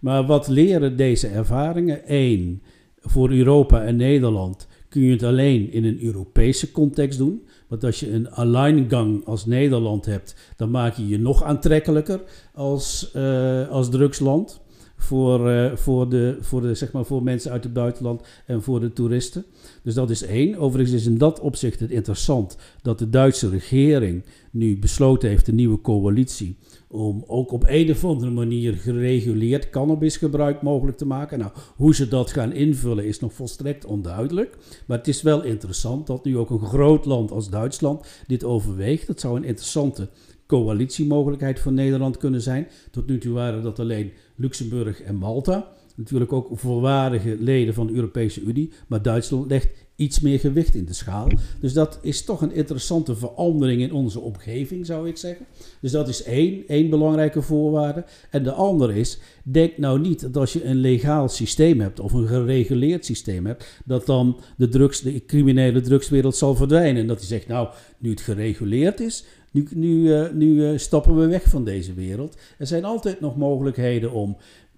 Maar 0.00 0.26
wat 0.26 0.48
leren 0.48 0.96
deze 0.96 1.28
ervaringen? 1.28 2.00
Eén, 2.06 2.62
voor 3.06 3.30
Europa 3.30 3.84
en 3.84 3.96
Nederland 3.96 4.66
kun 4.88 5.02
je 5.02 5.12
het 5.12 5.22
alleen 5.22 5.72
in 5.72 5.84
een 5.84 6.02
Europese 6.02 6.72
context 6.72 7.18
doen. 7.18 7.42
Want 7.68 7.84
als 7.84 8.00
je 8.00 8.12
een 8.12 8.30
alleingang 8.30 9.26
als 9.26 9.46
Nederland 9.46 10.06
hebt, 10.06 10.34
dan 10.56 10.70
maak 10.70 10.94
je 10.94 11.08
je 11.08 11.18
nog 11.18 11.42
aantrekkelijker 11.42 12.20
als, 12.54 13.10
eh, 13.12 13.68
als 13.68 13.90
drugsland. 13.90 14.64
Voor, 14.96 15.50
eh, 15.50 15.76
voor, 15.76 16.08
de, 16.08 16.36
voor, 16.40 16.60
de, 16.62 16.74
zeg 16.74 16.92
maar 16.92 17.04
voor 17.04 17.22
mensen 17.22 17.50
uit 17.50 17.64
het 17.64 17.72
buitenland 17.72 18.22
en 18.46 18.62
voor 18.62 18.80
de 18.80 18.92
toeristen. 18.92 19.44
Dus 19.82 19.94
dat 19.94 20.10
is 20.10 20.22
één. 20.22 20.56
Overigens 20.56 20.96
is 20.96 21.06
in 21.06 21.18
dat 21.18 21.40
opzicht 21.40 21.80
het 21.80 21.90
interessant 21.90 22.56
dat 22.82 22.98
de 22.98 23.10
Duitse 23.10 23.48
regering 23.48 24.24
nu 24.50 24.78
besloten 24.78 25.28
heeft, 25.28 25.48
een 25.48 25.54
nieuwe 25.54 25.80
coalitie, 25.80 26.56
om 26.96 27.24
ook 27.26 27.52
op 27.52 27.64
een 27.66 27.90
of 27.90 28.04
andere 28.04 28.30
manier 28.30 28.74
gereguleerd 28.74 29.70
cannabisgebruik 29.70 30.62
mogelijk 30.62 30.96
te 30.96 31.06
maken. 31.06 31.38
Nou, 31.38 31.50
hoe 31.76 31.94
ze 31.94 32.08
dat 32.08 32.30
gaan 32.30 32.52
invullen 32.52 33.04
is 33.06 33.20
nog 33.20 33.32
volstrekt 33.32 33.84
onduidelijk. 33.84 34.56
Maar 34.86 34.98
het 34.98 35.08
is 35.08 35.22
wel 35.22 35.42
interessant 35.42 36.06
dat 36.06 36.24
nu 36.24 36.38
ook 36.38 36.50
een 36.50 36.66
groot 36.66 37.04
land 37.04 37.30
als 37.30 37.50
Duitsland 37.50 38.06
dit 38.26 38.44
overweegt. 38.44 39.06
Dat 39.06 39.20
zou 39.20 39.36
een 39.36 39.44
interessante 39.44 40.08
coalitiemogelijkheid 40.46 41.60
voor 41.60 41.72
Nederland 41.72 42.16
kunnen 42.16 42.42
zijn. 42.42 42.68
Tot 42.90 43.06
nu 43.06 43.18
toe 43.18 43.34
waren 43.34 43.62
dat 43.62 43.78
alleen 43.78 44.12
Luxemburg 44.36 45.02
en 45.02 45.16
Malta. 45.16 45.68
Natuurlijk 45.96 46.32
ook 46.32 46.48
volwaardige 46.52 47.36
leden 47.38 47.74
van 47.74 47.86
de 47.86 47.92
Europese 47.92 48.40
Unie. 48.40 48.72
Maar 48.86 49.02
Duitsland 49.02 49.50
legt 49.50 49.85
iets 49.96 50.20
meer 50.20 50.38
gewicht 50.38 50.74
in 50.74 50.84
de 50.84 50.92
schaal. 50.92 51.28
Dus 51.60 51.72
dat 51.72 51.98
is 52.02 52.24
toch 52.24 52.40
een 52.40 52.52
interessante 52.52 53.16
verandering 53.16 53.80
in 53.80 53.92
onze 53.92 54.20
omgeving, 54.20 54.86
zou 54.86 55.08
ik 55.08 55.16
zeggen. 55.16 55.46
Dus 55.80 55.90
dat 55.90 56.08
is 56.08 56.22
één, 56.22 56.62
één 56.66 56.90
belangrijke 56.90 57.42
voorwaarde. 57.42 58.04
En 58.30 58.42
de 58.42 58.52
andere 58.52 58.94
is, 58.94 59.18
denk 59.42 59.78
nou 59.78 60.00
niet 60.00 60.20
dat 60.20 60.36
als 60.36 60.52
je 60.52 60.64
een 60.64 60.76
legaal 60.76 61.28
systeem 61.28 61.80
hebt 61.80 62.00
of 62.00 62.12
een 62.12 62.26
gereguleerd 62.26 63.04
systeem 63.04 63.46
hebt, 63.46 63.80
dat 63.84 64.06
dan 64.06 64.40
de, 64.56 64.68
de 64.68 65.22
criminele 65.26 65.80
drugswereld 65.80 66.36
zal 66.36 66.54
verdwijnen. 66.54 67.02
En 67.02 67.08
dat 67.08 67.18
hij 67.18 67.26
zegt, 67.26 67.48
nou, 67.48 67.68
nu 67.98 68.10
het 68.10 68.20
gereguleerd 68.20 69.00
is, 69.00 69.24
nu, 69.56 69.66
nu, 69.74 70.14
eh, 70.14 70.32
nu 70.32 70.66
eh, 70.66 70.78
stappen 70.78 71.16
we 71.16 71.26
weg 71.26 71.42
van 71.42 71.64
deze 71.64 71.94
wereld. 71.94 72.36
Er 72.58 72.66
zijn 72.66 72.84
altijd 72.84 73.20
nog 73.20 73.36
mogelijkheden 73.36 74.12
om 74.12 74.36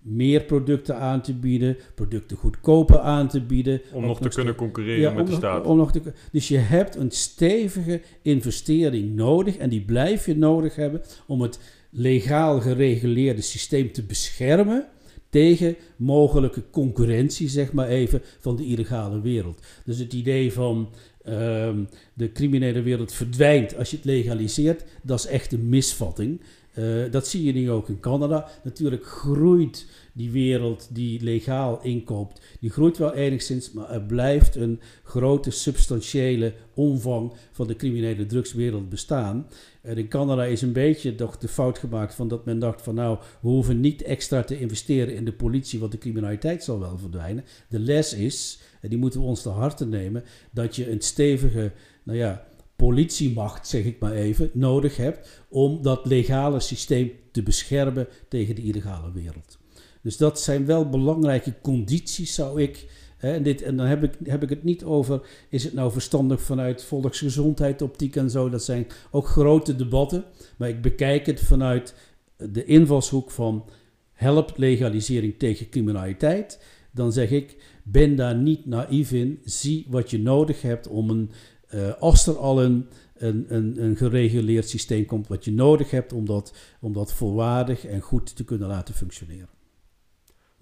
meer 0.08 0.42
producten 0.44 0.96
aan 0.96 1.22
te 1.22 1.34
bieden, 1.34 1.76
producten 1.94 2.36
goedkoper 2.36 2.98
aan 2.98 3.28
te 3.28 3.40
bieden. 3.40 3.80
Om 3.92 4.06
nog 4.06 4.20
te 4.20 4.28
kunnen 4.28 4.54
concurreren 4.54 5.00
Ja, 5.00 5.12
met 5.12 5.24
de 5.26 5.30
nog- 5.30 5.40
staat. 5.40 5.66
om 5.66 5.76
nog 5.76 5.92
te, 5.92 6.00
dus 6.32 6.48
je 6.48 6.56
hebt 6.58 6.96
een 6.96 7.10
stevige 7.10 8.00
investering 8.22 9.14
nodig 9.14 9.56
en 9.56 9.68
die 9.68 9.84
blijf 9.84 10.26
je 10.26 10.36
nodig 10.36 10.76
hebben 10.76 11.02
om 11.26 11.40
het 11.40 11.58
legaal 11.90 12.60
gereguleerde 12.60 13.40
systeem 13.42 13.92
te 13.92 14.02
beschermen 14.02 14.86
tegen 15.30 15.76
mogelijke 15.96 16.62
concurrentie, 16.70 17.48
zeg 17.48 17.72
maar 17.72 17.88
even, 17.88 18.22
van 18.38 18.56
de 18.56 18.64
illegale 18.66 19.20
wereld. 19.20 19.62
Dus 19.84 19.98
het 19.98 20.12
idee 20.12 20.52
van 20.52 20.88
ehm, 21.24 21.84
de 22.14 22.32
criminele 22.32 22.82
wereld 22.82 23.12
verdwijnt 23.12 23.76
als 23.76 23.90
je 23.90 23.96
het 23.96 24.04
legaliseert, 24.04 24.84
dat 25.02 25.18
is 25.18 25.26
echt 25.26 25.52
een 25.52 25.68
misvatting. 25.68 26.40
Eh, 26.72 27.10
dat 27.10 27.28
zie 27.28 27.44
je 27.44 27.52
nu 27.52 27.70
ook 27.70 27.88
in 27.88 28.00
Canada. 28.00 28.48
Natuurlijk 28.64 29.06
groeit 29.06 29.86
die 30.12 30.30
wereld 30.30 30.88
die 30.92 31.22
legaal 31.22 31.82
inkoopt, 31.82 32.40
die 32.60 32.70
groeit 32.70 32.98
wel 32.98 33.14
enigszins, 33.14 33.72
maar 33.72 33.90
er 33.90 34.02
blijft 34.02 34.56
een 34.56 34.80
grote 35.02 35.50
substantiële 35.50 36.52
omvang 36.74 37.32
van 37.52 37.66
de 37.66 37.76
criminele 37.76 38.26
drugswereld 38.26 38.88
bestaan. 38.88 39.46
En 39.80 39.96
in 39.96 40.08
Canada 40.08 40.44
is 40.44 40.62
een 40.62 40.72
beetje 40.72 41.14
toch 41.14 41.38
de 41.38 41.48
fout 41.48 41.78
gemaakt 41.78 42.14
van 42.14 42.28
dat 42.28 42.44
men 42.44 42.58
dacht 42.58 42.82
van 42.82 42.94
nou, 42.94 43.18
we 43.40 43.48
hoeven 43.48 43.80
niet 43.80 44.02
extra 44.02 44.42
te 44.42 44.58
investeren 44.58 45.14
in 45.14 45.24
de 45.24 45.32
politie, 45.32 45.80
want 45.80 45.92
de 45.92 45.98
criminaliteit 45.98 46.64
zal 46.64 46.80
wel 46.80 46.98
verdwijnen. 46.98 47.44
De 47.68 47.78
les 47.78 48.14
is, 48.14 48.60
en 48.80 48.88
die 48.88 48.98
moeten 48.98 49.20
we 49.20 49.26
ons 49.26 49.42
te 49.42 49.48
harte 49.48 49.86
nemen, 49.86 50.24
dat 50.50 50.76
je 50.76 50.90
een 50.90 51.00
stevige, 51.00 51.72
nou 52.02 52.18
ja, 52.18 52.47
politiemacht, 52.84 53.68
zeg 53.68 53.84
ik 53.84 53.98
maar 54.00 54.12
even, 54.12 54.50
nodig 54.52 54.96
hebt 54.96 55.42
om 55.48 55.82
dat 55.82 56.06
legale 56.06 56.60
systeem 56.60 57.12
te 57.32 57.42
beschermen 57.42 58.08
tegen 58.28 58.54
de 58.54 58.62
illegale 58.62 59.12
wereld. 59.12 59.58
Dus 60.02 60.16
dat 60.16 60.40
zijn 60.40 60.66
wel 60.66 60.88
belangrijke 60.88 61.54
condities, 61.62 62.34
zou 62.34 62.62
ik. 62.62 62.86
Hè, 63.16 63.32
en, 63.32 63.42
dit, 63.42 63.62
en 63.62 63.76
dan 63.76 63.86
heb 63.86 64.02
ik, 64.02 64.12
heb 64.24 64.42
ik 64.42 64.48
het 64.48 64.64
niet 64.64 64.84
over, 64.84 65.20
is 65.48 65.64
het 65.64 65.72
nou 65.72 65.92
verstandig 65.92 66.42
vanuit 66.42 66.84
volksgezondheid, 66.84 67.82
optiek 67.82 68.16
en 68.16 68.30
zo. 68.30 68.48
Dat 68.48 68.64
zijn 68.64 68.86
ook 69.10 69.26
grote 69.26 69.76
debatten. 69.76 70.24
Maar 70.56 70.68
ik 70.68 70.82
bekijk 70.82 71.26
het 71.26 71.40
vanuit 71.40 71.94
de 72.36 72.64
invalshoek 72.64 73.30
van 73.30 73.64
helpt 74.12 74.58
legalisering 74.58 75.38
tegen 75.38 75.68
criminaliteit. 75.68 76.62
Dan 76.90 77.12
zeg 77.12 77.30
ik, 77.30 77.56
ben 77.82 78.16
daar 78.16 78.36
niet 78.36 78.66
naïef 78.66 79.12
in. 79.12 79.40
Zie 79.44 79.86
wat 79.88 80.10
je 80.10 80.18
nodig 80.18 80.62
hebt 80.62 80.88
om 80.88 81.10
een, 81.10 81.30
eh, 81.68 81.92
als 81.98 82.26
er 82.26 82.36
al 82.36 82.62
een, 82.62 82.88
een, 83.16 83.46
een, 83.48 83.82
een 83.82 83.96
gereguleerd 83.96 84.68
systeem 84.68 85.06
komt, 85.06 85.28
wat 85.28 85.44
je 85.44 85.52
nodig 85.52 85.90
hebt 85.90 86.12
om 86.12 86.26
dat, 86.26 86.54
om 86.80 86.92
dat 86.92 87.12
volwaardig 87.12 87.86
en 87.86 88.00
goed 88.00 88.36
te 88.36 88.44
kunnen 88.44 88.68
laten 88.68 88.94
functioneren. 88.94 89.48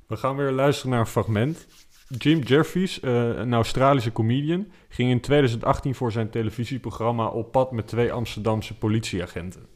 We 0.07 0.17
gaan 0.17 0.37
weer 0.37 0.53
luisteren 0.53 0.91
naar 0.91 1.01
een 1.01 1.07
fragment. 1.07 1.67
Jim 2.09 2.39
Jeffries, 2.39 3.01
eh, 3.01 3.37
een 3.37 3.55
Australische 3.55 4.13
comedian, 4.13 4.67
ging 4.89 5.11
in 5.11 5.21
2018 5.21 5.95
voor 5.95 6.13
zijn 6.13 6.31
televisieprogramma 6.31 7.27
op 7.27 7.53
pad 7.53 7.73
met 7.73 7.87
twee 7.87 8.13
Amsterdamse 8.13 8.75
politieagenten. 8.75 9.67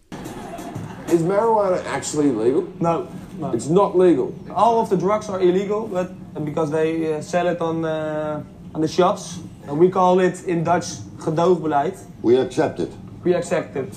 Is 1.12 1.20
marijuana 1.20 1.76
actually 1.76 2.28
illegal? 2.28 2.64
No, 2.78 3.04
no. 3.38 3.52
It's 3.52 3.68
not 3.68 3.94
legal. 3.94 4.32
All 4.52 4.78
of 4.78 4.88
the 4.88 4.96
drugs 4.96 5.28
are 5.28 5.42
illegal, 5.42 5.88
but 5.88 6.08
because 6.44 6.70
they 6.70 7.16
uh, 7.16 7.20
sell 7.20 7.46
it 7.46 7.60
on 7.60 7.84
uh, 7.84 8.36
on 8.72 8.80
the 8.80 8.88
shops, 8.88 9.38
and 9.66 9.78
we 9.78 9.88
call 9.88 10.20
it 10.20 10.42
in 10.44 10.64
Dutch 10.64 10.86
gedoogbeleid. 11.18 11.98
We 12.20 12.40
accept 12.40 12.78
it. 12.78 12.92
We 13.22 13.34
accept 13.34 13.76
it. 13.76 13.96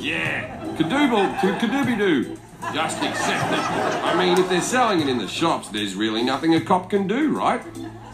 Yeah, 0.00 0.76
kadoobel, 0.76 1.58
kadoobie-doo. 1.58 2.36
Just 2.72 3.02
accept 3.02 3.52
it. 3.52 3.60
I 4.04 4.14
mean, 4.16 4.38
if 4.38 4.48
they're 4.48 4.62
selling 4.62 5.00
it 5.00 5.08
in 5.08 5.18
the 5.18 5.28
shops, 5.28 5.68
there's 5.68 5.94
really 5.94 6.22
nothing 6.22 6.54
a 6.54 6.60
cop 6.60 6.88
can 6.88 7.06
do, 7.06 7.38
right? 7.38 7.62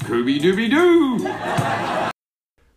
Kooby-dooby-doo. 0.04 1.18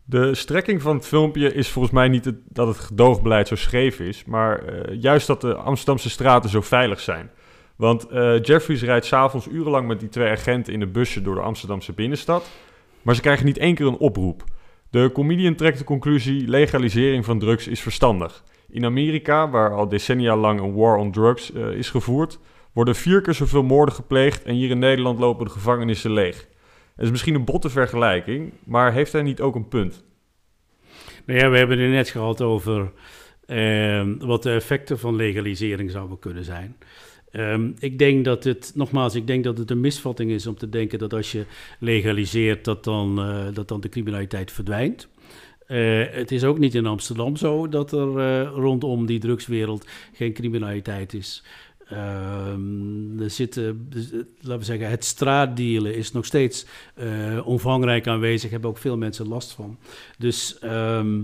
De 0.06 0.36
strekking 0.36 0.82
van 0.82 0.96
het 0.96 1.08
filmpje 1.08 1.54
is 1.54 1.70
volgens 1.70 1.94
mij 1.94 2.08
niet 2.08 2.26
het, 2.26 2.36
dat 2.48 2.68
het 2.68 2.78
gedoogbeleid 2.78 3.48
zo 3.48 3.56
scheef 3.56 4.00
is, 4.00 4.26
maar 4.26 4.66
eh, 4.66 5.02
juist 5.02 5.28
dat 5.28 5.42
de 5.42 5.56
Amsterdamse 5.56 6.10
straten 6.10 6.50
zo 6.50 6.62
veilig 6.62 7.00
zijn. 7.00 7.30
Want 7.76 8.08
eh, 8.08 8.42
Jeffries 8.42 8.82
rijdt 8.82 9.06
s'avonds 9.06 9.48
urenlang 9.48 9.88
met 9.88 10.00
die 10.00 10.10
twee 10.10 10.30
agenten 10.30 10.74
in 10.74 10.82
een 10.82 10.92
busje 10.92 11.22
door 11.22 11.36
de 11.36 11.42
Amsterdamse 11.42 11.94
binnenstad, 11.94 12.50
maar 13.04 13.16
ze 13.16 13.22
krijgen 13.22 13.46
niet 13.46 13.58
één 13.58 13.76
keer 13.76 13.86
een 13.86 13.98
oproep. 13.98 14.44
De 14.90 15.10
comedian 15.14 15.56
trekt 15.56 15.78
de 15.78 15.84
conclusie: 15.84 16.48
legalisering 16.48 17.26
van 17.26 17.40
drugs 17.40 17.68
is 17.68 17.82
verstandig. 17.82 18.44
In 18.70 18.86
Amerika, 18.86 19.50
waar 19.50 19.74
al 19.74 19.90
decennia 19.90 20.36
lang 20.36 20.60
een 20.60 20.74
war 20.74 20.98
on 20.98 21.12
drugs 21.12 21.54
eh, 21.54 21.70
is 21.70 21.90
gevoerd, 21.90 22.40
worden 22.74 22.96
vier 22.96 23.22
keer 23.22 23.34
zoveel 23.34 23.64
moorden 23.64 23.96
gepleegd 23.96 24.44
en 24.44 24.54
hier 24.54 24.70
in 24.70 24.80
Nederland 24.80 25.20
lopen 25.20 25.46
de 25.46 25.52
gevangenissen 25.52 26.12
leeg. 26.12 26.48
Het 26.96 27.06
is 27.06 27.12
misschien 27.12 27.36
een 27.36 27.46
botte 27.46 27.70
vergelijking, 27.70 28.54
maar 28.64 28.94
heeft 28.94 29.12
hij 29.12 29.22
niet 29.22 29.42
ook 29.42 29.56
een 29.56 29.68
punt? 29.68 30.04
Nou 31.26 31.40
ja, 31.40 31.50
we 31.50 31.58
hebben 31.58 31.80
het 31.80 31.92
net 31.92 32.10
gehad 32.10 32.42
over 32.42 32.92
ehm, 33.46 34.18
wat 34.18 34.44
de 34.44 34.52
effecten 34.52 35.00
van 35.00 35.16
legalisering 35.16 35.92
zouden 35.92 36.20
kunnen 36.20 36.44
zijn. 36.44 36.78
Ehm, 37.34 37.72
ik 37.80 38.00
denk 38.00 38.26
dat 38.26 38.44
het, 38.44 38.72
nogmaals, 38.76 39.16
ik 39.16 39.28
denk 39.28 39.44
dat 39.44 39.58
het 39.58 39.72
een 39.72 39.82
misvatting 39.82 40.32
is 40.32 40.48
om 40.48 40.56
te 40.56 40.70
denken 40.70 41.00
dat 41.00 41.14
als 41.14 41.32
je 41.32 41.46
legaliseert, 41.80 42.66
dat 42.66 42.84
dan, 42.84 43.20
eh, 43.20 43.46
dat 43.54 43.68
dan 43.68 43.82
de 43.82 43.90
criminaliteit 43.90 44.52
verdwijnt. 44.52 45.08
Eh, 45.68 46.04
het 46.10 46.32
is 46.32 46.44
ook 46.44 46.58
niet 46.58 46.76
in 46.76 46.86
Amsterdam 46.86 47.36
zo 47.36 47.70
dat 47.70 47.92
er 47.92 48.20
eh, 48.20 48.52
rondom 48.56 49.06
die 49.06 49.20
drugswereld 49.20 49.88
geen 50.14 50.34
criminaliteit 50.34 51.14
is. 51.14 51.44
Ehm, 51.88 53.20
er 53.20 53.30
zitten, 53.30 53.86
dus, 53.90 54.12
laten 54.40 54.60
we 54.60 54.66
zeggen, 54.66 54.90
het 54.90 55.06
straatdealen 55.06 55.96
is 55.96 56.12
nog 56.12 56.26
steeds 56.26 56.66
omvangrijk 57.44 58.08
aanwezig. 58.08 58.52
Hebben 58.52 58.70
ook 58.70 58.78
veel 58.78 58.98
mensen 58.98 59.28
last 59.28 59.52
van. 59.52 59.78
Dus 60.18 60.60
ehm, 60.60 61.22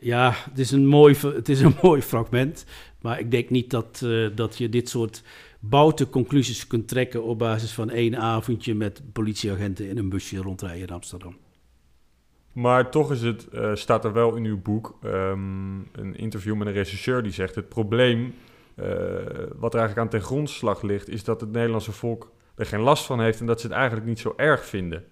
ja, 0.00 0.34
het 0.50 0.58
is, 0.58 0.70
een 0.70 0.86
mooi, 0.86 1.16
het 1.34 1.48
is 1.48 1.60
een 1.60 1.74
mooi 1.82 2.02
fragment. 2.02 2.64
Maar 3.00 3.20
ik 3.20 3.30
denk 3.30 3.50
niet 3.50 3.70
dat, 3.70 4.00
eh, 4.04 4.26
dat 4.34 4.58
je 4.58 4.68
dit 4.68 4.88
soort 4.88 5.22
boute 5.60 6.08
conclusies 6.08 6.66
kunt 6.66 6.88
trekken 6.88 7.22
op 7.22 7.38
basis 7.38 7.72
van 7.72 7.90
één 7.90 8.16
avondje 8.16 8.74
met 8.74 9.02
politieagenten 9.12 9.88
in 9.88 9.98
een 9.98 10.08
busje 10.08 10.36
rondrijden 10.36 10.88
in 10.88 10.94
Amsterdam. 10.94 11.36
Maar 12.52 12.90
toch 12.90 13.12
is 13.12 13.22
het, 13.22 13.48
eh, 13.48 13.74
staat 13.74 14.04
er 14.04 14.12
wel 14.12 14.34
in 14.34 14.44
uw 14.44 14.62
boek 14.62 14.98
ehm, 15.02 15.78
een 15.92 16.16
interview 16.16 16.54
met 16.54 16.66
een 16.66 16.72
regisseur 16.72 17.22
die 17.22 17.32
zegt: 17.32 17.54
het 17.54 17.68
probleem 17.68 18.34
eh, 18.74 18.86
wat 19.56 19.74
er 19.74 19.80
eigenlijk 19.80 19.98
aan 19.98 20.08
ten 20.08 20.22
grondslag 20.22 20.82
ligt, 20.82 21.08
is 21.08 21.24
dat 21.24 21.40
het 21.40 21.52
Nederlandse 21.52 21.92
volk 21.92 22.32
er 22.54 22.66
geen 22.66 22.80
last 22.80 23.04
van 23.06 23.20
heeft 23.20 23.40
en 23.40 23.46
dat 23.46 23.60
ze 23.60 23.66
het 23.66 23.76
eigenlijk 23.76 24.06
niet 24.06 24.18
zo 24.18 24.32
erg 24.36 24.64
vinden. 24.64 25.04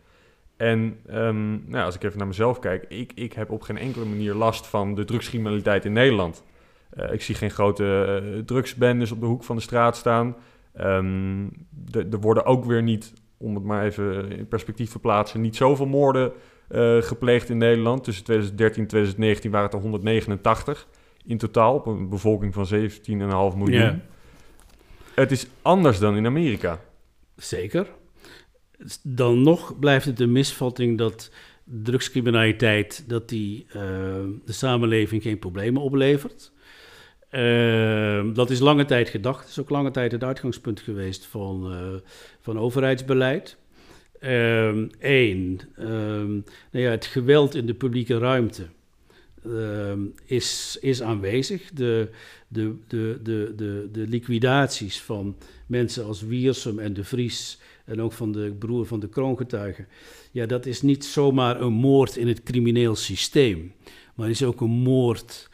En 0.56 0.98
ehm, 1.06 1.70
nou, 1.70 1.84
als 1.84 1.94
ik 1.94 2.02
even 2.02 2.18
naar 2.18 2.26
mezelf 2.26 2.58
kijk, 2.58 2.84
ik, 2.88 3.12
ik 3.14 3.32
heb 3.32 3.50
op 3.50 3.62
geen 3.62 3.78
enkele 3.78 4.04
manier 4.04 4.34
last 4.34 4.66
van 4.66 4.94
de 4.94 5.04
drugscriminaliteit 5.04 5.84
in 5.84 5.92
Nederland. 5.92 6.44
Eh, 6.90 7.12
ik 7.12 7.22
zie 7.22 7.34
geen 7.34 7.50
grote 7.50 8.20
eh, 8.34 8.38
drugsbendes 8.38 9.12
op 9.12 9.20
de 9.20 9.26
hoek 9.26 9.44
van 9.44 9.56
de 9.56 9.62
straat 9.62 9.96
staan. 9.96 10.36
Ehm, 10.74 11.46
de- 11.70 12.08
er 12.10 12.20
worden 12.20 12.44
ook 12.44 12.64
weer 12.64 12.82
niet, 12.82 13.12
om 13.36 13.54
het 13.54 13.64
maar 13.64 13.84
even 13.84 14.30
in 14.30 14.48
perspectief 14.48 14.90
te 14.90 14.98
plaatsen, 14.98 15.40
niet 15.40 15.56
zoveel 15.56 15.86
moorden 15.86 16.32
eh, 16.68 16.96
gepleegd 17.02 17.48
in 17.50 17.58
Nederland. 17.58 18.04
Tussen 18.04 18.24
2013 18.24 18.82
en 18.82 18.88
2019 18.88 19.50
waren 19.50 19.66
het 19.66 19.74
er 19.76 19.80
189 19.82 20.88
in 21.24 21.38
totaal, 21.38 21.74
op 21.74 21.86
een 21.86 22.08
bevolking 22.08 22.54
van 22.54 22.66
17,5 22.66 23.56
miljoen. 23.56 24.02
Het 25.14 25.30
is 25.30 25.46
anders 25.62 25.98
dan 25.98 26.16
in 26.16 26.26
Amerika. 26.26 26.80
Zeker. 27.36 27.86
Dan 29.02 29.42
nog 29.42 29.78
blijft 29.78 30.06
het 30.06 30.20
een 30.20 30.32
misvatting 30.32 30.98
dat 30.98 31.30
drugscriminaliteit 31.64 33.04
dat 33.08 33.28
die, 33.28 33.66
de 33.72 34.52
samenleving 34.52 35.22
geen 35.22 35.38
problemen 35.38 35.82
oplevert. 35.82 36.52
Eh, 37.28 38.34
dat 38.34 38.50
is 38.50 38.58
lange 38.58 38.84
tijd 38.84 39.08
gedacht. 39.08 39.40
Dat 39.40 39.48
is 39.48 39.58
ook 39.58 39.70
lange 39.70 39.90
tijd 39.90 40.12
het 40.12 40.24
uitgangspunt 40.24 40.80
geweest 40.80 41.26
van, 41.26 41.72
eh, 41.72 42.10
van 42.40 42.58
overheidsbeleid. 42.58 43.56
Eén, 44.20 45.60
nou 45.76 46.42
ja, 46.70 46.90
het 46.90 47.06
geweld 47.06 47.54
in 47.54 47.66
de 47.66 47.74
publieke 47.74 48.18
ruimte 48.18 48.66
ehm, 49.44 50.00
is, 50.24 50.78
is 50.80 51.02
aanwezig. 51.02 51.70
De, 51.70 52.08
de, 52.48 52.74
de, 52.88 53.20
de, 53.22 53.52
de, 53.56 53.88
de 53.92 54.06
liquidaties 54.08 55.00
van 55.00 55.36
mensen 55.66 56.04
als 56.04 56.22
Wiersum 56.22 56.78
en 56.78 56.92
de 56.92 57.04
Vries 57.04 57.58
en 57.84 58.02
ook 58.02 58.12
van 58.12 58.32
de 58.32 58.54
broer 58.58 58.86
van 58.86 59.00
de 59.00 59.08
kroongetuigen. 59.08 59.86
Ja, 60.30 60.46
dat 60.46 60.66
is 60.66 60.82
niet 60.82 61.04
zomaar 61.04 61.60
een 61.60 61.72
moord 61.72 62.16
in 62.16 62.28
het 62.28 62.42
crimineel 62.42 62.96
systeem, 62.96 63.72
maar 64.14 64.30
is 64.30 64.42
ook 64.42 64.60
een 64.60 64.70
moord 64.70 65.48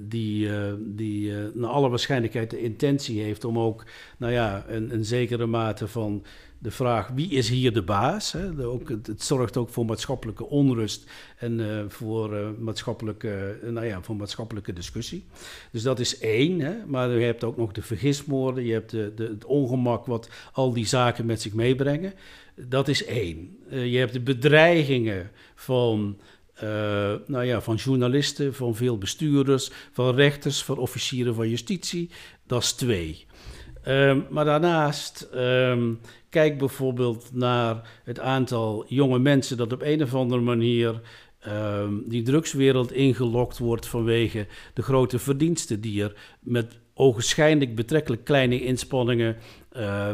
die, 0.00 0.46
uh, 0.46 0.72
die 0.78 1.30
uh, 1.30 1.44
naar 1.54 1.70
alle 1.70 1.88
waarschijnlijkheid 1.88 2.50
de 2.50 2.62
intentie 2.62 3.20
heeft 3.20 3.44
om 3.44 3.58
ook 3.58 3.84
nou 4.16 4.32
ja, 4.32 4.64
een, 4.68 4.92
een 4.92 5.04
zekere 5.04 5.46
mate 5.46 5.88
van 5.88 6.24
de 6.58 6.70
vraag 6.70 7.08
wie 7.08 7.30
is 7.30 7.48
hier 7.48 7.72
de 7.72 7.82
baas. 7.82 8.32
Hè? 8.32 8.66
Ook, 8.66 8.88
het, 8.88 9.06
het, 9.06 9.22
zorgt 9.22 9.56
ook 9.56 9.68
voor 9.70 9.84
maatschappelijke 9.84 10.46
onrust 10.46 11.10
en 11.38 11.84
voor, 11.88 12.54
maatschappelijke, 12.58 13.58
nou 13.62 13.86
ja, 13.86 14.02
voor 14.02 14.16
maatschappelijke 14.16 14.72
discussie. 14.72 15.24
Dus 15.70 15.82
dat 15.82 15.98
is 15.98 16.18
één. 16.18 16.60
Hè? 16.60 16.74
Maar 16.86 17.10
je 17.10 17.24
hebt 17.24 17.44
ook 17.44 17.56
nog 17.56 17.72
de 17.72 17.82
vergismoorden, 17.82 18.64
je 18.64 18.72
hebt 18.72 18.90
de, 18.90 19.12
de, 19.14 19.24
het 19.24 19.44
ongemak 19.44 20.06
wat 20.06 20.30
al 20.52 20.72
die 20.72 20.86
zaken 20.86 21.26
met 21.26 21.42
zich 21.42 21.52
meebrengen. 21.52 22.12
Dat 22.54 22.88
is 22.88 23.04
één. 23.04 23.56
je 23.68 23.98
hebt 23.98 24.12
de 24.12 24.20
bedreigingen 24.20 25.30
van 25.54 26.16
uh, 26.62 27.14
nou 27.26 27.44
ja, 27.44 27.60
van 27.60 27.74
journalisten, 27.74 28.54
van 28.54 28.74
veel 28.74 28.98
bestuurders, 28.98 29.70
van 29.92 30.14
rechters, 30.14 30.62
van 30.62 30.78
officieren 30.78 31.34
van 31.34 31.48
justitie. 31.48 32.10
Dat 32.46 32.62
is 32.62 32.72
twee. 32.72 33.26
Um, 33.88 34.26
maar 34.30 34.44
daarnaast, 34.44 35.28
um, 35.34 36.00
kijk 36.28 36.58
bijvoorbeeld 36.58 37.28
naar 37.32 38.00
het 38.04 38.20
aantal 38.20 38.84
jonge 38.88 39.18
mensen 39.18 39.56
dat 39.56 39.72
op 39.72 39.82
een 39.82 40.02
of 40.02 40.14
andere 40.14 40.40
manier 40.40 41.00
um, 41.48 42.02
die 42.06 42.22
drugswereld 42.22 42.92
ingelokt 42.92 43.58
wordt 43.58 43.86
vanwege 43.86 44.46
de 44.74 44.82
grote 44.82 45.18
verdiensten 45.18 45.80
die 45.80 46.02
er 46.02 46.14
met 46.40 46.78
ogenschijnlijk 46.94 47.74
betrekkelijk 47.74 48.24
kleine 48.24 48.64
inspanningen 48.64 49.36
uh, 49.76 50.10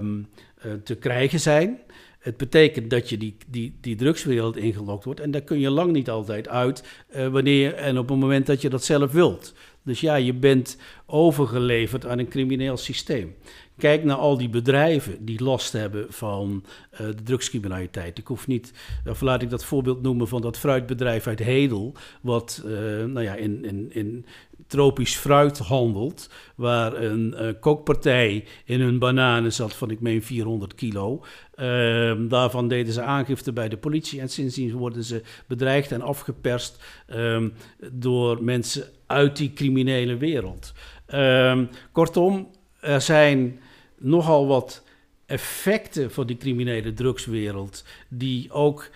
te 0.84 0.95
krijgen 0.95 1.40
zijn. 1.40 1.78
Het 2.23 2.37
betekent 2.37 2.91
dat 2.91 3.09
je 3.09 3.18
die, 3.18 3.37
die, 3.49 3.75
die 3.81 3.97
drugswereld 3.97 4.57
ingelokt 4.57 5.05
wordt. 5.05 5.20
En 5.20 5.31
daar 5.31 5.41
kun 5.41 5.61
je 5.61 5.70
lang 5.70 5.93
niet 5.93 6.11
altijd 6.11 6.49
uit 6.49 6.85
uh, 7.16 7.29
wanneer 7.29 7.75
en 7.75 7.99
op 7.99 8.09
het 8.09 8.18
moment 8.18 8.47
dat 8.47 8.61
je 8.61 8.68
dat 8.68 8.85
zelf 8.85 9.12
wilt. 9.12 9.55
Dus 9.83 10.01
ja, 10.01 10.14
je 10.14 10.35
bent 10.35 10.77
overgeleverd 11.07 12.07
aan 12.07 12.18
een 12.18 12.29
crimineel 12.29 12.77
systeem. 12.77 13.35
Kijk 13.79 14.05
naar 14.05 14.16
al 14.16 14.39
die 14.39 14.49
bedrijven 14.49 15.25
die 15.25 15.43
last 15.43 15.73
hebben 15.73 16.07
van 16.09 16.64
uh, 16.93 16.99
de 16.99 17.23
drugscriminaliteit. 17.23 18.18
Ik 18.18 18.27
hoef 18.27 18.47
niet, 18.47 18.73
of 19.07 19.20
laat 19.20 19.43
ik 19.43 19.51
dat 19.51 19.64
voorbeeld 19.64 20.03
noemen 20.03 20.29
van 20.29 20.43
dat 20.43 20.59
fruitbedrijf 20.59 21.27
uit 21.27 21.39
Hedel, 21.39 21.95
wat 22.20 22.62
uh, 22.64 22.73
nou 23.05 23.23
ja, 23.23 23.35
in, 23.35 23.64
in, 23.64 23.93
in 23.93 24.27
tropisch 24.66 25.16
fruit 25.16 25.59
handelt, 25.59 26.31
waar 26.55 27.03
een 27.03 27.35
uh, 27.39 27.49
kookpartij 27.61 28.45
in 28.64 28.81
hun 28.81 28.99
bananen 28.99 29.53
zat 29.53 29.75
van 29.75 29.91
ik 29.91 30.01
meen 30.01 30.23
400 30.23 30.75
kilo. 30.75 31.25
Uh, 31.57 32.12
daarvan 32.29 32.68
deden 32.68 32.93
ze 32.93 33.03
aangifte 33.03 33.53
bij 33.53 33.68
de 33.68 33.77
politie 33.77 34.20
en 34.20 34.29
sindsdien 34.29 34.73
worden 34.73 35.05
ze 35.05 35.23
bedreigd 35.47 35.93
en 35.93 36.03
afgeperst 36.03 36.85
uh, 37.14 37.47
door 37.93 38.45
mensen 38.45 38.85
uit 39.07 39.37
die 39.37 39.53
criminele 39.53 40.16
wereld. 40.16 40.73
Ehm, 41.07 41.64
kortom, 41.93 42.49
er 42.83 43.01
zijn 43.01 43.61
nogal 43.99 44.47
wat 44.47 44.83
effecten 45.26 46.11
van 46.11 46.26
die 46.26 46.37
criminele 46.37 46.93
drugswereld 46.93 47.85
die 48.09 48.53
ook 48.53 48.91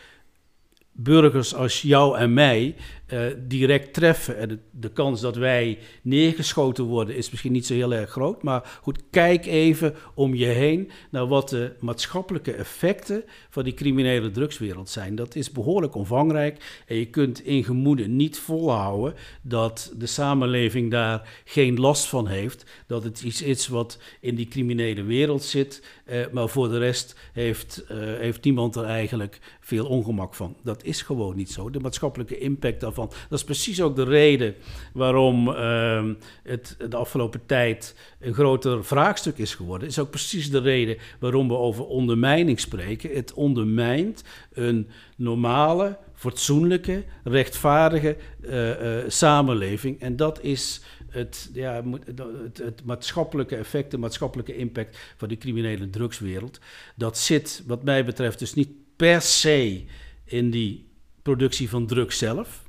burgers 0.93 1.55
als 1.55 1.83
jou 1.83 2.19
en 2.19 2.35
mij 2.35 2.77
uh, 3.13 3.27
direct 3.39 3.95
treffen. 3.95 4.39
En 4.39 4.61
de, 4.71 4.89
kans 4.89 5.21
dat 5.21 5.37
wij 5.37 5.79
neergeschoten 6.03 6.85
worden 6.85 7.17
is 7.17 7.31
misschien 7.31 7.53
niet 7.53 7.67
zo 7.67 7.75
heel 7.75 7.95
erg 7.95 8.11
groot. 8.11 8.43
Maar 8.43 8.79
goed, 8.83 9.03
kijk 9.11 9.47
even 9.47 9.95
om 10.15 10.35
je 10.35 10.47
heen 10.47 10.91
naar 11.11 11.27
wat 11.27 11.49
de 11.49 11.73
maatschappelijke 11.81 12.53
effecten 12.53 13.25
van 13.51 13.65
die 13.65 13.75
criminele 13.75 14.31
drugswereld 14.31 14.89
zijn. 14.89 15.15
Dat 15.15 15.35
is 15.35 15.53
behoorlijk 15.53 15.95
omvangrijk. 15.95 16.83
En 16.87 16.97
je 16.97 17.07
kunt 17.07 17.45
in 17.45 17.65
gemoeden 17.65 18.17
niet 18.17 18.39
volhouden 18.39 19.15
dat 19.43 19.93
de 19.97 20.07
samenleving 20.07 20.91
daar 20.91 21.41
geen 21.45 21.81
last 21.81 22.07
van 22.07 22.27
heeft. 22.27 22.65
Dat 22.87 23.05
het 23.05 23.23
iets 23.23 23.43
is 23.43 23.69
wat 23.69 23.99
in 24.21 24.35
die 24.35 24.49
criminele 24.49 25.03
wereld 25.03 25.43
zit. 25.43 25.83
Uh, 26.07 26.27
maar 26.33 26.49
voor 26.49 26.69
de 26.69 26.79
rest 26.79 27.17
heeft, 27.33 27.85
uh, 27.91 27.99
heeft 27.99 28.45
niemand 28.45 28.77
er 28.77 28.85
eigenlijk 28.85 29.39
veel 29.61 29.87
ongemak 29.87 30.35
van. 30.35 30.57
Dat 30.63 30.85
is 30.85 31.03
gewoon 31.03 31.37
niet 31.37 31.51
zo. 31.51 31.71
De 31.71 31.81
maatschappelijke 31.81 32.39
impact 32.39 32.81
daarvan 32.81 32.95
dat 32.97 33.39
is 33.39 33.45
precies 33.45 33.83
ook 33.83 33.97
de 33.97 34.05
reden 34.05 34.55
waarom 34.93 35.49
uh, 35.49 36.05
het 36.43 36.77
de 36.89 36.97
afgelopen 36.97 37.47
tijd 37.47 37.95
een 38.21 38.35
groter 38.35 38.85
vraagstuk 38.85 39.39
is 39.39 39.55
geworden. 39.55 39.89
is 39.89 39.99
ook 39.99 40.11
precies 40.11 40.51
de 40.51 40.61
reden 40.61 40.97
waarom 41.19 41.49
we 41.49 41.55
over 41.55 41.87
ondermijning 41.87 42.61
spreken. 42.61 43.15
Het 43.15 43.35
ondermijnt 43.35 44.25
een 44.53 44.89
normale, 45.17 45.99
fatsoenlijke, 46.15 47.05
rechtvaardige 47.25 48.17
uh, 48.41 48.69
uh, 48.69 49.05
samenleving. 49.09 50.01
En 50.01 50.17
dat 50.17 50.43
is 50.43 50.81
het, 51.09 51.51
ja, 51.53 51.83
het, 52.05 52.59
het, 52.59 52.85
maatschappelijke 52.85 53.57
effect, 53.57 53.91
de 53.91 53.99
maatschappelijke 53.99 54.57
impact 54.57 54.99
van 55.17 55.29
de 55.29 55.39
criminele 55.39 55.91
drugswereld. 55.91 56.61
Dat 56.97 57.19
zit, 57.19 57.63
wat 57.67 57.85
mij 57.85 58.05
betreft, 58.05 58.39
dus 58.39 58.55
niet 58.55 58.71
per 58.97 59.21
se 59.21 59.85
in 60.25 60.51
die 60.51 60.89
productie 61.23 61.69
van 61.69 61.87
drugs 61.87 62.19
zelf. 62.19 62.66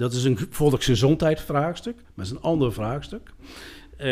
Dat 0.00 0.12
is 0.12 0.24
een 0.24 0.38
volksgezondheidsvraagstuk, 0.50 1.96
maar 2.14 2.24
is 2.24 2.30
een 2.30 2.40
ander 2.40 2.72
vraagstuk. 2.72 3.32
Uh, 3.98 4.06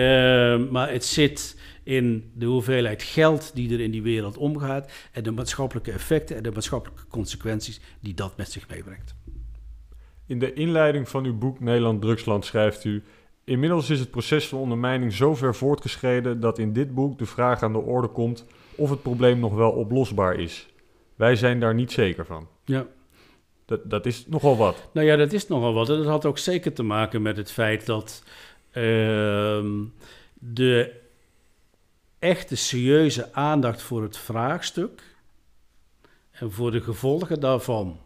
maar 0.71 0.91
het 0.91 1.05
zit 1.05 1.61
in 1.83 2.31
de 2.35 2.47
hoeveelheid 2.47 3.03
geld 3.03 3.51
die 3.55 3.73
er 3.73 3.81
in 3.81 3.91
die 3.91 4.03
wereld 4.03 4.37
omgaat 4.37 4.93
en 5.13 5.23
de 5.23 5.31
maatschappelijke 5.31 5.93
effecten 5.93 6.37
en 6.37 6.43
de 6.43 6.51
maatschappelijke 6.51 7.07
consequenties 7.09 7.81
die 8.01 8.15
dat 8.15 8.37
met 8.37 8.51
zich 8.51 8.69
meebrengt. 8.69 9.15
In 10.27 10.39
de 10.39 10.53
inleiding 10.53 11.09
van 11.09 11.25
uw 11.25 11.39
boek 11.39 11.61
Nederland 11.61 12.01
Drugsland 12.01 12.45
schrijft 12.45 12.85
u: 12.85 13.03
Inmiddels 13.45 13.91
is 13.91 14.01
het 14.01 14.11
proces 14.11 14.49
van 14.49 14.59
ondermijning 14.59 15.13
zo 15.13 15.35
ver 15.35 15.55
voortgeschreden 15.55 16.41
dat 16.41 16.59
in 16.59 16.73
dit 16.73 16.95
boek 16.95 17.19
de 17.19 17.27
vraag 17.27 17.63
aan 17.63 17.73
de 17.73 17.79
orde 17.79 18.09
komt 18.09 18.45
of 18.75 18.91
het 18.91 19.03
probleem 19.03 19.39
nog 19.39 19.55
wel 19.55 19.71
oplosbaar 19.71 20.35
is. 20.35 20.69
Wij 21.15 21.37
zijn 21.37 21.61
daar 21.61 21.75
niet 21.75 21.93
zeker 21.93 22.27
van. 22.27 22.49
Ja. 22.65 22.87
Dat, 23.69 23.91
dat 23.91 24.07
is 24.07 24.27
nogal 24.27 24.57
wat. 24.57 24.89
Nou 24.93 25.07
ja, 25.07 25.17
dat 25.17 25.33
is 25.33 25.49
nogal 25.49 25.73
wat. 25.73 25.89
En 25.89 25.97
dat 25.97 26.07
had 26.07 26.25
ook 26.25 26.39
zeker 26.39 26.73
te 26.73 26.83
maken 26.83 27.23
met 27.23 27.37
het 27.37 27.51
feit 27.51 27.87
dat 27.87 28.23
uh, 28.69 29.65
de 30.35 30.93
echte 32.19 32.57
serieuze 32.57 33.33
aandacht 33.33 33.83
voor 33.83 34.03
het 34.03 34.17
vraagstuk 34.17 35.03
en 36.31 36.53
voor 36.53 36.71
de 36.71 36.81
gevolgen 36.81 37.41
daarvan. 37.41 38.01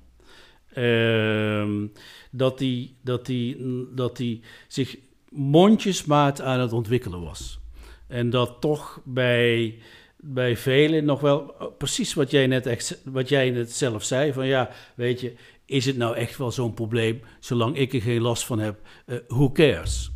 Uh, 0.75 1.89
dat, 2.31 2.59
die, 2.59 2.97
dat, 3.03 3.27
die, 3.27 3.57
dat 3.95 4.17
die 4.17 4.43
zich 4.69 4.97
mondjesmaat 5.29 6.41
aan 6.41 6.61
het 6.61 6.73
ontwikkelen 6.73 7.23
was. 7.23 7.59
En 8.07 8.31
dat 8.31 8.61
toch 8.61 9.01
bij 9.05 9.79
bij 10.25 10.57
velen 10.57 11.05
nog 11.05 11.21
wel 11.21 11.55
precies 11.79 12.15
wat 12.15 12.31
jij 12.31 12.47
net, 12.47 12.67
echt, 12.67 13.01
wat 13.05 13.29
jij 13.29 13.51
net 13.51 13.73
zelf 13.73 14.05
zei: 14.05 14.33
van 14.33 14.47
ja, 14.47 14.71
weet 14.95 15.21
je, 15.21 15.35
is 15.65 15.87
het 15.87 15.97
nou 15.97 16.17
echt 16.17 16.39
wel 16.39 16.51
zo'n 16.51 16.75
probleem? 16.75 17.21
Zolang 17.41 17.77
ik 17.77 17.93
er 17.93 18.03
geen 18.03 18.21
last 18.21 18.45
van 18.45 18.59
heb, 18.59 18.81
uh, 19.07 19.17
who 19.29 19.53
cares? 19.53 20.13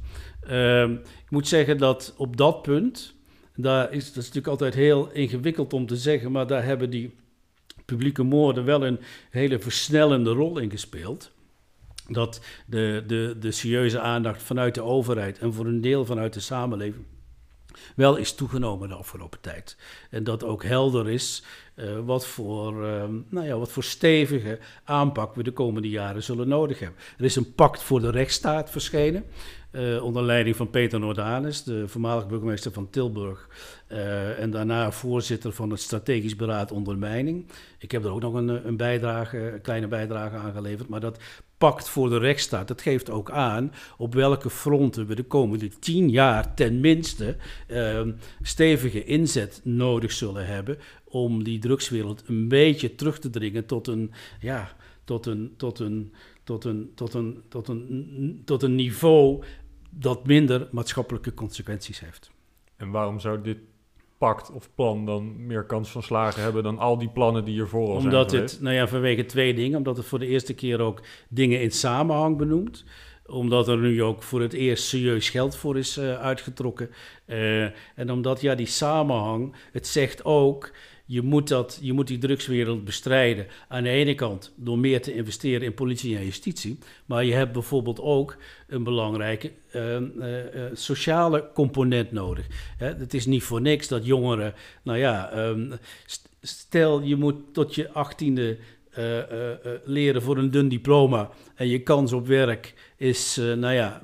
Uh, 0.50 0.90
ik 1.00 1.30
moet 1.30 1.48
zeggen 1.48 1.78
dat 1.78 2.14
op 2.16 2.36
dat 2.36 2.62
punt, 2.62 3.14
daar 3.56 3.92
is, 3.92 4.04
dat 4.04 4.16
is 4.16 4.32
natuurlijk 4.32 4.46
altijd 4.46 4.74
heel 4.74 5.10
ingewikkeld 5.10 5.72
om 5.72 5.86
te 5.86 5.96
zeggen, 5.96 6.32
maar 6.32 6.46
daar 6.46 6.64
hebben 6.64 6.90
die 6.90 7.14
publieke 7.84 8.22
moorden 8.22 8.64
wel 8.64 8.86
een 8.86 8.98
hele 9.30 9.58
versnellende 9.58 10.30
rol 10.30 10.58
in 10.58 10.70
gespeeld. 10.70 11.34
Dat 12.08 12.40
de, 12.66 13.04
de, 13.06 13.36
de 13.40 13.50
serieuze 13.50 14.00
aandacht 14.00 14.42
vanuit 14.42 14.74
de 14.74 14.82
overheid 14.82 15.38
en 15.38 15.52
voor 15.52 15.66
een 15.66 15.80
deel 15.80 16.04
vanuit 16.04 16.32
de 16.32 16.40
samenleving 16.40 17.04
wel 17.96 18.16
is 18.16 18.34
toegenomen 18.34 18.88
de 18.88 18.94
afgelopen 18.94 19.40
tijd. 19.40 19.76
En 20.10 20.24
dat 20.24 20.44
ook 20.44 20.64
helder 20.64 21.10
is 21.10 21.42
uh, 21.76 21.98
wat, 22.04 22.26
voor, 22.26 22.84
uh, 22.84 23.04
nou 23.28 23.46
ja, 23.46 23.58
wat 23.58 23.72
voor 23.72 23.84
stevige 23.84 24.58
aanpak 24.84 25.34
we 25.34 25.42
de 25.42 25.52
komende 25.52 25.88
jaren 25.88 26.22
zullen 26.22 26.48
nodig 26.48 26.78
hebben. 26.78 26.98
Er 27.18 27.24
is 27.24 27.36
een 27.36 27.54
pact 27.54 27.82
voor 27.82 28.00
de 28.00 28.10
rechtsstaat 28.10 28.70
verschenen. 28.70 29.24
Uh, 29.70 30.02
onder 30.02 30.22
leiding 30.22 30.56
van 30.56 30.70
Peter 30.70 31.00
Noordanis, 31.00 31.62
de 31.62 31.88
voormalig 31.88 32.26
burgemeester 32.26 32.72
van 32.72 32.90
Tilburg. 32.90 33.48
Uh, 33.88 34.38
en 34.38 34.50
daarna 34.50 34.90
voorzitter 34.92 35.52
van 35.52 35.70
het 35.70 35.80
strategisch 35.80 36.36
beraad 36.36 36.72
ondermijning. 36.72 37.46
Ik 37.78 37.90
heb 37.90 38.04
er 38.04 38.10
ook 38.10 38.20
nog 38.20 38.34
een, 38.34 38.66
een, 38.66 38.76
bijdrage, 38.76 39.52
een 39.52 39.60
kleine 39.60 39.88
bijdrage 39.88 40.36
aan 40.36 40.52
geleverd. 40.52 40.88
Maar 40.88 41.00
dat 41.00 41.18
pact 41.58 41.88
voor 41.88 42.08
de 42.08 42.18
rechtsstaat, 42.18 42.68
dat 42.68 42.82
geeft 42.82 43.10
ook 43.10 43.30
aan 43.30 43.72
op 43.96 44.14
welke 44.14 44.50
fronten 44.50 45.06
we 45.06 45.14
de 45.14 45.24
komende 45.24 45.68
tien 45.68 46.10
jaar 46.10 46.54
tenminste 46.54 47.36
uh, 47.68 48.00
stevige 48.42 49.04
inzet 49.04 49.60
nodig 49.64 50.12
zullen 50.12 50.46
hebben 50.46 50.78
om 51.04 51.44
die 51.44 51.58
drugswereld 51.58 52.22
een 52.26 52.48
beetje 52.48 52.94
terug 52.94 53.18
te 53.18 53.30
dringen 53.30 53.66
tot 53.66 53.86
een, 53.86 54.12
ja, 54.40 54.76
tot 55.04 55.26
een, 55.26 55.54
tot 55.56 55.78
een, 55.78 56.12
tot 56.44 56.64
een, 56.64 56.92
tot 56.94 57.14
een, 57.14 57.42
tot 57.48 57.68
een, 57.68 58.42
tot 58.44 58.62
een 58.62 58.74
niveau 58.74 59.42
dat 59.90 60.26
minder 60.26 60.68
maatschappelijke 60.70 61.34
consequenties 61.34 62.00
heeft. 62.00 62.30
En 62.76 62.90
waarom 62.90 63.20
zou 63.20 63.42
dit 63.42 63.58
pact 64.18 64.50
of 64.50 64.68
plan 64.74 65.06
dan 65.06 65.46
meer 65.46 65.64
kans 65.64 65.90
van 65.90 66.02
slagen 66.02 66.42
hebben 66.42 66.62
dan 66.62 66.78
al 66.78 66.98
die 66.98 67.08
plannen 67.08 67.44
die 67.44 67.54
hiervoor 67.54 67.88
al 67.88 67.96
Omdat 67.96 68.30
zijn 68.30 68.42
het, 68.42 68.58
nou 68.60 68.74
ja, 68.74 68.88
vanwege 68.88 69.26
twee 69.26 69.54
dingen. 69.54 69.78
Omdat 69.78 69.96
het 69.96 70.06
voor 70.06 70.18
de 70.18 70.26
eerste 70.26 70.54
keer 70.54 70.80
ook 70.80 71.00
dingen 71.28 71.60
in 71.60 71.70
samenhang 71.70 72.36
benoemt. 72.36 72.84
omdat 73.26 73.68
er 73.68 73.78
nu 73.78 74.02
ook 74.02 74.22
voor 74.22 74.40
het 74.40 74.52
eerst 74.52 74.84
serieus 74.84 75.30
geld 75.30 75.56
voor 75.56 75.78
is 75.78 75.98
uh, 75.98 76.18
uitgetrokken. 76.18 76.90
Uh, 77.26 77.62
en 77.94 78.10
omdat 78.10 78.40
ja, 78.40 78.54
die 78.54 78.66
samenhang, 78.66 79.54
het 79.72 79.86
zegt 79.86 80.24
ook, 80.24 80.72
je 81.06 81.22
moet, 81.22 81.48
dat, 81.48 81.78
je 81.82 81.92
moet 81.92 82.06
die 82.06 82.18
drugswereld 82.18 82.84
bestrijden. 82.84 83.46
Aan 83.68 83.82
de 83.82 83.88
ene 83.88 84.14
kant 84.14 84.52
door 84.56 84.78
meer 84.78 85.02
te 85.02 85.14
investeren 85.14 85.66
in 85.66 85.74
politie 85.74 86.16
en 86.16 86.24
justitie. 86.24 86.78
Maar 87.06 87.24
je 87.24 87.34
hebt 87.34 87.52
bijvoorbeeld 87.52 88.00
ook 88.00 88.36
een 88.66 88.84
belangrijke 88.84 89.52
uh, 89.74 90.02
sociale 90.72 91.50
component 91.54 92.12
nodig. 92.12 92.46
Hè, 92.76 92.86
het 92.86 93.14
is 93.14 93.26
niet 93.26 93.42
voor 93.42 93.60
niks 93.60 93.88
dat 93.88 94.06
jongeren, 94.06 94.54
nou 94.82 94.98
ja, 94.98 95.38
um, 95.48 95.72
stel 96.40 97.02
je 97.02 97.16
moet 97.16 97.36
tot 97.52 97.74
je 97.74 97.92
achttiende 97.92 98.56
uh, 98.98 99.18
leren 99.84 100.22
voor 100.22 100.38
een 100.38 100.50
dun 100.50 100.68
diploma 100.68 101.30
en 101.54 101.68
je 101.68 101.82
kans 101.82 102.12
op 102.12 102.26
werk 102.26 102.74
is, 102.96 103.36
nou 103.36 103.72
ja, 103.72 104.02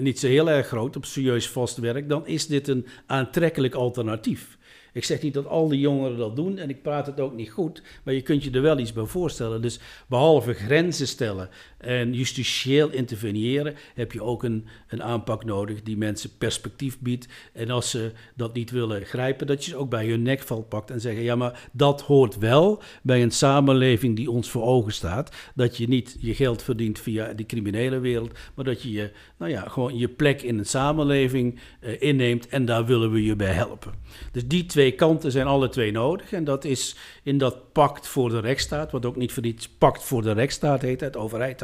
niet 0.00 0.18
zo 0.18 0.26
heel 0.26 0.50
erg 0.50 0.66
groot 0.66 0.96
op 0.96 1.04
serieus 1.04 1.48
vast 1.48 1.78
werk, 1.78 2.08
dan 2.08 2.26
is 2.26 2.46
dit 2.46 2.68
een 2.68 2.86
aantrekkelijk 3.06 3.74
alternatief. 3.74 4.58
Ik 4.94 5.04
zeg 5.04 5.22
niet 5.22 5.34
dat 5.34 5.46
al 5.46 5.68
die 5.68 5.80
jongeren 5.80 6.18
dat 6.18 6.36
doen 6.36 6.58
en 6.58 6.68
ik 6.68 6.82
praat 6.82 7.06
het 7.06 7.20
ook 7.20 7.34
niet 7.34 7.50
goed, 7.50 7.82
maar 8.02 8.14
je 8.14 8.22
kunt 8.22 8.44
je 8.44 8.50
er 8.50 8.62
wel 8.62 8.78
iets 8.78 8.92
bij 8.92 9.04
voorstellen. 9.04 9.62
Dus 9.62 9.80
behalve 10.08 10.52
grenzen 10.52 11.08
stellen 11.08 11.48
en 11.78 12.12
justitieel 12.12 12.90
interveneren, 12.90 13.74
heb 13.94 14.12
je 14.12 14.22
ook 14.22 14.42
een, 14.42 14.66
een 14.88 15.02
aanpak 15.02 15.44
nodig 15.44 15.82
die 15.82 15.96
mensen 15.96 16.30
perspectief 16.38 16.98
biedt. 16.98 17.28
En 17.52 17.70
als 17.70 17.90
ze 17.90 18.12
dat 18.34 18.54
niet 18.54 18.70
willen 18.70 19.04
grijpen, 19.04 19.46
dat 19.46 19.64
je 19.64 19.70
ze 19.70 19.76
ook 19.76 19.90
bij 19.90 20.06
hun 20.06 20.22
nekval 20.22 20.62
pakt 20.62 20.90
en 20.90 21.00
zeggen: 21.00 21.22
ja, 21.22 21.34
maar 21.34 21.68
dat 21.72 22.00
hoort 22.00 22.38
wel 22.38 22.82
bij 23.02 23.22
een 23.22 23.30
samenleving 23.30 24.16
die 24.16 24.30
ons 24.30 24.50
voor 24.50 24.62
ogen 24.62 24.92
staat. 24.92 25.36
Dat 25.54 25.76
je 25.76 25.88
niet 25.88 26.16
je 26.20 26.34
geld 26.34 26.62
verdient 26.62 26.98
via 26.98 27.32
die 27.32 27.46
criminele 27.46 27.98
wereld, 27.98 28.38
maar 28.54 28.64
dat 28.64 28.82
je 28.82 28.92
je, 28.92 29.10
nou 29.38 29.50
ja, 29.50 29.68
gewoon 29.68 29.98
je 29.98 30.08
plek 30.08 30.42
in 30.42 30.58
een 30.58 30.66
samenleving 30.66 31.58
uh, 31.80 32.02
inneemt 32.02 32.48
en 32.48 32.64
daar 32.64 32.86
willen 32.86 33.10
we 33.10 33.24
je 33.24 33.36
bij 33.36 33.52
helpen. 33.52 33.92
Dus 34.32 34.46
die 34.46 34.66
twee 34.84 34.96
kanten 34.96 35.32
zijn 35.32 35.46
alle 35.46 35.68
twee 35.68 35.92
nodig. 35.92 36.32
En 36.32 36.44
dat 36.44 36.64
is 36.64 36.96
in 37.22 37.38
dat 37.38 37.72
pact 37.72 38.06
voor 38.06 38.28
de 38.28 38.40
rechtsstaat, 38.40 38.92
wat 38.92 39.06
ook 39.06 39.16
niet 39.16 39.32
voor 39.32 39.44
iets 39.44 39.68
pact 39.68 40.02
voor 40.02 40.22
de 40.22 40.32
rechtsstaat 40.32 40.82
heet, 40.82 41.00
het 41.00 41.16
overheid 41.16 41.62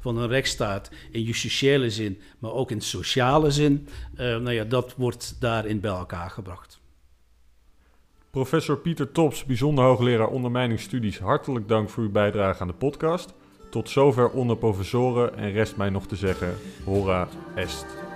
van 0.00 0.18
een 0.18 0.28
rechtsstaat 0.28 0.90
in 1.10 1.22
justitiële 1.22 1.90
zin, 1.90 2.20
maar 2.38 2.52
ook 2.52 2.70
in 2.70 2.80
sociale 2.80 3.50
zin. 3.50 3.88
Uh, 4.14 4.18
nou 4.18 4.52
ja, 4.52 4.64
dat 4.64 4.94
wordt 4.96 5.36
daarin 5.40 5.80
bij 5.80 5.90
elkaar 5.90 6.30
gebracht. 6.30 6.80
Professor 8.30 8.78
Pieter 8.78 9.12
Tops, 9.12 9.44
bijzonder 9.44 9.84
hoogleraar 9.84 10.28
ondermijningsstudies, 10.28 11.18
hartelijk 11.18 11.68
dank 11.68 11.88
voor 11.88 12.02
uw 12.02 12.10
bijdrage 12.10 12.60
aan 12.60 12.66
de 12.66 12.74
podcast. 12.74 13.32
Tot 13.70 13.90
zover 13.90 14.30
onder 14.30 14.56
professoren 14.56 15.36
en 15.36 15.52
rest 15.52 15.76
mij 15.76 15.90
nog 15.90 16.06
te 16.06 16.16
zeggen, 16.16 16.54
hora 16.84 17.28
est. 17.54 18.11